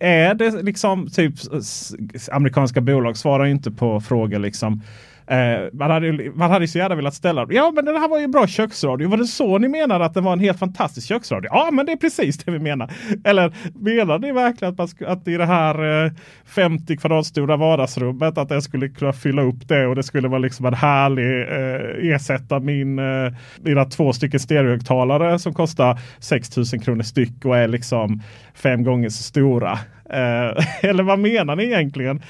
eh, 0.00 0.28
Är 0.28 0.34
det 0.34 0.62
liksom 0.62 1.08
typ 1.08 1.34
amerikanska 2.32 2.80
bolag 2.80 3.16
svarar 3.16 3.46
inte 3.46 3.70
på 3.70 4.00
frågor 4.00 4.38
liksom. 4.38 4.82
Eh, 5.28 5.68
man, 5.72 5.90
hade, 5.90 6.30
man 6.34 6.50
hade 6.50 6.68
så 6.68 6.78
gärna 6.78 6.94
velat 6.94 7.14
ställa. 7.14 7.46
Ja, 7.50 7.72
men 7.74 7.84
det 7.84 7.98
här 7.98 8.08
var 8.08 8.18
ju 8.18 8.24
en 8.24 8.30
bra 8.30 8.46
köksradio. 8.46 9.08
Var 9.08 9.16
det 9.16 9.24
så 9.24 9.58
ni 9.58 9.68
menade 9.68 10.04
att 10.04 10.14
det 10.14 10.20
var 10.20 10.32
en 10.32 10.40
helt 10.40 10.58
fantastisk 10.58 11.08
köksradio? 11.08 11.48
Ja, 11.52 11.68
men 11.72 11.86
det 11.86 11.92
är 11.92 11.96
precis 11.96 12.38
det 12.38 12.50
vi 12.50 12.58
menar. 12.58 12.90
Eller 13.24 13.52
menar 13.74 14.18
ni 14.18 14.32
verkligen 14.32 14.72
att, 14.72 14.78
man 14.78 14.86
sk- 14.86 15.06
att 15.06 15.28
i 15.28 15.36
det 15.36 15.46
här 15.46 16.04
eh, 16.04 16.10
50 16.46 16.96
kvadratstora 16.96 17.56
vardagsrummet 17.56 18.38
att 18.38 18.50
jag 18.50 18.62
skulle 18.62 18.88
kunna 18.88 19.12
fylla 19.12 19.42
upp 19.42 19.68
det 19.68 19.86
och 19.86 19.94
det 19.94 20.02
skulle 20.02 20.28
vara 20.28 20.38
liksom 20.38 20.66
en 20.66 20.74
härlig 20.74 21.40
eh, 21.42 22.14
ersätta 22.14 22.60
min 22.60 22.98
eh, 22.98 23.32
mina 23.60 23.84
två 23.84 24.12
stycken 24.12 24.40
stereohögtalare 24.40 25.38
som 25.38 25.54
kostar 25.54 25.98
6000 26.18 26.80
kronor 26.80 27.02
styck 27.02 27.44
och 27.44 27.56
är 27.56 27.68
liksom 27.68 28.22
fem 28.54 28.84
gånger 28.84 29.08
så 29.08 29.22
stora. 29.22 29.78
Eh, 30.10 30.64
eller 30.90 31.02
vad 31.02 31.18
menar 31.18 31.56
ni 31.56 31.64
egentligen? 31.64 32.22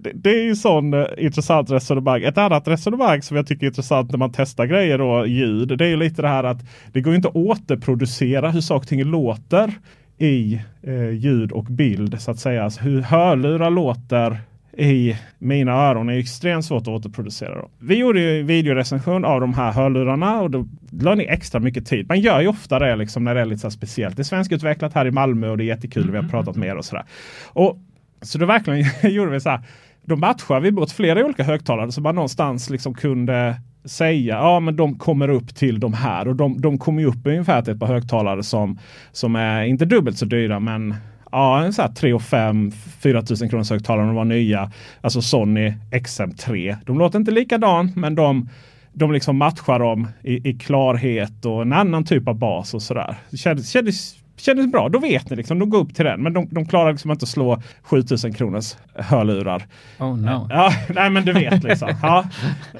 Det, 0.00 0.10
det 0.14 0.30
är 0.30 0.44
ju 0.44 0.56
sån 0.56 0.94
eh, 0.94 1.06
intressant 1.18 1.70
resonemang. 1.70 2.22
Ett 2.22 2.38
annat 2.38 2.68
resonemang 2.68 3.22
som 3.22 3.36
jag 3.36 3.46
tycker 3.46 3.66
är 3.66 3.70
intressant 3.70 4.10
när 4.10 4.18
man 4.18 4.32
testar 4.32 4.66
grejer 4.66 5.00
och 5.00 5.28
ljud. 5.28 5.78
Det 5.78 5.84
är 5.84 5.88
ju 5.88 5.96
lite 5.96 6.22
det 6.22 6.28
här 6.28 6.44
att 6.44 6.58
det 6.92 7.00
går 7.00 7.14
inte 7.14 7.28
att 7.28 7.36
återproducera 7.36 8.50
hur 8.50 8.60
saker 8.60 8.84
och 8.84 8.88
ting 8.88 9.04
låter 9.04 9.72
i 10.18 10.60
eh, 10.82 11.10
ljud 11.10 11.52
och 11.52 11.64
bild 11.64 12.20
så 12.20 12.30
att 12.30 12.38
säga. 12.38 12.64
Alltså 12.64 12.80
hur 12.80 13.02
hörlurar 13.02 13.70
låter 13.70 14.40
i 14.76 15.16
mina 15.38 15.72
öron 15.72 16.08
är 16.08 16.18
extremt 16.18 16.64
svårt 16.64 16.82
att 16.82 16.88
återproducera. 16.88 17.54
Dem. 17.54 17.70
Vi 17.78 17.94
gjorde 17.94 18.20
ju 18.20 18.40
en 18.40 18.46
videorecension 18.46 19.24
av 19.24 19.40
de 19.40 19.54
här 19.54 19.72
hörlurarna 19.72 20.40
och 20.40 20.50
då 20.50 20.66
la 20.90 21.14
ni 21.14 21.24
extra 21.24 21.60
mycket 21.60 21.86
tid. 21.86 22.08
Man 22.08 22.20
gör 22.20 22.40
ju 22.40 22.48
ofta 22.48 22.78
det 22.78 22.96
liksom 22.96 23.24
när 23.24 23.34
det 23.34 23.40
är 23.40 23.44
lite 23.44 23.60
så 23.60 23.70
speciellt. 23.70 24.16
Det 24.16 24.22
är 24.22 24.24
svenskutvecklat 24.24 24.94
här 24.94 25.06
i 25.06 25.10
Malmö 25.10 25.48
och 25.48 25.56
det 25.56 25.64
är 25.64 25.66
jättekul. 25.66 26.10
Vi 26.10 26.16
har 26.16 26.28
pratat 26.28 26.56
med 26.56 26.68
er 26.68 26.76
och 26.76 26.84
sådär. 26.84 27.04
Och, 27.48 27.78
så 28.22 28.38
då 28.38 28.46
verkligen 28.46 28.84
gjorde 29.12 29.30
vi 29.30 29.40
så 29.40 29.50
här. 29.50 29.60
Då 30.02 30.16
matchar 30.16 30.60
vi 30.60 30.70
mot 30.70 30.92
flera 30.92 31.24
olika 31.24 31.42
högtalare 31.42 31.92
så 31.92 32.00
man 32.00 32.14
någonstans 32.14 32.70
liksom 32.70 32.94
kunde 32.94 33.56
säga 33.84 34.34
ja 34.34 34.60
men 34.60 34.76
de 34.76 34.98
kommer 34.98 35.28
upp 35.28 35.54
till 35.54 35.80
de 35.80 35.92
här 35.92 36.28
och 36.28 36.36
de, 36.36 36.60
de 36.60 36.78
kommer 36.78 37.02
ju 37.02 37.08
upp 37.08 37.26
ungefär 37.26 37.62
till 37.62 37.72
ett 37.72 37.80
par 37.80 37.86
högtalare 37.86 38.42
som, 38.42 38.78
som 39.12 39.36
är 39.36 39.64
inte 39.64 39.84
dubbelt 39.84 40.18
så 40.18 40.24
dyra 40.24 40.60
men 40.60 40.94
Ja, 41.34 41.64
en 41.64 41.72
sån 41.72 41.82
här 41.82 41.92
3 41.92 42.12
och 42.12 42.22
5 42.22 42.70
4000 43.00 43.48
kronors 43.48 43.70
högtalare. 43.70 44.06
De 44.06 44.14
var 44.14 44.24
nya. 44.24 44.70
Alltså 45.00 45.22
Sony 45.22 45.72
XM3. 45.90 46.76
De 46.86 46.98
låter 46.98 47.18
inte 47.18 47.30
likadant 47.30 47.96
men 47.96 48.14
de, 48.14 48.48
de 48.92 49.12
liksom 49.12 49.36
matchar 49.36 49.78
dem 49.78 50.08
i, 50.22 50.50
i 50.50 50.54
klarhet 50.54 51.44
och 51.44 51.62
en 51.62 51.72
annan 51.72 52.04
typ 52.04 52.28
av 52.28 52.34
bas 52.34 52.74
och 52.74 52.82
sådär. 52.82 53.16
Kändes, 53.36 53.70
kändes, 53.70 54.14
kändes 54.36 54.72
bra. 54.72 54.88
Då 54.88 54.98
vet 54.98 55.30
ni 55.30 55.36
liksom. 55.36 55.58
De 55.58 55.70
går 55.70 55.78
upp 55.78 55.94
till 55.94 56.04
den. 56.04 56.22
Men 56.22 56.32
de, 56.32 56.48
de 56.50 56.66
klarar 56.66 56.90
liksom 56.92 57.10
inte 57.10 57.24
att 57.24 57.28
slå 57.28 57.62
7000 57.82 58.32
kronors 58.32 58.74
hörlurar. 58.94 59.62
Oh 59.98 60.16
no. 60.16 60.46
Ja, 60.50 60.72
nej 60.94 61.10
men 61.10 61.24
du 61.24 61.32
vet 61.32 61.62
liksom. 61.62 61.88
Ja, 62.02 62.24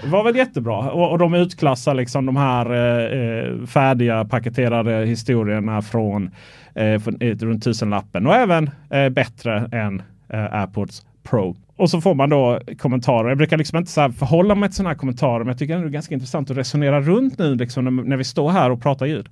var 0.04 0.24
väl 0.24 0.36
jättebra. 0.36 0.78
Och, 0.90 1.10
och 1.10 1.18
de 1.18 1.34
utklassar 1.34 1.94
liksom 1.94 2.26
de 2.26 2.36
här 2.36 2.72
eh, 2.72 3.20
eh, 3.20 3.66
färdiga 3.66 4.24
paketerade 4.24 5.06
historierna 5.06 5.82
från, 5.82 6.30
eh, 6.74 6.84
eh, 6.84 7.36
runt 7.38 7.64
tusenlappen 7.64 8.26
och 8.26 8.34
även 8.34 8.70
eh, 8.90 9.08
bättre 9.08 9.68
än 9.72 10.02
eh, 10.28 10.54
AirPods 10.54 11.06
Pro. 11.22 11.56
Och 11.76 11.90
så 11.90 12.00
får 12.00 12.14
man 12.14 12.30
då 12.30 12.60
kommentarer. 12.78 13.28
Jag 13.28 13.38
brukar 13.38 13.56
liksom 13.56 13.78
inte 13.78 13.90
så 13.90 14.12
förhålla 14.12 14.54
mig 14.54 14.68
till 14.68 14.76
sådana 14.76 14.90
här 14.90 14.96
kommentarer, 14.96 15.38
men 15.38 15.48
jag 15.48 15.58
tycker 15.58 15.74
ändå 15.74 15.86
det 15.86 15.90
är 15.90 15.92
ganska 15.92 16.14
intressant 16.14 16.50
att 16.50 16.56
resonera 16.56 17.00
runt 17.00 17.38
nu 17.38 17.54
liksom, 17.54 17.84
när, 17.84 17.90
när 17.90 18.16
vi 18.16 18.24
står 18.24 18.50
här 18.50 18.70
och 18.70 18.82
pratar 18.82 19.06
ljud. 19.06 19.28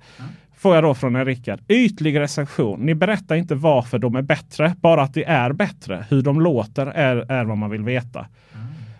Får 0.57 0.75
jag 0.75 0.83
då 0.83 0.93
från 0.93 1.15
en 1.15 1.25
Rickard. 1.25 1.59
Ytlig 1.67 2.19
recension. 2.19 2.79
Ni 2.79 2.95
berättar 2.95 3.35
inte 3.35 3.55
varför 3.55 3.99
de 3.99 4.15
är 4.15 4.21
bättre, 4.21 4.75
bara 4.81 5.01
att 5.01 5.13
de 5.13 5.23
är 5.23 5.53
bättre. 5.53 6.05
Hur 6.09 6.21
de 6.21 6.41
låter 6.41 6.85
är, 6.85 7.31
är 7.31 7.45
vad 7.45 7.57
man 7.57 7.69
vill 7.69 7.83
veta. 7.83 8.25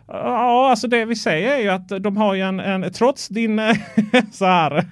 Ja, 0.07 0.69
alltså 0.69 0.87
det 0.87 1.05
vi 1.05 1.15
säger 1.15 1.55
är 1.55 1.59
ju 1.59 1.69
att 1.69 2.03
de 2.03 2.17
har 2.17 2.33
ju 2.33 2.41
en, 2.41 2.59
en 2.59 2.91
trots 2.93 3.27
din 3.27 3.61
så 4.31 4.45
här, 4.45 4.85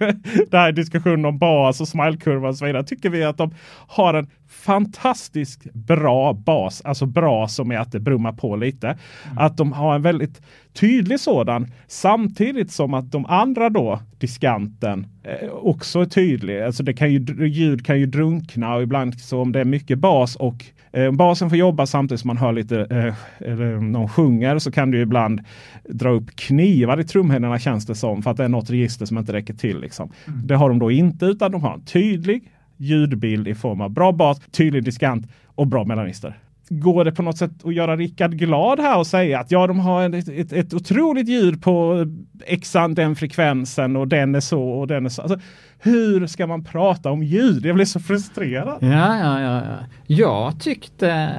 det 0.52 0.58
här 0.58 0.72
diskussionen 0.72 1.26
om 1.26 1.38
bas 1.38 1.82
och 1.82 1.88
smilekurva 1.88 2.50
och 2.50 2.56
så 2.56 2.66
vidare, 2.66 2.84
tycker 2.84 3.10
vi 3.10 3.24
att 3.24 3.38
de 3.38 3.54
har 3.88 4.14
en 4.14 4.30
fantastiskt 4.50 5.74
bra 5.74 6.34
bas. 6.34 6.82
Alltså 6.82 7.06
bra 7.06 7.48
som 7.48 7.72
är 7.72 7.78
att 7.78 7.92
det 7.92 8.00
brummar 8.00 8.34
på 8.34 8.56
lite. 8.56 8.98
Att 9.38 9.58
de 9.58 9.72
har 9.72 9.96
en 9.96 10.02
väldigt 10.02 10.42
tydlig 10.74 11.20
sådan 11.20 11.72
samtidigt 11.88 12.72
som 12.72 12.94
att 12.94 13.12
de 13.12 13.26
andra 13.26 13.70
då, 13.70 14.00
diskanten, 14.20 15.08
eh, 15.24 15.50
också 15.50 16.00
är 16.00 16.06
tydlig. 16.06 16.62
Alltså 16.62 16.84
det 16.84 16.94
kan 16.94 17.12
ju, 17.12 17.48
ljud 17.48 17.86
kan 17.86 18.00
ju 18.00 18.06
drunkna 18.06 18.76
och 18.76 18.82
ibland 18.82 19.20
så 19.20 19.42
om 19.42 19.52
det 19.52 19.60
är 19.60 19.66
mycket 19.66 20.00
bas 20.00 20.36
och 20.36 20.66
eh, 20.92 21.12
basen 21.12 21.50
får 21.50 21.58
jobba 21.58 21.86
samtidigt 21.86 22.22
som 22.22 22.28
man 22.28 22.38
hör 22.38 22.52
lite 22.52 22.80
eh, 22.80 23.50
eller 23.52 23.76
någon 23.76 24.10
sjunger 24.10 24.60
så 24.60 24.72
kan 24.72 24.92
du 24.92 25.02
ibland 25.02 25.42
dra 25.90 26.10
upp 26.10 26.36
knivar 26.36 27.00
i 27.00 27.04
trumhinnorna 27.04 27.60
känns 27.60 27.86
det 27.86 27.96
som 27.96 28.22
för 28.24 28.32
att 28.32 28.38
det 28.38 28.44
är 28.44 28.50
något 28.50 28.70
register 28.70 29.06
som 29.06 29.18
inte 29.18 29.34
räcker 29.34 29.54
till. 29.54 29.80
Liksom. 29.82 30.12
Det 30.26 30.56
har 30.56 30.70
de 30.70 30.80
då 30.80 30.92
inte 30.92 31.26
utan 31.26 31.52
de 31.52 31.64
har 31.64 31.74
en 31.74 31.82
tydlig 31.82 32.52
ljudbild 32.78 33.48
i 33.48 33.56
form 33.56 33.82
av 33.82 33.90
bra 33.90 34.12
bas, 34.12 34.40
tydlig 34.52 34.84
diskant 34.84 35.28
och 35.46 35.68
bra 35.68 35.84
mellanister. 35.84 36.38
Går 36.70 37.06
det 37.06 37.12
på 37.12 37.22
något 37.22 37.38
sätt 37.38 37.52
att 37.64 37.74
göra 37.74 37.96
Rickard 37.96 38.32
glad 38.32 38.80
här 38.80 38.98
och 38.98 39.08
säga 39.08 39.40
att 39.40 39.52
ja, 39.52 39.68
de 39.68 39.80
har 39.80 40.16
ett, 40.16 40.28
ett, 40.28 40.54
ett 40.54 40.74
otroligt 40.74 41.30
ljud 41.30 41.62
på 41.64 42.06
exan 42.46 42.94
den 42.94 43.16
frekvensen 43.16 43.96
och 43.96 44.08
den 44.08 44.36
är 44.36 44.40
så 44.40 44.64
och 44.64 44.88
den 44.88 45.06
är 45.06 45.10
så. 45.10 45.22
Alltså, 45.22 45.40
hur 45.80 46.28
ska 46.28 46.48
man 46.48 46.64
prata 46.64 47.12
om 47.12 47.24
ljud? 47.24 47.66
Jag 47.66 47.76
blir 47.76 47.86
så 47.86 48.00
frustrerad. 48.00 48.78
Ja, 48.82 49.18
ja, 49.18 49.42
ja, 49.42 49.62
ja. 49.66 49.78
Jag 50.08 50.60
tyckte 50.60 51.30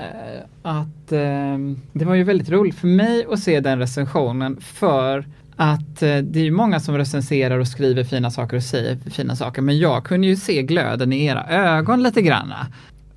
att 0.62 1.12
eh, 1.12 1.58
det 1.92 2.04
var 2.04 2.14
ju 2.14 2.24
väldigt 2.24 2.50
roligt 2.50 2.74
för 2.74 2.88
mig 2.88 3.26
att 3.30 3.38
se 3.38 3.60
den 3.60 3.78
recensionen 3.78 4.60
för 4.60 5.26
att 5.56 6.02
eh, 6.02 6.16
det 6.16 6.40
är 6.40 6.44
ju 6.44 6.50
många 6.50 6.80
som 6.80 6.98
recenserar 6.98 7.58
och 7.58 7.68
skriver 7.68 8.04
fina 8.04 8.30
saker 8.30 8.56
och 8.56 8.62
säger 8.62 8.96
fina 9.10 9.36
saker 9.36 9.62
men 9.62 9.78
jag 9.78 10.04
kunde 10.04 10.26
ju 10.26 10.36
se 10.36 10.62
glöden 10.62 11.12
i 11.12 11.24
era 11.24 11.46
ögon 11.48 12.02
lite 12.02 12.22
granna. 12.22 12.66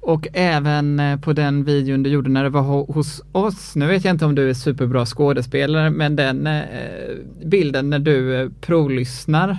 Och 0.05 0.27
även 0.33 0.99
eh, 0.99 1.19
på 1.19 1.33
den 1.33 1.63
videon 1.63 2.03
du 2.03 2.09
gjorde 2.09 2.29
när 2.29 2.43
det 2.43 2.49
var 2.49 2.61
hos 2.93 3.21
oss, 3.31 3.75
nu 3.75 3.87
vet 3.87 4.05
jag 4.05 4.13
inte 4.13 4.25
om 4.25 4.35
du 4.35 4.49
är 4.49 4.53
superbra 4.53 5.05
skådespelare, 5.05 5.89
men 5.89 6.15
den 6.15 6.47
eh, 6.47 6.63
bilden 7.45 7.89
när 7.89 7.99
du 7.99 8.41
eh, 8.41 8.49
provlyssnar, 8.61 9.57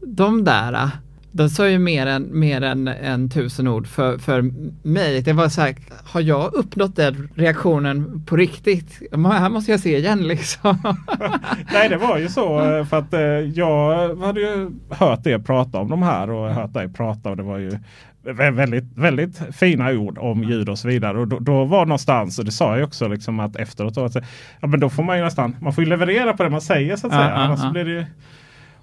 de 0.00 0.44
där, 0.44 0.72
den 0.72 0.90
de 1.32 1.48
sa 1.48 1.68
ju 1.68 1.78
mer 1.78 2.06
än, 2.06 2.28
mer 2.40 2.62
än, 2.62 2.88
än 2.88 3.30
tusen 3.30 3.68
ord 3.68 3.86
för, 3.86 4.18
för 4.18 4.42
mig. 4.88 5.22
Det 5.22 5.32
var 5.32 5.48
så 5.48 5.60
här, 5.60 5.74
har 6.04 6.20
jag 6.20 6.54
uppnått 6.54 6.96
den 6.96 7.28
reaktionen 7.34 8.22
på 8.26 8.36
riktigt? 8.36 9.00
Här 9.12 9.48
måste 9.48 9.70
jag 9.70 9.80
se 9.80 9.98
igen 9.98 10.22
liksom. 10.28 10.78
Nej, 11.72 11.88
det 11.88 11.96
var 11.96 12.18
ju 12.18 12.28
så 12.28 12.58
för 12.90 12.96
att 12.96 13.12
jag 13.54 14.16
hade 14.16 14.40
ju 14.40 14.70
hört 14.90 15.26
er 15.26 15.38
prata 15.38 15.78
om 15.78 15.88
de 15.88 16.02
här 16.02 16.30
och 16.30 16.54
hört 16.54 16.72
dig 16.72 16.88
prata 16.88 17.30
och 17.30 17.36
det 17.36 17.42
var 17.42 17.58
ju 17.58 17.78
väldigt, 18.24 18.84
väldigt 18.94 19.42
fina 19.52 19.90
ord 19.92 20.18
om 20.18 20.44
ljud 20.44 20.68
och 20.68 20.78
så 20.78 20.88
vidare. 20.88 21.18
Och 21.18 21.28
då, 21.28 21.38
då 21.38 21.64
var 21.64 21.86
någonstans, 21.86 22.38
och 22.38 22.44
det 22.44 22.50
sa 22.52 22.78
jag 22.78 22.86
också 22.86 23.08
liksom 23.08 23.40
att 23.40 23.56
efteråt, 23.56 23.98
att, 23.98 24.14
ja 24.60 24.66
men 24.68 24.80
då 24.80 24.90
får 24.90 25.02
man 25.02 25.18
ju 25.18 25.24
nästan, 25.24 25.56
man 25.60 25.72
får 25.72 25.84
ju 25.84 25.90
leverera 25.90 26.32
på 26.36 26.42
det 26.42 26.50
man 26.50 26.60
säger 26.60 26.96
så 26.96 27.06
att 27.06 27.12
Ja, 27.12 27.18
säga. 27.18 27.30
ja, 27.30 27.36
Annars 27.36 27.60
ja. 27.62 27.70
blir 27.70 27.84
det 27.84 27.90
ju... 27.90 28.04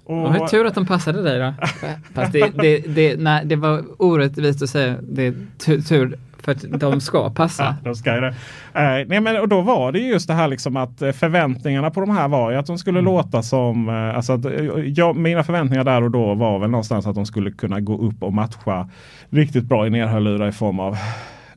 Det 0.06 0.14
var 0.14 0.34
ju 0.34 0.48
tur 0.48 0.66
att 0.66 0.74
de 0.74 0.86
passade 0.86 1.22
dig 1.22 1.38
då. 1.38 1.54
Fast 2.14 2.32
det, 2.32 2.50
det, 2.62 2.78
det, 2.78 3.16
nej, 3.20 3.42
det 3.46 3.56
var 3.56 3.82
orättvist 3.98 4.62
att 4.62 4.70
säga 4.70 4.96
det 5.02 5.26
är 5.26 5.34
tu- 5.58 5.82
tur 5.82 6.18
för 6.42 6.52
att 6.52 6.80
de 6.80 7.00
ska 7.00 7.30
passa. 7.34 7.64
Ja, 7.64 7.74
de 7.84 7.94
ska 7.94 8.12
det. 8.12 8.28
Eh, 8.74 9.06
nej, 9.06 9.20
men, 9.20 9.40
och 9.40 9.48
då 9.48 9.60
var 9.60 9.92
det 9.92 9.98
ju 9.98 10.08
just 10.08 10.28
det 10.28 10.34
här 10.34 10.48
liksom 10.48 10.76
att 10.76 11.02
eh, 11.02 11.12
förväntningarna 11.12 11.90
på 11.90 12.00
de 12.00 12.10
här 12.10 12.28
var 12.28 12.50
ju 12.50 12.56
att 12.56 12.66
de 12.66 12.78
skulle 12.78 13.00
låta 13.00 13.42
som... 13.42 13.88
Eh, 13.88 14.16
alltså 14.16 14.32
att, 14.32 14.44
jag, 14.84 15.16
mina 15.16 15.42
förväntningar 15.42 15.84
där 15.84 16.02
och 16.02 16.10
då 16.10 16.34
var 16.34 16.58
väl 16.58 16.70
någonstans 16.70 17.06
att 17.06 17.14
de 17.14 17.26
skulle 17.26 17.50
kunna 17.50 17.80
gå 17.80 17.98
upp 17.98 18.22
och 18.22 18.32
matcha 18.32 18.88
riktigt 19.30 19.64
bra 19.64 19.86
i 19.86 19.90
nerhörlurar 19.90 20.48
i 20.48 20.52
form 20.52 20.80
av 20.80 20.96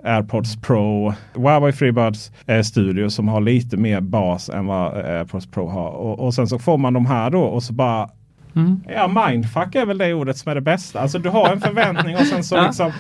AirPods 0.04 0.62
Pro, 0.62 1.14
Huawei 1.34 1.72
FreeBuds 1.72 2.32
eh, 2.46 2.62
Studio 2.62 3.10
som 3.10 3.28
har 3.28 3.42
lite 3.42 3.78
mer 3.78 4.02
bas 4.02 4.50
än 4.50 4.66
vad 4.66 4.94
AirPods 4.94 5.52
Pro 5.52 5.68
har. 5.68 5.90
Och, 5.90 6.20
och 6.20 6.34
sen 6.34 6.48
så 6.48 6.60
får 6.60 6.78
man 6.78 6.94
de 6.94 7.06
här 7.06 7.30
då 7.30 7.42
och 7.42 7.64
så 7.64 7.74
bara 7.74 8.10
Mm. 8.56 8.84
Ja, 8.88 9.28
mindfuck 9.28 9.76
är 9.76 9.86
väl 9.86 9.98
det 9.98 10.14
ordet 10.14 10.38
som 10.38 10.52
är 10.52 10.56
det 10.56 10.62
bästa. 10.62 11.00
Alltså 11.00 11.20
du 11.20 11.30
har 11.30 11.52
en 11.52 11.62
förväntning 11.62 12.16
och 12.16 12.26
sen 12.26 12.44
så 12.44 12.62
liksom 12.62 12.92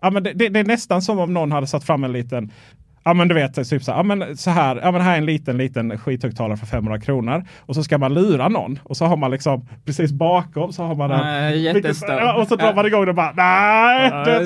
Ja, 0.00 0.10
men 0.10 0.22
det, 0.22 0.32
det, 0.32 0.48
det 0.48 0.60
är 0.60 0.64
nästan 0.64 1.02
som 1.02 1.18
om 1.18 1.34
någon 1.34 1.52
hade 1.52 1.66
satt 1.66 1.84
fram 1.84 2.04
en 2.04 2.12
liten 2.12 2.52
Ja 3.06 3.14
men 3.14 3.28
du 3.28 3.34
vet, 3.34 3.54
typ 3.70 3.82
så 3.82 3.90
här, 3.92 3.98
ja, 3.98 4.02
men 4.02 4.36
så 4.36 4.50
här, 4.50 4.80
ja 4.82 4.92
men 4.92 5.00
här 5.00 5.14
är 5.14 5.18
en 5.18 5.26
liten 5.26 5.56
liten 5.56 5.98
skithögtalare 5.98 6.56
för 6.56 6.66
500 6.66 7.00
kronor. 7.00 7.44
Och 7.60 7.74
så 7.74 7.82
ska 7.82 7.98
man 7.98 8.14
lura 8.14 8.48
någon. 8.48 8.78
Och 8.82 8.96
så 8.96 9.04
har 9.04 9.16
man 9.16 9.30
liksom 9.30 9.68
precis 9.84 10.12
bakom 10.12 10.72
så 10.72 10.82
har 10.82 10.94
man 10.94 11.10
Äh, 11.10 11.18
en. 11.26 11.62
jättestor. 11.62 12.14
Ja, 12.14 12.40
och 12.40 12.48
så 12.48 12.56
drar 12.56 12.74
man 12.74 12.86
igång 12.86 13.08
och 13.08 13.14
bara 13.14 13.32
nej. 13.36 14.10
Ja, 14.12 14.24
det, 14.24 14.44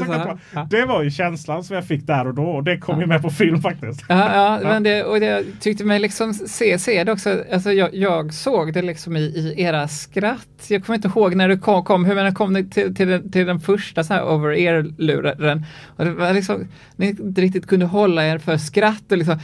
det 0.69 0.79
det 0.81 0.87
var 0.87 1.03
ju 1.03 1.11
känslan 1.11 1.65
som 1.65 1.77
jag 1.77 1.85
fick 1.85 2.07
där 2.07 2.27
och 2.27 2.35
då. 2.35 2.43
Och 2.43 2.65
det 2.65 2.79
kom 2.79 3.01
ju 3.01 3.07
med 3.07 3.23
på 3.23 3.31
film 3.31 3.63
faktiskt. 3.63 4.05
Ja, 4.09 4.35
ja, 4.35 4.59
men 4.63 4.83
det, 4.83 5.05
och 5.05 5.21
det 5.21 5.27
jag 5.27 5.45
tyckte 5.61 5.85
mig 5.85 5.99
liksom 5.99 6.35
se, 6.35 6.79
se 6.79 7.05
det 7.05 7.13
också, 7.13 7.45
alltså 7.53 7.73
jag, 7.73 7.95
jag 7.95 8.35
såg 8.35 8.73
det 8.73 8.83
liksom 8.83 9.17
i, 9.17 9.21
i 9.21 9.55
era 9.63 9.89
skratt. 9.89 10.67
Jag 10.69 10.85
kommer 10.85 10.97
inte 10.97 11.09
ihåg 11.09 11.35
när 11.35 11.49
det 11.49 11.59
kom, 11.59 11.85
kom 11.85 12.05
hur 12.05 12.15
men 12.15 12.35
kom 12.35 12.53
det 12.53 12.65
till, 12.65 12.95
till, 12.95 13.09
den, 13.09 13.31
till 13.31 13.47
den 13.47 13.61
första 13.61 14.05
så 14.05 14.15
här 14.15 14.23
over-ear-luren. 14.25 15.65
Och 15.97 16.05
det 16.05 16.11
var 16.11 16.33
liksom, 16.35 16.69
ni 16.97 17.07
inte 17.07 17.41
riktigt 17.41 17.67
kunde 17.67 17.87
hålla 17.87 18.27
er 18.27 18.39
för 18.39 18.50
skratt 18.59 19.13
och 19.13 19.19
liksom, 19.19 19.39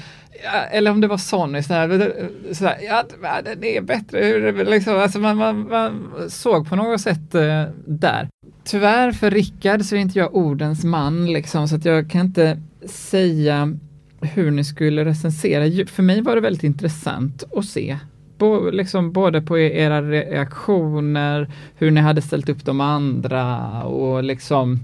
eller 0.70 0.90
om 0.90 1.00
det 1.00 1.07
var 1.07 1.18
Sonny 1.18 1.62
så 1.62 1.72
ja 1.72 3.04
den 3.44 3.64
är 3.64 3.80
bättre, 3.80 4.64
liksom, 4.64 4.96
alltså 4.96 5.18
man, 5.18 5.36
man, 5.36 5.68
man 5.68 6.12
såg 6.28 6.68
på 6.68 6.76
något 6.76 7.00
sätt 7.00 7.34
eh, 7.34 7.64
där. 7.86 8.28
Tyvärr 8.64 9.12
för 9.12 9.30
Rickard 9.30 9.82
så 9.82 9.96
är 9.96 10.00
inte 10.00 10.18
jag 10.18 10.34
ordens 10.34 10.84
man 10.84 11.32
liksom, 11.32 11.68
så 11.68 11.76
att 11.76 11.84
jag 11.84 12.11
kan 12.11 12.20
inte 12.20 12.59
säga 12.86 13.78
hur 14.20 14.50
ni 14.50 14.64
skulle 14.64 15.04
recensera. 15.04 15.86
För 15.86 16.02
mig 16.02 16.22
var 16.22 16.34
det 16.34 16.40
väldigt 16.40 16.64
intressant 16.64 17.44
att 17.57 17.64
se. 17.64 17.98
Bo, 18.38 18.70
liksom 18.70 19.12
både 19.12 19.42
på 19.42 19.59
era 19.59 20.02
reaktioner, 20.02 21.50
hur 21.74 21.90
ni 21.90 22.00
hade 22.00 22.22
ställt 22.22 22.48
upp 22.48 22.64
de 22.64 22.80
andra 22.80 23.82
och 23.82 24.24
liksom 24.24 24.80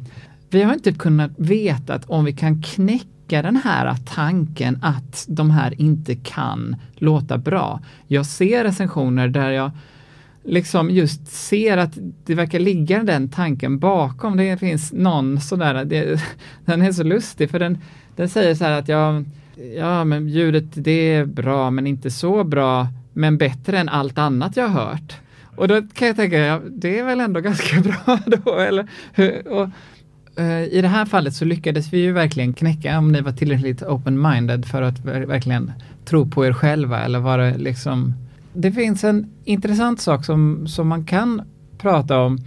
vi 0.51 0.63
har 0.63 0.75
inte 0.75 0.93
kunnat 0.93 1.31
veta 1.37 2.01
om 2.07 2.25
vi 2.25 2.33
kan 2.33 2.63
knäcka 2.63 3.07
den 3.27 3.57
här 3.57 3.97
tanken 4.07 4.79
att 4.83 5.25
de 5.29 5.51
här 5.51 5.81
inte 5.81 6.15
kan 6.15 6.77
låta 6.95 7.39
bra. 7.39 7.81
Jag 8.07 8.27
ser 8.27 8.65
recensioner 8.65 9.29
där 9.29 9.51
jag 9.51 9.71
liksom 10.45 10.91
just 10.91 11.27
ser 11.27 11.77
att 11.77 11.99
det 12.25 12.35
verkar 12.35 12.59
ligga 12.59 13.03
den 13.03 13.29
tanken 13.29 13.79
bakom. 13.79 14.37
Det 14.37 14.57
finns 14.57 14.93
någon 14.93 15.41
sådär, 15.41 15.85
det, 15.85 16.23
den 16.65 16.83
är 16.83 16.93
så 16.93 17.03
lustig 17.03 17.51
för 17.51 17.59
den, 17.59 17.79
den 18.17 18.29
säger 18.29 18.55
så 18.55 18.65
här 18.65 18.79
att 18.79 18.89
jag 18.89 19.25
ja 19.77 20.05
men 20.05 20.29
ljudet 20.29 20.65
det 20.75 21.15
är 21.15 21.25
bra 21.25 21.71
men 21.71 21.87
inte 21.87 22.11
så 22.11 22.45
bra 22.45 22.87
men 23.13 23.39
bättre 23.39 23.79
än 23.79 23.89
allt 23.89 24.19
annat 24.19 24.57
jag 24.57 24.69
har 24.69 24.85
hört. 24.85 25.17
Och 25.57 25.69
då 25.69 25.83
kan 25.95 26.09
jag 26.09 26.17
tänka, 26.17 26.39
ja, 26.39 26.61
det 26.69 26.99
är 26.99 27.05
väl 27.05 27.21
ändå 27.21 27.41
ganska 27.51 27.81
bra 27.81 28.19
då 28.27 28.59
eller? 28.59 28.89
Och, 29.49 29.69
Eh, 30.37 30.63
I 30.63 30.81
det 30.83 30.89
här 30.89 31.05
fallet 31.05 31.35
så 31.35 31.45
lyckades 31.45 31.93
vi 31.93 31.99
ju 31.99 32.13
verkligen 32.13 32.53
knäcka 32.53 32.99
om 32.99 33.13
ni 33.13 33.21
var 33.21 33.33
tillräckligt 33.33 33.83
open-minded 33.83 34.65
för 34.65 34.83
att 34.83 35.05
verkligen 35.05 35.73
tro 36.05 36.31
på 36.31 36.47
er 36.47 36.53
själva 36.53 37.01
eller 37.01 37.19
vara 37.19 37.45
det 37.45 37.59
liksom 37.59 38.15
det 38.53 38.73
finns 38.73 39.05
en 39.05 39.31
intressant 39.45 40.01
sak 40.01 40.25
som, 40.25 40.67
som 40.67 40.89
man 40.89 41.05
kan 41.05 41.43
prata 41.79 42.21
om. 42.21 42.39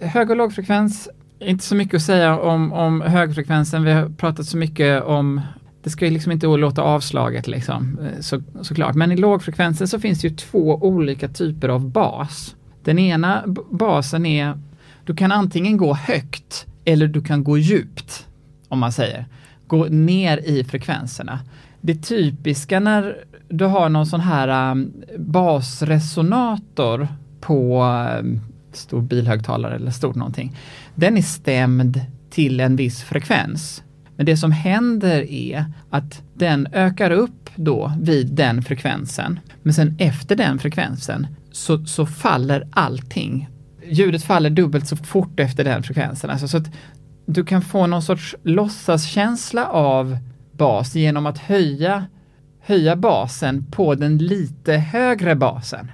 Eh, 0.00 0.08
hög 0.08 0.30
och 0.30 0.36
lågfrekvens, 0.36 1.08
inte 1.38 1.64
så 1.64 1.74
mycket 1.74 1.94
att 1.94 2.02
säga 2.02 2.38
om, 2.38 2.72
om 2.72 3.00
högfrekvensen. 3.00 3.84
Vi 3.84 3.92
har 3.92 4.08
pratat 4.08 4.46
så 4.46 4.56
mycket 4.56 5.02
om 5.02 5.40
det 5.82 5.90
ska 5.90 6.04
ju 6.04 6.10
liksom 6.10 6.32
inte 6.32 6.46
låta 6.46 6.82
avslaget 6.82 7.46
liksom, 7.46 7.98
eh, 8.02 8.20
så, 8.20 8.42
såklart. 8.62 8.94
Men 8.94 9.12
i 9.12 9.16
lågfrekvensen 9.16 9.88
så 9.88 10.00
finns 10.00 10.20
det 10.20 10.28
ju 10.28 10.34
två 10.34 10.78
olika 10.82 11.28
typer 11.28 11.68
av 11.68 11.90
bas. 11.90 12.56
Den 12.84 12.98
ena 12.98 13.42
basen 13.70 14.26
är, 14.26 14.58
du 15.04 15.14
kan 15.14 15.32
antingen 15.32 15.76
gå 15.76 15.94
högt 15.94 16.66
eller 16.86 17.06
du 17.06 17.22
kan 17.22 17.44
gå 17.44 17.58
djupt, 17.58 18.26
om 18.68 18.78
man 18.78 18.92
säger. 18.92 19.26
Gå 19.66 19.84
ner 19.84 20.38
i 20.38 20.64
frekvenserna. 20.64 21.40
Det 21.80 21.94
typiska 21.94 22.80
när 22.80 23.16
du 23.48 23.64
har 23.64 23.88
någon 23.88 24.06
sån 24.06 24.20
här 24.20 24.70
um, 24.70 24.92
basresonator 25.18 27.08
på 27.40 27.84
um, 28.20 28.40
stor 28.72 29.02
bilhögtalare 29.02 29.74
eller 29.74 29.90
stort 29.90 30.16
någonting. 30.16 30.56
Den 30.94 31.16
är 31.16 31.22
stämd 31.22 32.00
till 32.30 32.60
en 32.60 32.76
viss 32.76 33.02
frekvens. 33.02 33.82
Men 34.16 34.26
det 34.26 34.36
som 34.36 34.52
händer 34.52 35.30
är 35.30 35.64
att 35.90 36.22
den 36.34 36.68
ökar 36.72 37.10
upp 37.10 37.50
då 37.56 37.92
vid 38.00 38.26
den 38.26 38.62
frekvensen. 38.62 39.40
Men 39.62 39.74
sen 39.74 39.96
efter 39.98 40.36
den 40.36 40.58
frekvensen 40.58 41.26
så, 41.52 41.84
så 41.84 42.06
faller 42.06 42.68
allting. 42.70 43.48
Ljudet 43.88 44.24
faller 44.24 44.50
dubbelt 44.50 44.86
så 44.86 44.96
fort 44.96 45.40
efter 45.40 45.64
den 45.64 45.82
frekvensen. 45.82 46.30
Alltså 46.30 46.48
så 46.48 46.56
att 46.56 46.70
du 47.26 47.44
kan 47.44 47.62
få 47.62 47.86
någon 47.86 48.02
sorts 48.02 48.36
låtsaskänsla 48.42 49.66
av 49.66 50.18
bas 50.52 50.94
genom 50.94 51.26
att 51.26 51.38
höja, 51.38 52.06
höja 52.60 52.96
basen 52.96 53.66
på 53.70 53.94
den 53.94 54.18
lite 54.18 54.72
högre 54.72 55.34
basen. 55.34 55.90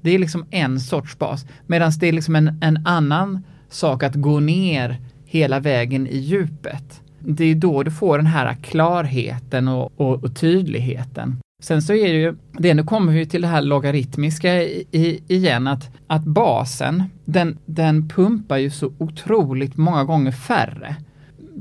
Det 0.00 0.10
är 0.10 0.18
liksom 0.18 0.46
en 0.50 0.80
sorts 0.80 1.18
bas. 1.18 1.46
Medan 1.66 1.92
det 2.00 2.08
är 2.08 2.12
liksom 2.12 2.36
en, 2.36 2.58
en 2.62 2.86
annan 2.86 3.42
sak 3.68 4.02
att 4.02 4.14
gå 4.14 4.40
ner 4.40 4.96
hela 5.24 5.60
vägen 5.60 6.06
i 6.06 6.18
djupet. 6.18 7.00
Det 7.18 7.44
är 7.44 7.54
då 7.54 7.82
du 7.82 7.90
får 7.90 8.18
den 8.18 8.26
här 8.26 8.54
klarheten 8.54 9.68
och, 9.68 9.92
och, 10.00 10.24
och 10.24 10.36
tydligheten. 10.36 11.40
Sen 11.60 11.82
så 11.82 11.92
är 11.92 12.12
det 12.12 12.18
ju, 12.18 12.34
det, 12.52 12.74
nu 12.74 12.84
kommer 12.84 13.12
vi 13.12 13.26
till 13.26 13.42
det 13.42 13.48
här 13.48 13.62
logaritmiska 13.62 14.62
i, 14.62 14.86
i, 14.90 15.20
igen, 15.34 15.66
att, 15.66 15.90
att 16.06 16.24
basen, 16.24 17.04
den, 17.24 17.58
den 17.66 18.08
pumpar 18.08 18.56
ju 18.56 18.70
så 18.70 18.92
otroligt 18.98 19.76
många 19.76 20.04
gånger 20.04 20.32
färre. 20.32 20.96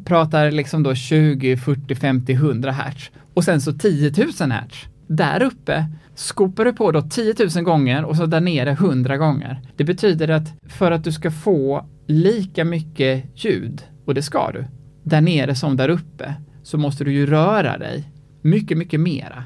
Pratar 0.05 0.51
liksom 0.51 0.83
då 0.83 0.95
20, 0.95 1.57
40, 1.57 1.95
50, 1.95 2.33
100 2.33 2.71
hertz. 2.71 3.11
Och 3.33 3.43
sen 3.43 3.61
så 3.61 3.73
10 3.73 4.13
000 4.39 4.51
hertz. 4.51 4.85
Där 5.07 5.43
uppe 5.43 5.85
skopar 6.15 6.65
du 6.65 6.73
på 6.73 6.91
då 6.91 7.01
10 7.01 7.35
000 7.55 7.63
gånger 7.63 8.05
och 8.05 8.15
så 8.15 8.25
där 8.25 8.41
nere 8.41 8.71
100 8.71 9.17
gånger. 9.17 9.61
Det 9.75 9.83
betyder 9.83 10.27
att 10.27 10.53
för 10.67 10.91
att 10.91 11.03
du 11.03 11.11
ska 11.11 11.31
få 11.31 11.85
lika 12.07 12.65
mycket 12.65 13.25
ljud, 13.45 13.81
och 14.05 14.13
det 14.13 14.21
ska 14.21 14.51
du, 14.51 14.65
där 15.03 15.21
nere 15.21 15.55
som 15.55 15.77
där 15.77 15.89
uppe, 15.89 16.33
så 16.63 16.77
måste 16.77 17.03
du 17.03 17.13
ju 17.13 17.25
röra 17.25 17.77
dig 17.77 18.11
mycket, 18.41 18.77
mycket 18.77 18.99
mera. 18.99 19.43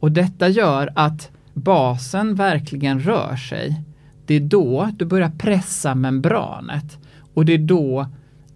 Och 0.00 0.12
detta 0.12 0.48
gör 0.48 0.92
att 0.94 1.30
basen 1.54 2.34
verkligen 2.34 3.00
rör 3.00 3.36
sig. 3.36 3.82
Det 4.26 4.34
är 4.34 4.40
då 4.40 4.90
du 4.96 5.04
börjar 5.04 5.30
pressa 5.38 5.94
membranet 5.94 6.98
och 7.34 7.44
det 7.44 7.54
är 7.54 7.58
då 7.58 8.06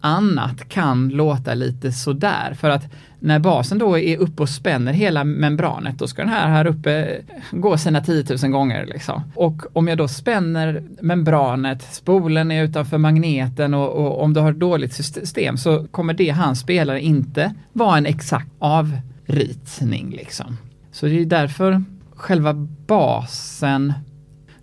annat 0.01 0.69
kan 0.69 1.09
låta 1.09 1.55
lite 1.55 1.93
sådär. 1.93 2.55
För 2.55 2.71
att 2.71 2.85
när 3.21 3.39
basen 3.39 3.79
då 3.79 3.99
är 3.99 4.17
uppe 4.17 4.43
och 4.43 4.49
spänner 4.49 4.93
hela 4.93 5.25
membranet, 5.25 5.99
då 5.99 6.07
ska 6.07 6.23
den 6.23 6.31
här 6.31 6.49
här 6.49 6.67
uppe 6.67 7.21
gå 7.51 7.79
sina 7.79 8.01
10 8.01 8.25
000 8.43 8.51
gånger. 8.51 8.87
Liksom. 8.87 9.23
Och 9.35 9.63
om 9.73 9.89
jag 9.89 9.99
då 9.99 10.09
spänner 10.09 10.83
membranet, 11.01 11.83
spolen 11.83 12.51
är 12.51 12.65
utanför 12.65 12.99
magneten 12.99 13.75
och, 13.75 13.89
och 13.89 14.23
om 14.23 14.35
du 14.35 14.41
har 14.41 14.51
ett 14.51 14.59
dåligt 14.59 14.93
system 14.93 15.57
så 15.57 15.87
kommer 15.91 16.15
det 16.15 16.31
han 16.31 16.57
spelar 16.57 16.97
inte 16.97 17.55
vara 17.73 17.99
en 17.99 18.07
exakt 18.07 18.51
avritning. 18.59 20.11
Liksom. 20.11 20.57
Så 20.93 21.07
det 21.07 21.21
är 21.21 21.25
därför 21.25 21.83
själva 22.15 22.55
basen, 22.87 23.93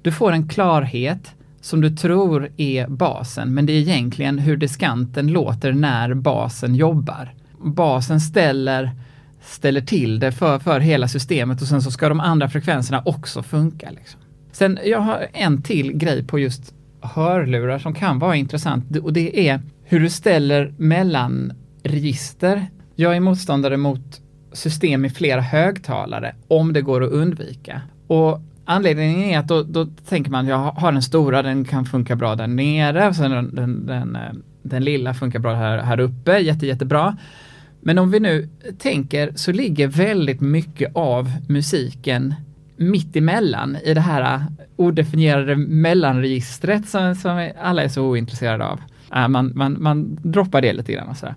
du 0.01 0.11
får 0.11 0.31
en 0.31 0.49
klarhet 0.49 1.33
som 1.61 1.81
du 1.81 1.89
tror 1.89 2.51
är 2.57 2.87
basen, 2.87 3.53
men 3.53 3.65
det 3.65 3.73
är 3.73 3.77
egentligen 3.77 4.39
hur 4.39 4.57
diskanten 4.57 5.27
låter 5.27 5.73
när 5.73 6.13
basen 6.13 6.75
jobbar. 6.75 7.33
Basen 7.59 8.19
ställer, 8.19 8.91
ställer 9.41 9.81
till 9.81 10.19
det 10.19 10.31
för, 10.31 10.59
för 10.59 10.79
hela 10.79 11.07
systemet 11.07 11.61
och 11.61 11.67
sen 11.67 11.81
så 11.81 11.91
ska 11.91 12.09
de 12.09 12.19
andra 12.19 12.49
frekvenserna 12.49 13.01
också 13.05 13.43
funka. 13.43 13.91
Liksom. 13.91 14.19
Sen, 14.51 14.79
jag 14.85 14.99
har 14.99 15.27
en 15.33 15.61
till 15.61 15.93
grej 15.93 16.27
på 16.27 16.39
just 16.39 16.73
hörlurar 17.01 17.79
som 17.79 17.93
kan 17.93 18.19
vara 18.19 18.35
intressant 18.35 18.97
och 18.97 19.13
det 19.13 19.49
är 19.49 19.61
hur 19.83 19.99
du 19.99 20.09
ställer 20.09 20.73
mellan 20.77 21.53
register. 21.83 22.67
Jag 22.95 23.15
är 23.15 23.19
motståndare 23.19 23.77
mot 23.77 24.21
system 24.51 25.05
i 25.05 25.09
flera 25.09 25.41
högtalare 25.41 26.35
om 26.47 26.73
det 26.73 26.81
går 26.81 27.03
att 27.03 27.11
undvika. 27.11 27.81
Och 28.07 28.41
Anledningen 28.69 29.19
är 29.19 29.39
att 29.39 29.47
då, 29.47 29.63
då 29.63 29.85
tänker 29.85 30.31
man, 30.31 30.47
jag 30.47 30.57
har 30.57 30.91
den 30.91 31.01
stora, 31.01 31.41
den 31.41 31.65
kan 31.65 31.85
funka 31.85 32.15
bra 32.15 32.35
där 32.35 32.47
nere, 32.47 33.07
och 33.07 33.15
sen 33.15 33.31
den, 33.31 33.55
den, 33.55 33.85
den, 33.85 34.15
eh, 34.15 34.21
den 34.63 34.83
lilla 34.83 35.13
funkar 35.13 35.39
bra 35.39 35.55
här, 35.55 35.77
här 35.77 35.99
uppe, 35.99 36.37
jätte, 36.39 36.67
jättebra. 36.67 37.17
Men 37.81 37.97
om 37.97 38.11
vi 38.11 38.19
nu 38.19 38.49
tänker 38.77 39.31
så 39.35 39.51
ligger 39.51 39.87
väldigt 39.87 40.41
mycket 40.41 40.95
av 40.95 41.31
musiken 41.49 42.35
mitt 42.77 43.15
emellan 43.15 43.77
i 43.83 43.93
det 43.93 44.01
här 44.01 44.45
odefinierade 44.75 45.55
mellanregistret 45.55 46.87
som, 46.87 47.15
som 47.15 47.51
alla 47.61 47.83
är 47.83 47.89
så 47.89 48.03
ointresserade 48.03 48.65
av. 48.65 48.79
Äh, 49.15 49.27
man, 49.27 49.51
man, 49.55 49.77
man 49.79 50.17
droppar 50.21 50.61
det 50.61 50.73
lite 50.73 50.93
grann 50.93 51.07
och 51.07 51.17
sådär. 51.17 51.35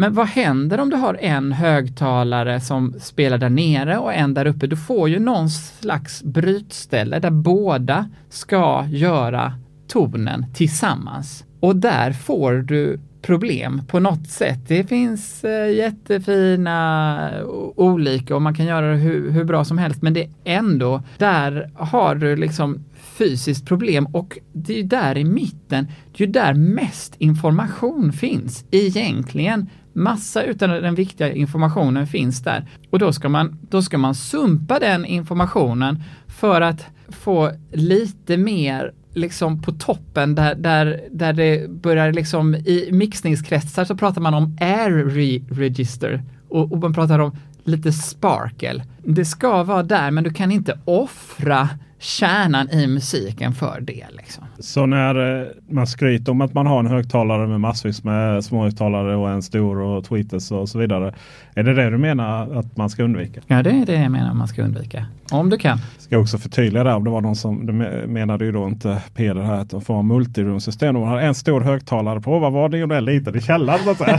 Men 0.00 0.14
vad 0.14 0.26
händer 0.26 0.80
om 0.80 0.90
du 0.90 0.96
har 0.96 1.14
en 1.20 1.52
högtalare 1.52 2.60
som 2.60 2.94
spelar 3.00 3.38
där 3.38 3.50
nere 3.50 3.98
och 3.98 4.14
en 4.14 4.34
där 4.34 4.46
uppe? 4.46 4.66
Du 4.66 4.76
får 4.76 5.08
ju 5.08 5.18
någon 5.18 5.50
slags 5.50 6.22
brytställe 6.22 7.18
där 7.18 7.30
båda 7.30 8.10
ska 8.28 8.84
göra 8.88 9.52
tonen 9.88 10.46
tillsammans. 10.54 11.44
Och 11.60 11.76
där 11.76 12.12
får 12.12 12.52
du 12.52 13.00
problem 13.22 13.82
på 13.88 14.00
något 14.00 14.28
sätt. 14.28 14.58
Det 14.68 14.84
finns 14.84 15.44
eh, 15.44 15.74
jättefina 15.74 17.30
olika 17.76 18.34
och 18.34 18.42
man 18.42 18.54
kan 18.54 18.66
göra 18.66 18.90
det 18.90 18.96
hur, 18.96 19.30
hur, 19.30 19.44
bra 19.44 19.64
som 19.64 19.78
helst 19.78 20.02
men 20.02 20.14
det 20.14 20.20
är 20.24 20.30
ändå, 20.44 21.02
där 21.18 21.70
har 21.74 22.14
du 22.14 22.36
liksom 22.36 22.84
fysiskt 23.18 23.66
problem 23.66 24.06
och 24.06 24.38
det 24.52 24.72
är 24.72 24.76
ju 24.76 24.82
där 24.82 25.18
i 25.18 25.24
mitten, 25.24 25.86
det 26.12 26.22
är 26.22 26.26
ju 26.26 26.32
där 26.32 26.54
mest 26.54 27.14
information 27.18 28.12
finns 28.12 28.64
egentligen. 28.70 29.70
Massa 29.92 30.42
utan 30.42 30.70
den 30.70 30.94
viktiga 30.94 31.32
informationen 31.32 32.06
finns 32.06 32.42
där 32.42 32.68
och 32.90 32.98
då 32.98 33.12
ska 33.12 33.28
man, 33.28 33.58
då 33.70 33.82
ska 33.82 33.98
man 33.98 34.14
sumpa 34.14 34.78
den 34.78 35.04
informationen 35.04 36.02
för 36.26 36.60
att 36.60 36.86
få 37.08 37.52
lite 37.72 38.36
mer 38.36 38.92
liksom 39.14 39.62
på 39.62 39.72
toppen 39.72 40.34
där, 40.34 40.54
där, 40.54 41.00
där 41.10 41.32
det 41.32 41.70
börjar 41.70 42.12
liksom 42.12 42.54
i 42.54 42.88
mixningskretsar 42.92 43.84
så 43.84 43.96
pratar 43.96 44.20
man 44.20 44.34
om 44.34 44.56
air 44.60 44.90
re 44.90 45.40
register 45.50 46.22
och, 46.48 46.72
och 46.72 46.78
man 46.78 46.94
pratar 46.94 47.18
om 47.18 47.36
lite 47.64 47.92
sparkle. 47.92 48.84
Det 49.04 49.24
ska 49.24 49.62
vara 49.62 49.82
där 49.82 50.10
men 50.10 50.24
du 50.24 50.32
kan 50.32 50.52
inte 50.52 50.78
offra 50.84 51.68
kärnan 51.98 52.70
i 52.70 52.86
musiken 52.86 53.52
för 53.52 53.80
det. 53.80 54.06
Liksom. 54.10 54.44
Så 54.58 54.86
när 54.86 55.40
eh, 55.40 55.46
man 55.68 55.86
skryter 55.86 56.32
om 56.32 56.40
att 56.40 56.54
man 56.54 56.66
har 56.66 56.78
en 56.80 56.86
högtalare 56.86 57.46
med 57.46 57.60
massvis 57.60 58.04
med 58.04 58.44
småhögtalare 58.44 59.16
och 59.16 59.30
en 59.30 59.42
stor 59.42 59.80
och 59.80 60.04
tweeters 60.04 60.52
och 60.52 60.68
så 60.68 60.78
vidare. 60.78 61.14
Är 61.54 61.62
det 61.62 61.74
det 61.74 61.90
du 61.90 61.98
menar 61.98 62.58
att 62.58 62.76
man 62.76 62.90
ska 62.90 63.02
undvika? 63.02 63.40
Ja, 63.46 63.62
det 63.62 63.70
är 63.70 63.86
det 63.86 64.02
jag 64.02 64.12
menar 64.12 64.34
man 64.34 64.48
ska 64.48 64.62
undvika. 64.62 65.06
Om 65.30 65.50
du 65.50 65.58
kan. 65.58 65.78
Ska 65.98 66.18
också 66.18 66.38
förtydliga 66.38 66.84
det. 66.84 66.94
Om 66.94 67.04
det 67.04 67.10
var 67.10 67.20
någon 67.20 67.36
som 67.36 67.66
det 67.66 67.72
menade 68.06 68.44
ju 68.44 68.52
då 68.52 68.68
inte 68.68 69.02
Peder 69.14 69.42
här 69.42 69.60
att 69.60 69.70
de 69.70 69.80
får 69.80 70.02
multiroom-system. 70.02 70.94
De 70.94 71.02
har 71.02 71.18
en 71.18 71.34
stor 71.34 71.60
högtalare 71.60 72.20
på. 72.20 72.38
Vad 72.38 72.52
var 72.52 72.68
det? 72.68 72.84
Och 72.84 72.96
en 72.96 73.04
liten 73.04 73.36
i 73.36 73.40
källaren. 73.40 73.96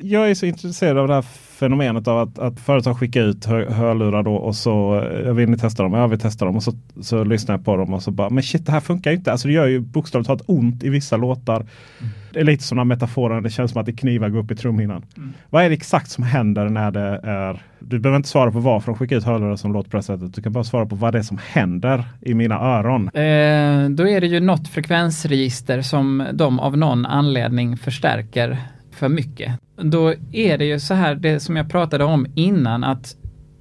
Jag 0.00 0.30
är 0.30 0.34
så 0.34 0.46
intresserad 0.46 0.98
av 0.98 1.08
det 1.08 1.14
här 1.14 1.24
fenomenet 1.58 2.08
av 2.08 2.18
att, 2.18 2.38
att 2.38 2.60
företag 2.60 2.98
skickar 2.98 3.22
ut 3.22 3.44
hör, 3.44 3.66
hörlurar 3.66 4.22
då 4.22 4.34
och 4.34 4.56
så 4.56 5.04
jag 5.24 5.34
vill 5.34 5.50
ni 5.50 5.58
testa 5.58 5.82
dem? 5.82 5.92
Ja, 5.92 6.06
vi 6.06 6.18
testar 6.18 6.46
dem 6.46 6.56
och 6.56 6.62
så, 6.62 6.72
så 7.00 7.24
lyssnar 7.24 7.54
jag 7.54 7.64
på 7.64 7.76
dem 7.76 7.94
och 7.94 8.02
så 8.02 8.10
bara 8.10 8.30
men 8.30 8.42
shit 8.42 8.66
det 8.66 8.72
här 8.72 8.80
funkar 8.80 9.12
inte. 9.12 9.32
Alltså 9.32 9.48
det 9.48 9.54
gör 9.54 9.66
ju 9.66 9.80
bokstavligt 9.80 10.26
talat 10.26 10.42
ont 10.46 10.84
i 10.84 10.88
vissa 10.88 11.16
låtar. 11.16 11.56
Mm. 11.56 12.12
Det 12.32 12.40
är 12.40 12.44
lite 12.44 12.64
som 12.64 12.78
den 12.78 12.88
metaforen, 12.88 13.42
det 13.42 13.50
känns 13.50 13.70
som 13.70 13.80
att 13.80 13.86
det 13.86 13.92
knivar 13.92 14.28
går 14.28 14.38
upp 14.38 14.50
i 14.50 14.56
trumhinnan. 14.56 15.04
Mm. 15.16 15.32
Vad 15.50 15.64
är 15.64 15.68
det 15.68 15.74
exakt 15.74 16.10
som 16.10 16.24
händer 16.24 16.68
när 16.68 16.90
det 16.90 17.20
är 17.22 17.62
du 17.78 17.98
behöver 17.98 18.16
inte 18.16 18.28
svara 18.28 18.50
på 18.50 18.58
varför 18.58 18.92
de 18.92 18.98
skickar 18.98 19.16
ut 19.16 19.24
hörlurar 19.24 19.56
som 19.56 19.72
låter 19.72 19.90
på 19.90 19.96
det 19.96 20.02
sättet. 20.02 20.34
Du 20.34 20.42
kan 20.42 20.52
bara 20.52 20.64
svara 20.64 20.86
på 20.86 20.96
vad 20.96 21.12
det 21.12 21.18
är 21.18 21.22
som 21.22 21.38
händer 21.46 22.04
i 22.20 22.34
mina 22.34 22.54
öron. 22.54 23.08
Eh, 23.08 23.90
då 23.90 24.08
är 24.08 24.20
det 24.20 24.26
ju 24.26 24.40
något 24.40 24.68
frekvensregister 24.68 25.82
som 25.82 26.26
de 26.32 26.60
av 26.60 26.76
någon 26.76 27.06
anledning 27.06 27.76
förstärker 27.76 28.58
för 28.96 29.08
mycket. 29.08 29.52
Då 29.76 30.14
är 30.32 30.58
det 30.58 30.64
ju 30.64 30.80
så 30.80 30.94
här, 30.94 31.14
det 31.14 31.40
som 31.40 31.56
jag 31.56 31.70
pratade 31.70 32.04
om 32.04 32.26
innan, 32.34 32.84
att 32.84 33.16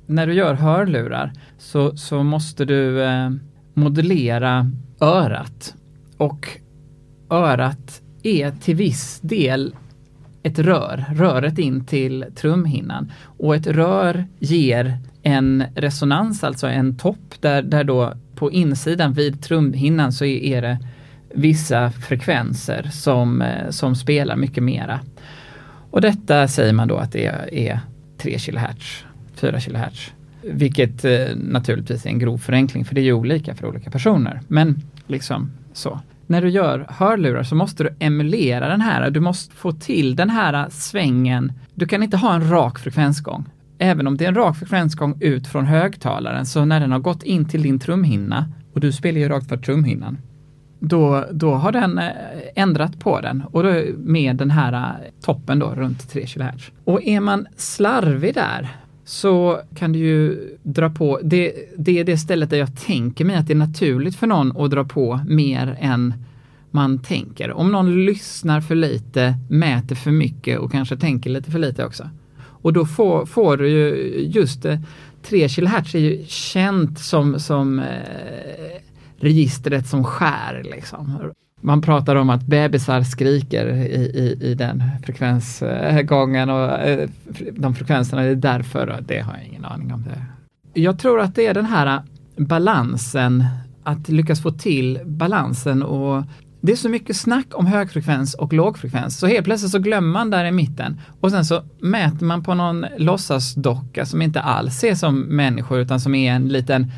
när 0.07 0.27
du 0.27 0.33
gör 0.33 0.53
hörlurar 0.53 1.31
så, 1.57 1.97
så 1.97 2.23
måste 2.23 2.65
du 2.65 3.03
eh, 3.03 3.29
modellera 3.73 4.71
örat. 4.99 5.75
Och 6.17 6.47
örat 7.29 8.01
är 8.23 8.51
till 8.51 8.75
viss 8.75 9.19
del 9.21 9.75
ett 10.43 10.59
rör, 10.59 11.05
röret 11.13 11.59
in 11.59 11.85
till 11.85 12.25
trumhinnan. 12.35 13.11
Och 13.37 13.55
ett 13.55 13.67
rör 13.67 14.25
ger 14.39 14.97
en 15.23 15.63
resonans, 15.75 16.43
alltså 16.43 16.67
en 16.67 16.97
topp 16.97 17.35
där, 17.39 17.61
där 17.61 17.83
då 17.83 18.13
på 18.35 18.51
insidan 18.51 19.13
vid 19.13 19.41
trumhinnan 19.41 20.11
så 20.11 20.25
är 20.25 20.61
det 20.61 20.79
vissa 21.35 21.91
frekvenser 21.91 22.89
som, 22.91 23.41
eh, 23.41 23.69
som 23.69 23.95
spelar 23.95 24.35
mycket 24.35 24.63
mera. 24.63 24.99
Och 25.91 26.01
detta 26.01 26.47
säger 26.47 26.73
man 26.73 26.87
då 26.87 26.97
att 26.97 27.11
det 27.11 27.25
är 27.51 27.79
3 28.17 28.37
kHz, 28.39 29.05
4 29.35 29.59
kHz. 29.59 30.11
Vilket 30.41 31.05
eh, 31.05 31.35
naturligtvis 31.35 32.05
är 32.05 32.09
en 32.09 32.19
grov 32.19 32.37
förenkling 32.37 32.85
för 32.85 32.95
det 32.95 33.01
är 33.01 33.05
ju 33.05 33.13
olika 33.13 33.55
för 33.55 33.67
olika 33.67 33.91
personer. 33.91 34.41
Men 34.47 34.81
liksom 35.07 35.51
så. 35.73 35.99
När 36.27 36.41
du 36.41 36.49
gör 36.49 36.85
hörlurar 36.89 37.43
så 37.43 37.55
måste 37.55 37.83
du 37.83 37.89
emulera 37.99 38.67
den 38.67 38.81
här, 38.81 39.09
du 39.09 39.19
måste 39.19 39.55
få 39.55 39.71
till 39.71 40.15
den 40.15 40.29
här 40.29 40.69
svängen. 40.69 41.51
Du 41.73 41.87
kan 41.87 42.03
inte 42.03 42.17
ha 42.17 42.35
en 42.35 42.49
rak 42.49 42.79
frekvensgång. 42.79 43.45
Även 43.77 44.07
om 44.07 44.17
det 44.17 44.25
är 44.25 44.29
en 44.29 44.35
rak 44.35 44.57
frekvensgång 44.57 45.17
ut 45.19 45.47
från 45.47 45.65
högtalaren, 45.65 46.45
så 46.45 46.65
när 46.65 46.79
den 46.79 46.91
har 46.91 46.99
gått 46.99 47.23
in 47.23 47.45
till 47.45 47.61
din 47.61 47.79
trumhinna, 47.79 48.49
och 48.73 48.79
du 48.79 48.91
spelar 48.91 49.19
ju 49.19 49.29
rakt 49.29 49.49
för 49.49 49.57
trumhinnan, 49.57 50.17
då, 50.79 51.25
då 51.31 51.53
har 51.53 51.71
den 51.71 51.97
eh, 51.97 52.11
ändrat 52.55 52.99
på 52.99 53.21
den 53.21 53.43
och 53.51 53.63
då 53.63 53.83
med 53.97 54.35
den 54.35 54.51
här 54.51 54.73
eh, 54.73 55.11
toppen 55.21 55.59
då 55.59 55.69
runt 55.69 56.09
3 56.09 56.25
kHz. 56.25 56.71
Och 56.83 57.03
är 57.03 57.19
man 57.19 57.47
slarvig 57.55 58.33
där 58.33 58.69
så 59.05 59.61
kan 59.75 59.91
du 59.91 59.99
ju 59.99 60.49
dra 60.63 60.89
på, 60.89 61.19
det, 61.23 61.53
det 61.77 61.99
är 61.99 62.03
det 62.03 62.17
stället 62.17 62.49
där 62.49 62.57
jag 62.57 62.79
tänker 62.79 63.25
mig 63.25 63.35
att 63.35 63.47
det 63.47 63.53
är 63.53 63.57
naturligt 63.57 64.15
för 64.15 64.27
någon 64.27 64.57
att 64.57 64.71
dra 64.71 64.83
på 64.83 65.19
mer 65.27 65.77
än 65.79 66.13
man 66.71 66.99
tänker. 66.99 67.51
Om 67.51 67.71
någon 67.71 68.05
lyssnar 68.05 68.61
för 68.61 68.75
lite, 68.75 69.35
mäter 69.49 69.95
för 69.95 70.11
mycket 70.11 70.59
och 70.59 70.71
kanske 70.71 70.97
tänker 70.97 71.29
lite 71.29 71.51
för 71.51 71.59
lite 71.59 71.85
också. 71.85 72.09
Och 72.37 72.73
då 72.73 72.85
får, 72.85 73.25
får 73.25 73.57
du 73.57 73.69
ju 73.69 73.95
just 74.33 74.65
eh, 74.65 74.79
3 75.23 75.49
kHz 75.49 75.95
är 75.95 75.99
ju 75.99 76.23
känt 76.27 76.99
som, 76.99 77.39
som 77.39 77.83
registret 79.19 79.87
som 79.87 80.03
skär. 80.03 80.63
Liksom. 80.63 81.31
Man 81.61 81.81
pratar 81.81 82.15
om 82.15 82.29
att 82.29 82.43
bebisar 82.43 83.03
skriker 83.03 83.67
i, 83.67 83.95
i, 83.95 84.37
i 84.41 84.53
den 84.53 84.83
frekvensgången 85.05 86.49
och 86.49 86.79
eh, 86.79 87.09
de 87.51 87.75
frekvenserna 87.75 88.23
är 88.23 88.35
därför, 88.35 89.03
det 89.07 89.19
har 89.19 89.33
jag 89.33 89.43
ingen 89.47 89.65
aning 89.65 89.93
om. 89.93 90.03
det. 90.03 90.81
Jag 90.81 90.99
tror 90.99 91.19
att 91.19 91.35
det 91.35 91.47
är 91.47 91.53
den 91.53 91.65
här 91.65 91.87
eh, 91.87 92.01
balansen, 92.37 93.45
att 93.83 94.09
lyckas 94.09 94.41
få 94.41 94.51
till 94.51 94.99
balansen 95.05 95.83
och 95.83 96.23
det 96.61 96.71
är 96.71 96.75
så 96.75 96.89
mycket 96.89 97.15
snack 97.15 97.47
om 97.53 97.65
högfrekvens 97.65 98.33
och 98.33 98.53
lågfrekvens, 98.53 99.19
så 99.19 99.27
helt 99.27 99.45
plötsligt 99.45 99.71
så 99.71 99.79
glömmer 99.79 100.13
man 100.13 100.29
där 100.29 100.45
i 100.45 100.51
mitten 100.51 101.01
och 101.21 101.31
sen 101.31 101.45
så 101.45 101.63
mäter 101.79 102.25
man 102.25 102.43
på 102.43 102.53
någon 102.53 102.85
låtsasdocka 102.97 104.05
som 104.05 104.21
inte 104.21 104.41
alls 104.41 104.83
är 104.83 104.95
som 104.95 105.19
människor 105.21 105.79
utan 105.79 105.99
som 105.99 106.15
är 106.15 106.33
en 106.33 106.47
liten 106.47 106.91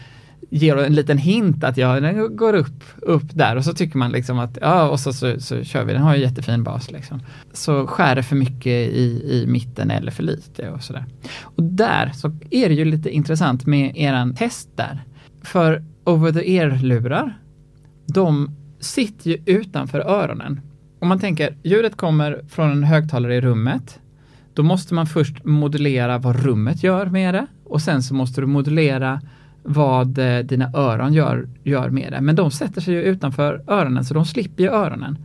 ger 0.50 0.78
en 0.78 0.96
liten 0.96 1.18
hint 1.18 1.64
att 1.64 1.78
ja, 1.78 2.00
den 2.00 2.36
går 2.36 2.54
upp, 2.54 2.84
upp 2.98 3.34
där 3.34 3.56
och 3.56 3.64
så 3.64 3.74
tycker 3.74 3.98
man 3.98 4.12
liksom 4.12 4.40
att 4.40 4.58
ja, 4.62 4.90
och 4.90 5.00
så, 5.00 5.14
så, 5.14 5.40
så 5.40 5.64
kör 5.64 5.84
vi, 5.84 5.94
den 5.94 6.02
har 6.02 6.16
ju 6.16 6.22
jättefin 6.22 6.64
bas 6.64 6.92
liksom. 6.92 7.22
Så 7.54 7.88
skär 7.88 8.16
det 8.16 8.24
för 8.24 8.36
mycket 8.36 8.68
i, 8.68 9.22
i 9.32 9.46
mitten 9.48 9.92
eller 9.92 10.12
för 10.12 10.24
lite 10.24 10.70
och 10.70 10.84
sådär. 10.84 11.06
Och 11.42 11.64
där 11.64 12.12
så 12.16 12.28
är 12.52 12.70
det 12.70 12.76
ju 12.76 12.86
lite 12.86 13.10
intressant 13.10 13.66
med 13.66 13.98
eran 13.98 14.36
test 14.36 14.70
där. 14.76 15.04
För 15.42 15.84
over 16.04 16.32
the 16.32 16.52
ear-lurar, 16.56 17.38
de 18.06 18.52
sitter 18.80 19.30
ju 19.30 19.38
utanför 19.46 20.00
öronen. 20.00 20.62
Om 21.00 21.08
man 21.08 21.20
tänker, 21.20 21.58
ljudet 21.64 21.98
kommer 21.98 22.42
från 22.50 22.72
en 22.72 22.84
högtalare 22.84 23.36
i 23.36 23.42
rummet, 23.42 24.00
då 24.54 24.64
måste 24.64 24.94
man 24.94 25.08
först 25.08 25.44
modulera 25.44 26.18
vad 26.18 26.44
rummet 26.44 26.84
gör 26.84 27.06
med 27.06 27.34
det 27.34 27.48
och 27.64 27.82
sen 27.82 28.04
så 28.04 28.14
måste 28.14 28.42
du 28.42 28.48
modulera 28.48 29.22
vad 29.68 30.18
eh, 30.18 30.40
dina 30.40 30.72
öron 30.74 31.14
gör, 31.14 31.48
gör 31.64 31.90
med 31.90 32.12
det. 32.12 32.22
Men 32.22 32.36
de 32.36 32.52
sätter 32.52 32.82
sig 32.82 32.94
ju 32.94 33.02
utanför 33.02 33.64
öronen 33.68 34.06
så 34.06 34.14
de 34.14 34.26
slipper 34.26 34.64
ju 34.64 34.70
öronen. 34.70 35.18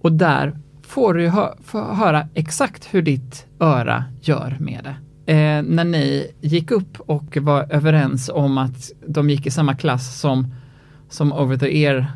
Och 0.00 0.12
där 0.12 0.58
får 0.82 1.14
du 1.14 1.28
hö 1.28 1.48
höra 1.72 2.28
exakt 2.34 2.88
hur 2.90 3.02
ditt 3.02 3.46
öra 3.60 4.04
gör 4.20 4.56
med 4.60 4.80
det. 4.84 4.96
Eh, 5.32 5.62
när 5.62 5.84
ni 5.84 6.30
gick 6.40 6.70
upp 6.70 7.00
och 7.00 7.36
var 7.40 7.66
överens 7.70 8.30
om 8.34 8.58
att 8.58 8.90
de 9.06 9.30
gick 9.30 9.46
i 9.46 9.50
samma 9.50 9.74
klass 9.74 10.20
som, 10.20 10.54
som 11.08 11.32
over 11.32 11.56
the 11.56 11.84
ear 11.84 12.06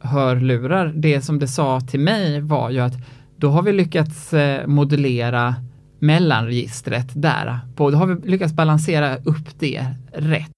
hörlurar, 0.00 0.92
det 0.96 1.20
som 1.20 1.38
det 1.38 1.48
sa 1.48 1.80
till 1.80 2.00
mig 2.00 2.40
var 2.40 2.70
ju 2.70 2.80
att 2.80 2.94
då 3.36 3.50
har 3.50 3.62
vi 3.62 3.72
lyckats 3.72 4.32
eh, 4.32 4.66
modellera 4.66 5.44
modulera 5.46 5.54
mellanregistret 5.98 7.08
där. 7.14 7.58
då 7.76 7.90
har 7.90 8.06
vi 8.06 8.30
lyckats 8.30 8.52
balansera 8.52 9.16
upp 9.16 9.58
det 9.58 9.86
rätt. 10.12 10.50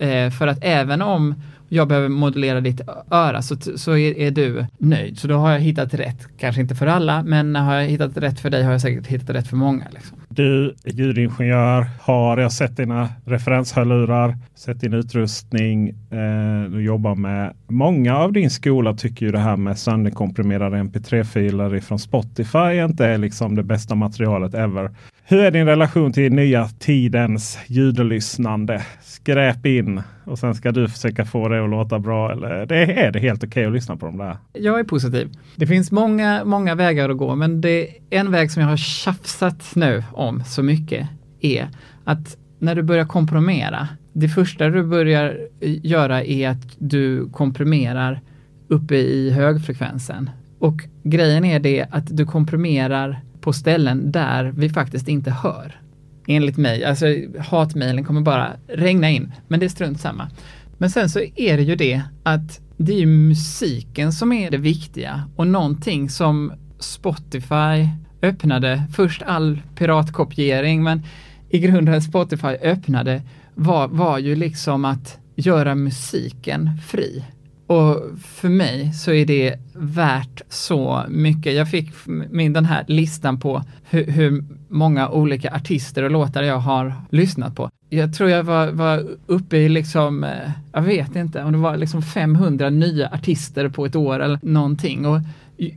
Eh, 0.00 0.30
för 0.30 0.46
att 0.46 0.58
även 0.62 1.02
om 1.02 1.34
jag 1.72 1.88
behöver 1.88 2.08
modellera 2.08 2.60
ditt 2.60 2.80
öra 3.10 3.42
så, 3.42 3.56
så 3.76 3.96
är, 3.96 4.18
är, 4.18 4.30
du 4.30 4.66
nöjd. 4.78 5.18
Så 5.18 5.28
då 5.28 5.34
har 5.34 5.52
jag 5.52 5.60
hittat 5.60 5.94
rätt. 5.94 6.28
Kanske 6.38 6.60
inte 6.60 6.74
för 6.74 6.86
alla, 6.86 7.22
men 7.22 7.56
har 7.56 7.74
jag 7.74 7.88
hittat 7.88 8.16
rätt 8.16 8.40
för 8.40 8.50
dig 8.50 8.62
har 8.62 8.72
jag 8.72 8.80
säkert 8.80 9.06
hittat 9.06 9.36
rätt 9.36 9.48
för 9.48 9.56
många. 9.56 9.84
Liksom. 9.90 10.18
Du 10.28 10.74
är 10.84 10.92
ljudingenjör, 10.92 11.86
har 12.00 12.38
jag 12.38 12.52
sett 12.52 12.76
dina 12.76 13.08
referenshörlurar, 13.24 14.38
sett 14.54 14.80
din 14.80 14.94
utrustning, 14.94 15.88
eh, 15.88 16.70
du 16.70 16.82
jobbar 16.82 17.14
med. 17.14 17.54
Många 17.68 18.16
av 18.16 18.32
din 18.32 18.50
skola 18.50 18.94
tycker 18.94 19.26
ju 19.26 19.32
det 19.32 19.38
här 19.38 19.56
med 19.56 19.78
sönderkomprimerade 19.78 20.76
mp3-filer 20.76 21.80
från 21.80 21.98
Spotify 21.98 22.82
inte 22.84 23.06
är 23.06 23.18
liksom 23.18 23.54
det 23.54 23.62
bästa 23.62 23.94
materialet 23.94 24.54
ever. 24.54 24.90
Hur 25.30 25.38
är 25.38 25.50
din 25.50 25.66
relation 25.66 26.12
till 26.12 26.32
nya 26.32 26.68
tidens 26.78 27.58
ljudlyssnande? 27.66 28.82
Skräp 29.02 29.66
in 29.66 30.02
och 30.24 30.38
sen 30.38 30.54
ska 30.54 30.72
du 30.72 30.88
försöka 30.88 31.24
få 31.24 31.48
det 31.48 31.64
att 31.64 31.70
låta 31.70 31.98
bra. 31.98 32.32
Eller 32.32 32.66
det 32.66 32.76
är 32.76 33.12
det 33.12 33.18
helt 33.18 33.44
okej 33.44 33.48
okay 33.48 33.64
att 33.64 33.72
lyssna 33.72 33.96
på 33.96 34.06
de 34.06 34.18
där? 34.18 34.36
Jag 34.52 34.80
är 34.80 34.84
positiv. 34.84 35.28
Det 35.56 35.66
finns 35.66 35.92
många, 35.92 36.44
många 36.44 36.74
vägar 36.74 37.08
att 37.08 37.16
gå, 37.16 37.34
men 37.34 37.60
det 37.60 37.88
är 37.88 38.20
en 38.20 38.30
väg 38.30 38.50
som 38.50 38.62
jag 38.62 38.68
har 38.68 38.76
tjafsat 38.76 39.72
nu 39.74 40.04
om 40.12 40.44
så 40.44 40.62
mycket 40.62 41.08
är 41.40 41.68
att 42.04 42.36
när 42.58 42.74
du 42.74 42.82
börjar 42.82 43.06
komprimera, 43.06 43.88
det 44.12 44.28
första 44.28 44.68
du 44.68 44.82
börjar 44.82 45.38
eh, 45.60 45.86
göra 45.86 46.24
är 46.24 46.48
att 46.48 46.76
du 46.78 47.30
komprimerar 47.30 48.20
uppe 48.68 48.96
i 48.96 49.30
högfrekvensen. 49.30 50.30
Och 50.58 50.84
grejen 51.02 51.44
är 51.44 51.60
det 51.60 51.86
att 51.90 52.16
du 52.16 52.26
komprimerar 52.26 53.20
på 53.40 53.52
ställen 53.52 54.12
där 54.12 54.44
vi 54.44 54.68
faktiskt 54.68 55.08
inte 55.08 55.30
hör. 55.30 55.80
Enligt 56.26 56.56
mig, 56.56 56.84
alltså 56.84 57.06
hatmejlen 57.38 58.04
kommer 58.04 58.20
bara 58.20 58.52
regna 58.68 59.10
in, 59.10 59.32
men 59.48 59.60
det 59.60 59.66
är 59.66 59.70
strunt 59.70 60.00
samma. 60.00 60.30
Men 60.78 60.90
sen 60.90 61.10
så 61.10 61.20
är 61.36 61.56
det 61.56 61.62
ju 61.62 61.76
det 61.76 62.02
att 62.22 62.60
det 62.76 62.92
är 62.92 62.98
ju 62.98 63.06
musiken 63.06 64.12
som 64.12 64.32
är 64.32 64.50
det 64.50 64.56
viktiga 64.56 65.22
och 65.36 65.46
någonting 65.46 66.10
som 66.10 66.52
Spotify 66.78 67.88
öppnade, 68.22 68.82
först 68.92 69.22
all 69.22 69.62
piratkopiering, 69.74 70.82
men 70.82 71.02
i 71.50 71.58
grunden 71.58 72.02
Spotify 72.02 72.48
öppnade 72.48 73.22
var, 73.54 73.88
var 73.88 74.18
ju 74.18 74.36
liksom 74.36 74.84
att 74.84 75.18
göra 75.34 75.74
musiken 75.74 76.70
fri. 76.86 77.24
Och 77.70 78.02
för 78.24 78.48
mig 78.48 78.92
så 78.92 79.12
är 79.12 79.26
det 79.26 79.56
värt 79.74 80.42
så 80.48 81.04
mycket. 81.08 81.54
Jag 81.54 81.70
fick 81.70 81.92
min, 82.06 82.52
den 82.52 82.64
här 82.64 82.84
listan 82.88 83.40
på 83.40 83.62
hur, 83.90 84.04
hur, 84.06 84.44
många 84.68 85.08
olika 85.08 85.54
artister 85.54 86.02
och 86.02 86.10
låtar 86.10 86.42
jag 86.42 86.58
har 86.58 86.94
lyssnat 87.10 87.56
på. 87.56 87.70
Jag 87.88 88.14
tror 88.14 88.30
jag 88.30 88.42
var, 88.42 88.68
var 88.68 89.06
uppe 89.26 89.56
i 89.56 89.68
liksom, 89.68 90.24
eh, 90.24 90.50
jag 90.72 90.82
vet 90.82 91.16
inte, 91.16 91.44
om 91.44 91.52
det 91.52 91.58
var 91.58 91.76
liksom 91.76 92.02
500 92.02 92.70
nya 92.70 93.08
artister 93.08 93.68
på 93.68 93.86
ett 93.86 93.96
år 93.96 94.20
eller 94.20 94.38
någonting. 94.42 95.06
Och 95.06 95.20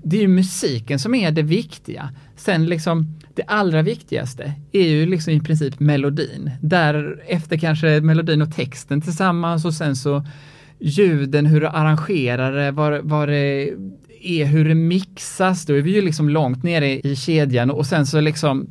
det 0.04 0.18
är 0.18 0.22
ju 0.22 0.28
musiken 0.28 1.00
som 1.00 1.16
är 1.16 1.32
det 1.32 1.42
viktiga. 1.42 2.10
Sen 2.36 2.66
liksom 2.66 3.20
det 3.36 3.44
allra 3.48 3.82
viktigaste 3.82 4.54
är 4.72 4.88
ju 4.88 5.06
liksom 5.06 5.34
i 5.34 5.40
princip 5.40 5.80
melodin. 5.80 6.52
Därefter 6.62 7.58
kanske 7.58 8.02
melodin 8.02 8.42
och 8.42 8.56
texten 8.56 9.02
tillsammans 9.02 9.66
och 9.66 9.74
sen 9.74 9.96
så 9.96 10.24
ljuden, 10.84 11.46
hur 11.46 11.62
du 11.62 11.68
arrangerar 11.68 12.52
det, 12.52 12.72
vad, 12.72 13.02
vad 13.04 13.30
det 13.30 13.70
är, 14.22 14.46
hur 14.46 14.70
det 14.70 14.76
mixas. 14.76 15.66
Då 15.66 15.74
är 15.74 15.82
vi 15.82 15.96
ju 15.96 16.02
liksom 16.02 16.30
långt 16.30 16.64
nere 16.64 17.08
i 17.08 17.16
kedjan 17.16 17.72
och 17.72 17.86
sen 17.86 18.06
så 18.06 18.22
liksom 18.22 18.68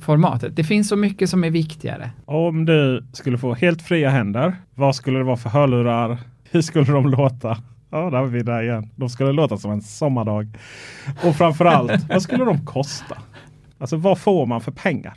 formatet. 0.00 0.56
Det 0.56 0.64
finns 0.64 0.88
så 0.88 0.96
mycket 0.96 1.30
som 1.30 1.44
är 1.44 1.50
viktigare. 1.50 2.10
Om 2.24 2.64
du 2.64 3.04
skulle 3.12 3.38
få 3.38 3.54
helt 3.54 3.82
fria 3.82 4.10
händer, 4.10 4.56
vad 4.74 4.94
skulle 4.94 5.18
det 5.18 5.24
vara 5.24 5.36
för 5.36 5.50
hörlurar? 5.50 6.18
Hur 6.50 6.62
skulle 6.62 6.92
de 6.92 7.10
låta? 7.10 7.56
Ja, 7.90 8.10
där 8.10 8.20
var 8.20 8.26
vi 8.26 8.42
där 8.42 8.62
igen. 8.62 8.90
De 8.96 9.08
skulle 9.08 9.32
låta 9.32 9.56
som 9.56 9.70
en 9.70 9.82
sommardag. 9.82 10.58
Och 11.24 11.36
framförallt, 11.36 11.92
vad 12.08 12.22
skulle 12.22 12.44
de 12.44 12.64
kosta? 12.66 13.16
Alltså 13.78 13.96
vad 13.96 14.18
får 14.18 14.46
man 14.46 14.60
för 14.60 14.72
pengar? 14.72 15.14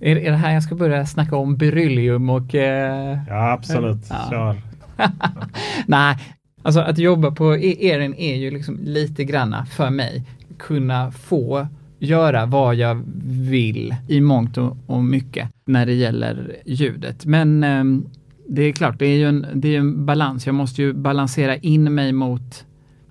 Är, 0.00 0.16
är 0.16 0.30
det 0.30 0.36
här 0.36 0.54
jag 0.54 0.62
ska 0.62 0.74
börja 0.74 1.06
snacka 1.06 1.36
om 1.36 1.56
beryllium 1.56 2.30
och... 2.30 2.54
Eh, 2.54 3.18
ja, 3.28 3.52
absolut. 3.52 4.06
Ja. 4.10 4.30
Kör. 4.30 4.67
Nej, 5.86 6.16
alltså 6.62 6.80
att 6.80 6.98
jobba 6.98 7.30
på 7.30 7.56
e- 7.56 7.88
Erin 7.90 8.14
är 8.14 8.36
ju 8.36 8.50
liksom 8.50 8.78
lite 8.82 9.24
granna 9.24 9.66
för 9.66 9.90
mig 9.90 10.24
kunna 10.58 11.10
få 11.10 11.68
göra 11.98 12.46
vad 12.46 12.74
jag 12.74 13.02
vill 13.26 13.94
i 14.08 14.20
mångt 14.20 14.58
och 14.86 15.04
mycket 15.04 15.48
när 15.64 15.86
det 15.86 15.94
gäller 15.94 16.56
ljudet. 16.66 17.26
Men 17.26 17.64
ehm, 17.64 18.06
det 18.48 18.62
är 18.62 18.72
klart, 18.72 18.98
det 18.98 19.06
är 19.06 19.16
ju 19.16 19.28
en, 19.28 19.46
det 19.54 19.74
är 19.74 19.78
en 19.78 20.06
balans. 20.06 20.46
Jag 20.46 20.54
måste 20.54 20.82
ju 20.82 20.92
balansera 20.92 21.56
in 21.56 21.94
mig 21.94 22.12
mot 22.12 22.64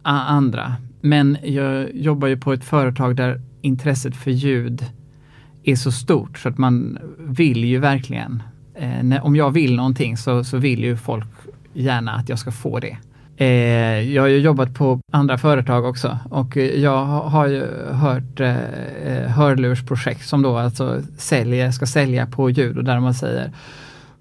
andra. 0.03 0.75
Men 1.01 1.37
jag 1.43 1.95
jobbar 1.95 2.27
ju 2.27 2.37
på 2.37 2.53
ett 2.53 2.63
företag 2.63 3.15
där 3.15 3.41
intresset 3.61 4.15
för 4.15 4.31
ljud 4.31 4.85
är 5.63 5.75
så 5.75 5.91
stort 5.91 6.37
så 6.37 6.49
att 6.49 6.57
man 6.57 6.97
vill 7.19 7.63
ju 7.63 7.79
verkligen. 7.79 8.43
Eh, 8.75 9.03
när, 9.03 9.25
om 9.25 9.35
jag 9.35 9.51
vill 9.51 9.75
någonting 9.75 10.17
så, 10.17 10.43
så 10.43 10.57
vill 10.57 10.83
ju 10.83 10.97
folk 10.97 11.27
gärna 11.77 12.11
att 12.11 12.29
jag 12.29 12.39
ska 12.39 12.51
få 12.51 12.79
det. 12.79 12.97
Eh, 13.37 14.13
jag 14.13 14.21
har 14.21 14.27
ju 14.27 14.37
jobbat 14.37 14.73
på 14.73 14.99
andra 15.11 15.37
företag 15.37 15.85
också 15.85 16.19
och 16.29 16.57
jag 16.57 17.05
har 17.05 17.47
ju 17.47 17.65
hört 17.91 18.39
eh, 18.39 18.55
hörlursprojekt 19.27 20.27
som 20.27 20.41
då 20.41 20.57
alltså 20.57 21.01
säljer, 21.17 21.71
ska 21.71 21.85
sälja 21.85 22.25
på 22.25 22.49
ljud 22.49 22.77
och 22.77 22.83
där 22.83 22.99
man 22.99 23.13
säger 23.13 23.51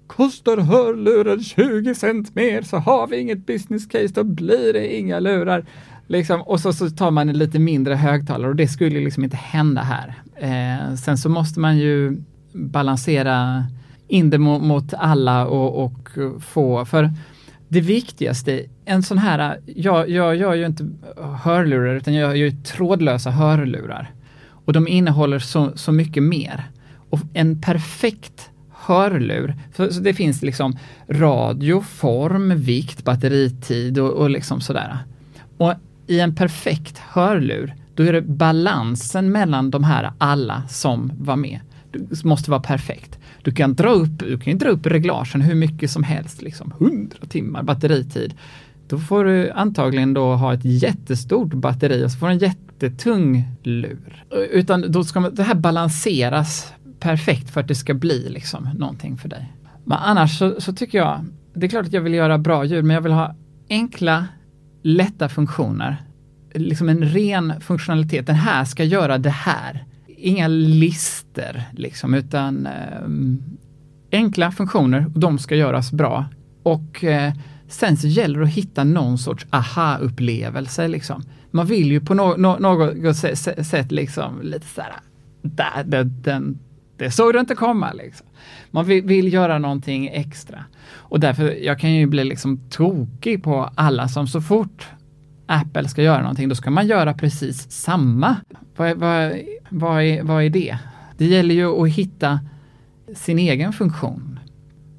Kostar 0.07 0.57
hörluren 0.57 1.43
20 1.43 1.95
cent 1.95 2.35
mer 2.35 2.61
så 2.61 2.77
har 2.77 3.07
vi 3.07 3.19
inget 3.19 3.45
business 3.45 3.87
case, 3.87 4.07
då 4.07 4.23
blir 4.23 4.73
det 4.73 4.97
inga 4.97 5.19
lurar. 5.19 5.65
Liksom, 6.07 6.41
och 6.41 6.59
så, 6.59 6.73
så 6.73 6.89
tar 6.89 7.11
man 7.11 7.29
en 7.29 7.37
lite 7.37 7.59
mindre 7.59 7.95
högtalare 7.95 8.49
och 8.49 8.55
det 8.55 8.67
skulle 8.67 8.99
liksom 8.99 9.23
inte 9.23 9.37
hända 9.37 9.81
här. 9.81 10.13
Eh, 10.35 10.95
sen 10.95 11.17
så 11.17 11.29
måste 11.29 11.59
man 11.59 11.77
ju 11.77 12.17
balansera 12.53 13.65
in 14.07 14.29
det 14.29 14.37
mot, 14.37 14.63
mot 14.63 14.93
alla 14.93 15.47
och, 15.47 15.85
och 15.85 16.09
få, 16.39 16.85
för 16.85 17.11
det 17.69 17.81
viktigaste, 17.81 18.65
en 18.85 19.03
sån 19.03 19.17
här, 19.17 19.59
jag, 19.65 20.09
jag 20.09 20.35
gör 20.35 20.53
ju 20.53 20.65
inte 20.65 20.89
hörlurar 21.43 21.95
utan 21.95 22.13
jag 22.13 22.37
gör 22.37 22.45
ju 22.45 22.51
trådlösa 22.63 23.31
hörlurar. 23.31 24.11
Och 24.49 24.73
de 24.73 24.87
innehåller 24.87 25.39
så, 25.39 25.71
så 25.77 25.91
mycket 25.91 26.23
mer. 26.23 26.71
Och 27.09 27.19
en 27.33 27.61
perfekt 27.61 28.49
hörlur, 28.71 29.55
så, 29.75 29.93
så 29.93 29.99
det 29.99 30.13
finns 30.13 30.41
liksom 30.41 30.77
radio, 31.09 31.81
form, 31.81 32.53
vikt, 32.55 33.03
batteritid 33.03 33.99
och, 33.99 34.11
och 34.11 34.29
liksom 34.29 34.61
sådär. 34.61 34.97
Och 35.57 35.73
i 36.07 36.19
en 36.19 36.35
perfekt 36.35 36.97
hörlur, 36.97 37.75
då 37.95 38.03
är 38.03 38.13
det 38.13 38.21
balansen 38.21 39.31
mellan 39.31 39.71
de 39.71 39.83
här 39.83 40.11
alla 40.17 40.63
som 40.69 41.11
var 41.17 41.35
med. 41.35 41.59
Det 41.91 42.23
måste 42.23 42.51
vara 42.51 42.61
perfekt. 42.61 43.16
Du 43.47 43.53
kan 43.53 43.73
dra 43.73 43.89
upp, 43.89 44.19
du 44.19 44.39
kan 44.39 44.57
dra 44.57 44.69
upp 44.69 44.85
reglagen 44.85 45.41
hur 45.41 45.55
mycket 45.55 45.91
som 45.91 46.03
helst, 46.03 46.41
liksom 46.41 46.73
100 46.79 47.17
timmar 47.29 47.63
batteritid. 47.63 48.33
Då 48.87 48.99
får 48.99 49.25
du 49.25 49.51
antagligen 49.51 50.13
då 50.13 50.35
ha 50.35 50.53
ett 50.53 50.65
jättestort 50.65 51.53
batteri 51.53 52.05
och 52.05 52.11
så 52.11 52.17
får 52.17 52.27
du 52.27 52.33
en 52.33 52.39
jättetung 52.39 53.43
lur. 53.63 54.25
Utan 54.51 54.91
då 54.91 55.03
ska 55.03 55.19
man, 55.19 55.35
det 55.35 55.43
här 55.43 55.55
balanseras 55.55 56.73
perfekt 56.99 57.49
för 57.49 57.61
att 57.61 57.67
det 57.67 57.75
ska 57.75 57.93
bli 57.93 58.29
liksom 58.29 58.69
någonting 58.75 59.17
för 59.17 59.29
dig. 59.29 59.53
Men 59.83 59.97
annars 59.97 60.37
så, 60.37 60.61
så 60.61 60.73
tycker 60.73 60.97
jag, 60.97 61.25
det 61.53 61.65
är 61.65 61.69
klart 61.69 61.85
att 61.85 61.93
jag 61.93 62.01
vill 62.01 62.13
göra 62.13 62.37
bra 62.37 62.65
ljud, 62.65 62.85
men 62.85 62.93
jag 62.93 63.01
vill 63.01 63.11
ha 63.11 63.35
enkla, 63.69 64.27
lätta 64.83 65.29
funktioner. 65.29 65.97
Liksom 66.53 66.89
en 66.89 67.03
ren 67.03 67.61
funktionalitet. 67.61 68.27
Den 68.27 68.35
här 68.35 68.65
ska 68.65 68.83
göra 68.83 69.17
det 69.17 69.29
här 69.29 69.85
inga 70.27 70.47
lister 70.47 71.63
liksom, 71.71 72.13
utan 72.13 72.65
eh, 72.65 73.07
enkla 74.11 74.51
funktioner 74.51 75.05
och 75.13 75.19
de 75.19 75.39
ska 75.39 75.55
göras 75.55 75.91
bra. 75.91 76.25
Och 76.63 77.03
eh, 77.03 77.33
sen 77.67 77.97
så 77.97 78.07
gäller 78.07 78.39
det 78.39 78.45
att 78.45 78.51
hitta 78.51 78.83
någon 78.83 79.17
sorts 79.17 79.45
aha-upplevelse 79.49 80.87
liksom. 80.87 81.23
Man 81.51 81.65
vill 81.65 81.91
ju 81.91 82.01
på 82.01 82.13
no 82.13 82.35
no 82.37 82.57
något 82.59 83.17
sätt 83.67 83.91
liksom 83.91 84.41
lite 84.41 84.65
så 84.65 84.81
här, 84.81 84.93
där, 85.41 85.83
den, 85.83 86.21
den, 86.21 86.59
det 86.97 87.11
såg 87.11 87.33
du 87.33 87.39
inte 87.39 87.55
komma 87.55 87.93
liksom. 87.93 88.27
Man 88.71 88.85
vill, 88.85 89.03
vill, 89.03 89.33
göra 89.33 89.59
någonting 89.59 90.07
extra. 90.07 90.65
Och 90.91 91.19
därför, 91.19 91.65
jag 91.65 91.79
kan 91.79 91.93
ju 91.93 92.05
bli 92.05 92.23
liksom 92.23 92.57
tokig 92.69 93.43
på 93.43 93.69
alla 93.75 94.07
som 94.07 94.27
så 94.27 94.41
fort 94.41 94.87
Apple 95.47 95.89
ska 95.89 96.03
göra 96.03 96.21
någonting, 96.21 96.49
då 96.49 96.55
ska 96.55 96.69
man 96.69 96.87
göra 96.87 97.13
precis 97.13 97.71
samma. 97.71 98.35
Vad, 98.75 98.97
vad, 98.97 99.33
vad, 99.69 100.03
är, 100.03 100.23
vad 100.23 100.43
är 100.43 100.49
det? 100.49 100.77
Det 101.17 101.25
gäller 101.25 101.55
ju 101.55 101.83
att 101.83 101.89
hitta 101.89 102.39
sin 103.15 103.39
egen 103.39 103.73
funktion. 103.73 104.39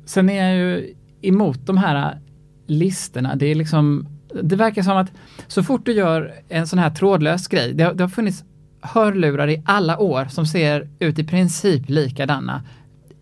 Sen 0.07 0.31
är 0.31 0.49
jag 0.49 0.57
ju 0.57 0.95
emot 1.23 1.67
de 1.67 1.77
här 1.77 2.21
listorna. 2.67 3.37
Det 3.37 3.47
är 3.47 3.55
liksom, 3.55 4.09
det 4.43 4.57
verkar 4.57 4.83
som 4.83 4.97
att 4.97 5.13
så 5.47 5.63
fort 5.63 5.87
du 5.87 5.93
gör 5.93 6.35
en 6.49 6.67
sån 6.67 6.79
här 6.79 6.91
trådlös 6.91 7.49
grej, 7.49 7.75
det 7.75 7.85
har, 7.85 7.95
det 7.95 8.05
har 8.05 8.09
funnits 8.09 8.45
hörlurar 8.81 9.49
i 9.49 9.63
alla 9.65 9.99
år 9.99 10.25
som 10.25 10.47
ser 10.47 10.89
ut 10.99 11.19
i 11.19 11.25
princip 11.25 11.89
likadana. 11.89 12.63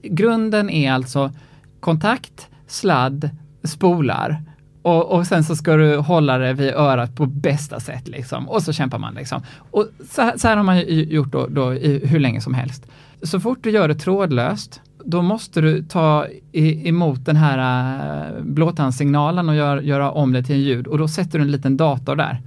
Grunden 0.02 0.70
är 0.70 0.92
alltså 0.92 1.32
kontakt, 1.80 2.48
sladd, 2.66 3.30
spolar 3.64 4.42
och, 4.86 5.12
och, 5.12 5.26
sen 5.26 5.44
så 5.44 5.56
ska 5.56 5.76
du 5.76 5.96
hålla 5.96 6.38
det 6.38 6.52
vid 6.52 6.74
örat 6.74 7.14
på 7.14 7.26
bästa 7.26 7.80
sätt 7.80 8.08
liksom. 8.08 8.48
Och 8.48 8.62
så 8.62 8.72
kämpar 8.72 8.98
man 8.98 9.14
liksom. 9.14 9.42
Och 9.70 9.88
så, 10.10 10.22
här, 10.22 10.36
så 10.36 10.48
här 10.48 10.56
har 10.56 10.64
man 10.64 10.84
gjort 10.88 11.32
då, 11.32 11.46
då 11.46 11.74
i, 11.74 12.06
hur 12.06 12.20
länge 12.20 12.40
som 12.40 12.54
helst. 12.54 12.86
Så 13.22 13.40
fort 13.40 13.58
du 13.62 13.70
gör 13.70 13.88
det 13.88 13.94
trådlöst, 13.94 14.80
då 15.04 15.22
måste 15.22 15.60
du 15.60 15.82
ta 15.82 16.26
i, 16.52 16.88
emot 16.88 17.24
den 17.24 17.36
här 17.36 17.58
äh, 18.36 18.42
blåtandssignalen 18.42 19.48
och 19.48 19.56
gör, 19.56 19.80
göra 19.80 20.10
om 20.10 20.32
det 20.32 20.42
till 20.42 20.54
en 20.54 20.62
ljud 20.62 20.86
och 20.86 20.98
då 20.98 21.08
sätter 21.08 21.38
du 21.38 21.44
en 21.44 21.50
liten 21.50 21.76
dator 21.76 22.16
där. 22.16 22.40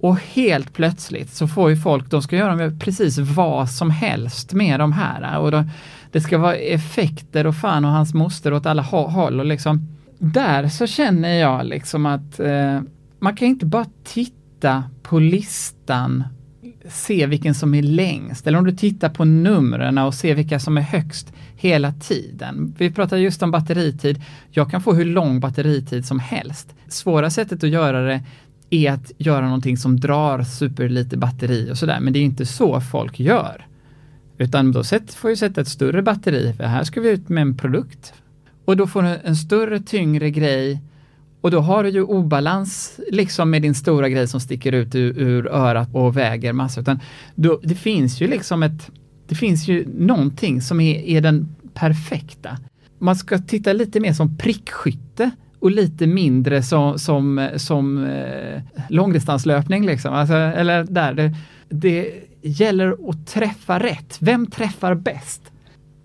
Och 0.00 0.18
helt 0.18 0.72
plötsligt 0.72 1.30
så 1.30 1.48
får 1.48 1.70
ju 1.70 1.76
folk, 1.76 2.10
de 2.10 2.22
ska 2.22 2.36
göra 2.36 2.70
precis 2.80 3.18
vad 3.18 3.70
som 3.70 3.90
helst 3.90 4.52
med 4.52 4.80
de 4.80 4.92
här. 4.92 5.38
Och 5.38 5.50
då, 5.50 5.64
det 6.12 6.20
ska 6.20 6.38
vara 6.38 6.54
effekter 6.54 7.46
och 7.46 7.56
fan 7.56 7.84
och 7.84 7.90
hans 7.90 8.14
moster 8.14 8.52
åt 8.52 8.66
alla 8.66 8.82
håll. 8.82 9.40
Och 9.40 9.46
liksom, 9.46 9.97
där 10.18 10.68
så 10.68 10.86
känner 10.86 11.34
jag 11.34 11.66
liksom 11.66 12.06
att 12.06 12.40
eh, 12.40 12.80
man 13.18 13.36
kan 13.36 13.48
inte 13.48 13.66
bara 13.66 13.86
titta 14.04 14.84
på 15.02 15.18
listan 15.18 16.24
se 16.88 17.26
vilken 17.26 17.54
som 17.54 17.74
är 17.74 17.82
längst, 17.82 18.46
eller 18.46 18.58
om 18.58 18.64
du 18.64 18.72
tittar 18.72 19.08
på 19.08 19.24
numren 19.24 19.98
och 19.98 20.14
ser 20.14 20.34
vilka 20.34 20.60
som 20.60 20.76
är 20.76 20.82
högst 20.82 21.32
hela 21.56 21.92
tiden. 21.92 22.74
Vi 22.78 22.90
pratar 22.90 23.16
just 23.16 23.42
om 23.42 23.50
batteritid. 23.50 24.22
Jag 24.50 24.70
kan 24.70 24.82
få 24.82 24.92
hur 24.92 25.04
lång 25.04 25.40
batteritid 25.40 26.06
som 26.06 26.18
helst. 26.18 26.74
Svåra 26.88 27.30
sättet 27.30 27.64
att 27.64 27.70
göra 27.70 28.02
det 28.02 28.22
är 28.70 28.92
att 28.92 29.12
göra 29.18 29.44
någonting 29.44 29.76
som 29.76 30.00
drar 30.00 30.42
superlite 30.42 31.16
batteri 31.16 31.70
och 31.72 31.78
sådär, 31.78 32.00
men 32.00 32.12
det 32.12 32.18
är 32.18 32.22
inte 32.22 32.46
så 32.46 32.80
folk 32.80 33.20
gör. 33.20 33.66
Utan 34.38 34.72
då 34.72 34.84
får 34.84 35.28
vi 35.28 35.36
sätta 35.36 35.60
ett 35.60 35.68
större 35.68 36.02
batteri, 36.02 36.52
för 36.52 36.64
här 36.64 36.84
ska 36.84 37.00
vi 37.00 37.10
ut 37.10 37.28
med 37.28 37.42
en 37.42 37.56
produkt. 37.56 38.14
Och 38.68 38.76
då 38.76 38.86
får 38.86 39.02
du 39.02 39.08
en 39.24 39.36
större, 39.36 39.80
tyngre 39.80 40.30
grej 40.30 40.80
och 41.40 41.50
då 41.50 41.60
har 41.60 41.84
du 41.84 41.90
ju 41.90 42.02
obalans 42.02 43.00
liksom 43.10 43.50
med 43.50 43.62
din 43.62 43.74
stora 43.74 44.08
grej 44.08 44.28
som 44.28 44.40
sticker 44.40 44.72
ut 44.72 44.94
ur, 44.94 45.18
ur 45.18 45.46
örat 45.46 45.88
och 45.92 46.16
väger 46.16 46.52
massa. 46.52 46.80
Utan 46.80 47.00
då, 47.34 47.60
det 47.62 47.74
finns 47.74 48.20
ju 48.20 48.28
liksom 48.28 48.62
ett, 48.62 48.90
det 49.28 49.34
finns 49.34 49.68
ju 49.68 49.86
någonting 49.98 50.62
som 50.62 50.80
är, 50.80 50.94
är 50.94 51.20
den 51.20 51.56
perfekta. 51.74 52.58
Man 52.98 53.16
ska 53.16 53.38
titta 53.38 53.72
lite 53.72 54.00
mer 54.00 54.12
som 54.12 54.36
prickskytte 54.36 55.30
och 55.58 55.70
lite 55.70 56.06
mindre 56.06 56.62
som, 56.62 56.98
som, 56.98 57.48
som 57.56 58.04
eh, 58.04 58.62
långdistanslöpning. 58.88 59.86
Liksom. 59.86 60.14
Alltså, 60.14 60.34
eller 60.34 60.84
där, 60.84 61.14
det, 61.14 61.34
det 61.68 62.12
gäller 62.42 63.10
att 63.10 63.26
träffa 63.26 63.78
rätt. 63.78 64.16
Vem 64.20 64.46
träffar 64.46 64.94
bäst? 64.94 65.42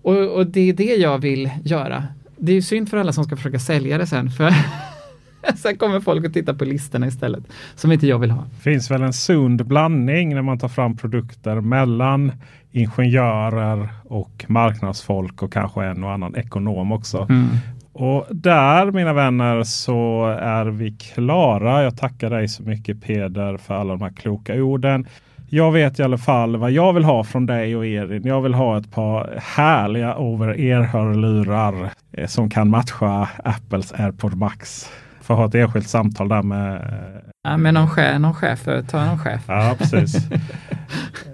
Och, 0.02 0.36
och 0.36 0.46
det 0.46 0.60
är 0.60 0.72
det 0.72 0.96
jag 0.96 1.18
vill 1.18 1.50
göra. 1.64 2.04
Det 2.36 2.52
är 2.52 2.60
synd 2.60 2.88
för 2.88 2.96
alla 2.96 3.12
som 3.12 3.24
ska 3.24 3.36
försöka 3.36 3.58
sälja 3.58 3.98
det 3.98 4.06
sen. 4.06 4.30
För 4.30 4.54
Sen 5.56 5.76
kommer 5.76 6.00
folk 6.00 6.26
att 6.26 6.32
titta 6.32 6.54
på 6.54 6.64
listorna 6.64 7.06
istället, 7.06 7.44
som 7.74 7.92
inte 7.92 8.06
jag 8.06 8.18
vill 8.18 8.30
ha. 8.30 8.42
Det 8.42 8.70
finns 8.70 8.90
väl 8.90 9.02
en 9.02 9.12
sund 9.12 9.66
blandning 9.66 10.34
när 10.34 10.42
man 10.42 10.58
tar 10.58 10.68
fram 10.68 10.96
produkter 10.96 11.60
mellan 11.60 12.32
ingenjörer 12.72 13.88
och 14.04 14.44
marknadsfolk 14.48 15.42
och 15.42 15.52
kanske 15.52 15.84
en 15.84 16.04
och 16.04 16.12
annan 16.12 16.36
ekonom 16.36 16.92
också. 16.92 17.26
Mm. 17.30 17.46
Och 17.92 18.26
där 18.30 18.90
mina 18.90 19.12
vänner 19.12 19.62
så 19.62 20.26
är 20.40 20.64
vi 20.64 20.90
klara. 20.90 21.82
Jag 21.82 21.96
tackar 21.96 22.30
dig 22.30 22.48
så 22.48 22.62
mycket 22.62 23.02
Peder 23.02 23.56
för 23.56 23.74
alla 23.74 23.92
de 23.92 24.02
här 24.02 24.12
kloka 24.12 24.54
orden. 24.54 25.06
Jag 25.48 25.72
vet 25.72 25.98
i 25.98 26.02
alla 26.02 26.18
fall 26.18 26.56
vad 26.56 26.70
jag 26.70 26.92
vill 26.92 27.04
ha 27.04 27.24
från 27.24 27.46
dig 27.46 27.76
och 27.76 27.86
Erin. 27.86 28.26
Jag 28.26 28.40
vill 28.40 28.54
ha 28.54 28.78
ett 28.78 28.90
par 28.90 29.38
härliga 29.42 30.16
over-ear-hörlurar 30.16 31.90
eh, 32.12 32.26
som 32.26 32.50
kan 32.50 32.70
matcha 32.70 33.28
Apples 33.44 33.92
AirPod 33.92 34.34
Max 34.34 34.90
får 35.24 35.34
ha 35.34 35.46
ett 35.46 35.54
enskilt 35.54 35.88
samtal 35.88 36.28
där 36.28 36.42
med... 36.42 36.94
Ja, 37.42 37.56
med 37.56 37.74
någon 37.74 37.88
chef, 37.88 38.18
någon 38.18 38.34
chef 38.34 38.64
ta 38.88 39.04
någon 39.04 39.18
chef. 39.18 39.40
Ja, 39.46 39.74
precis. 39.78 40.16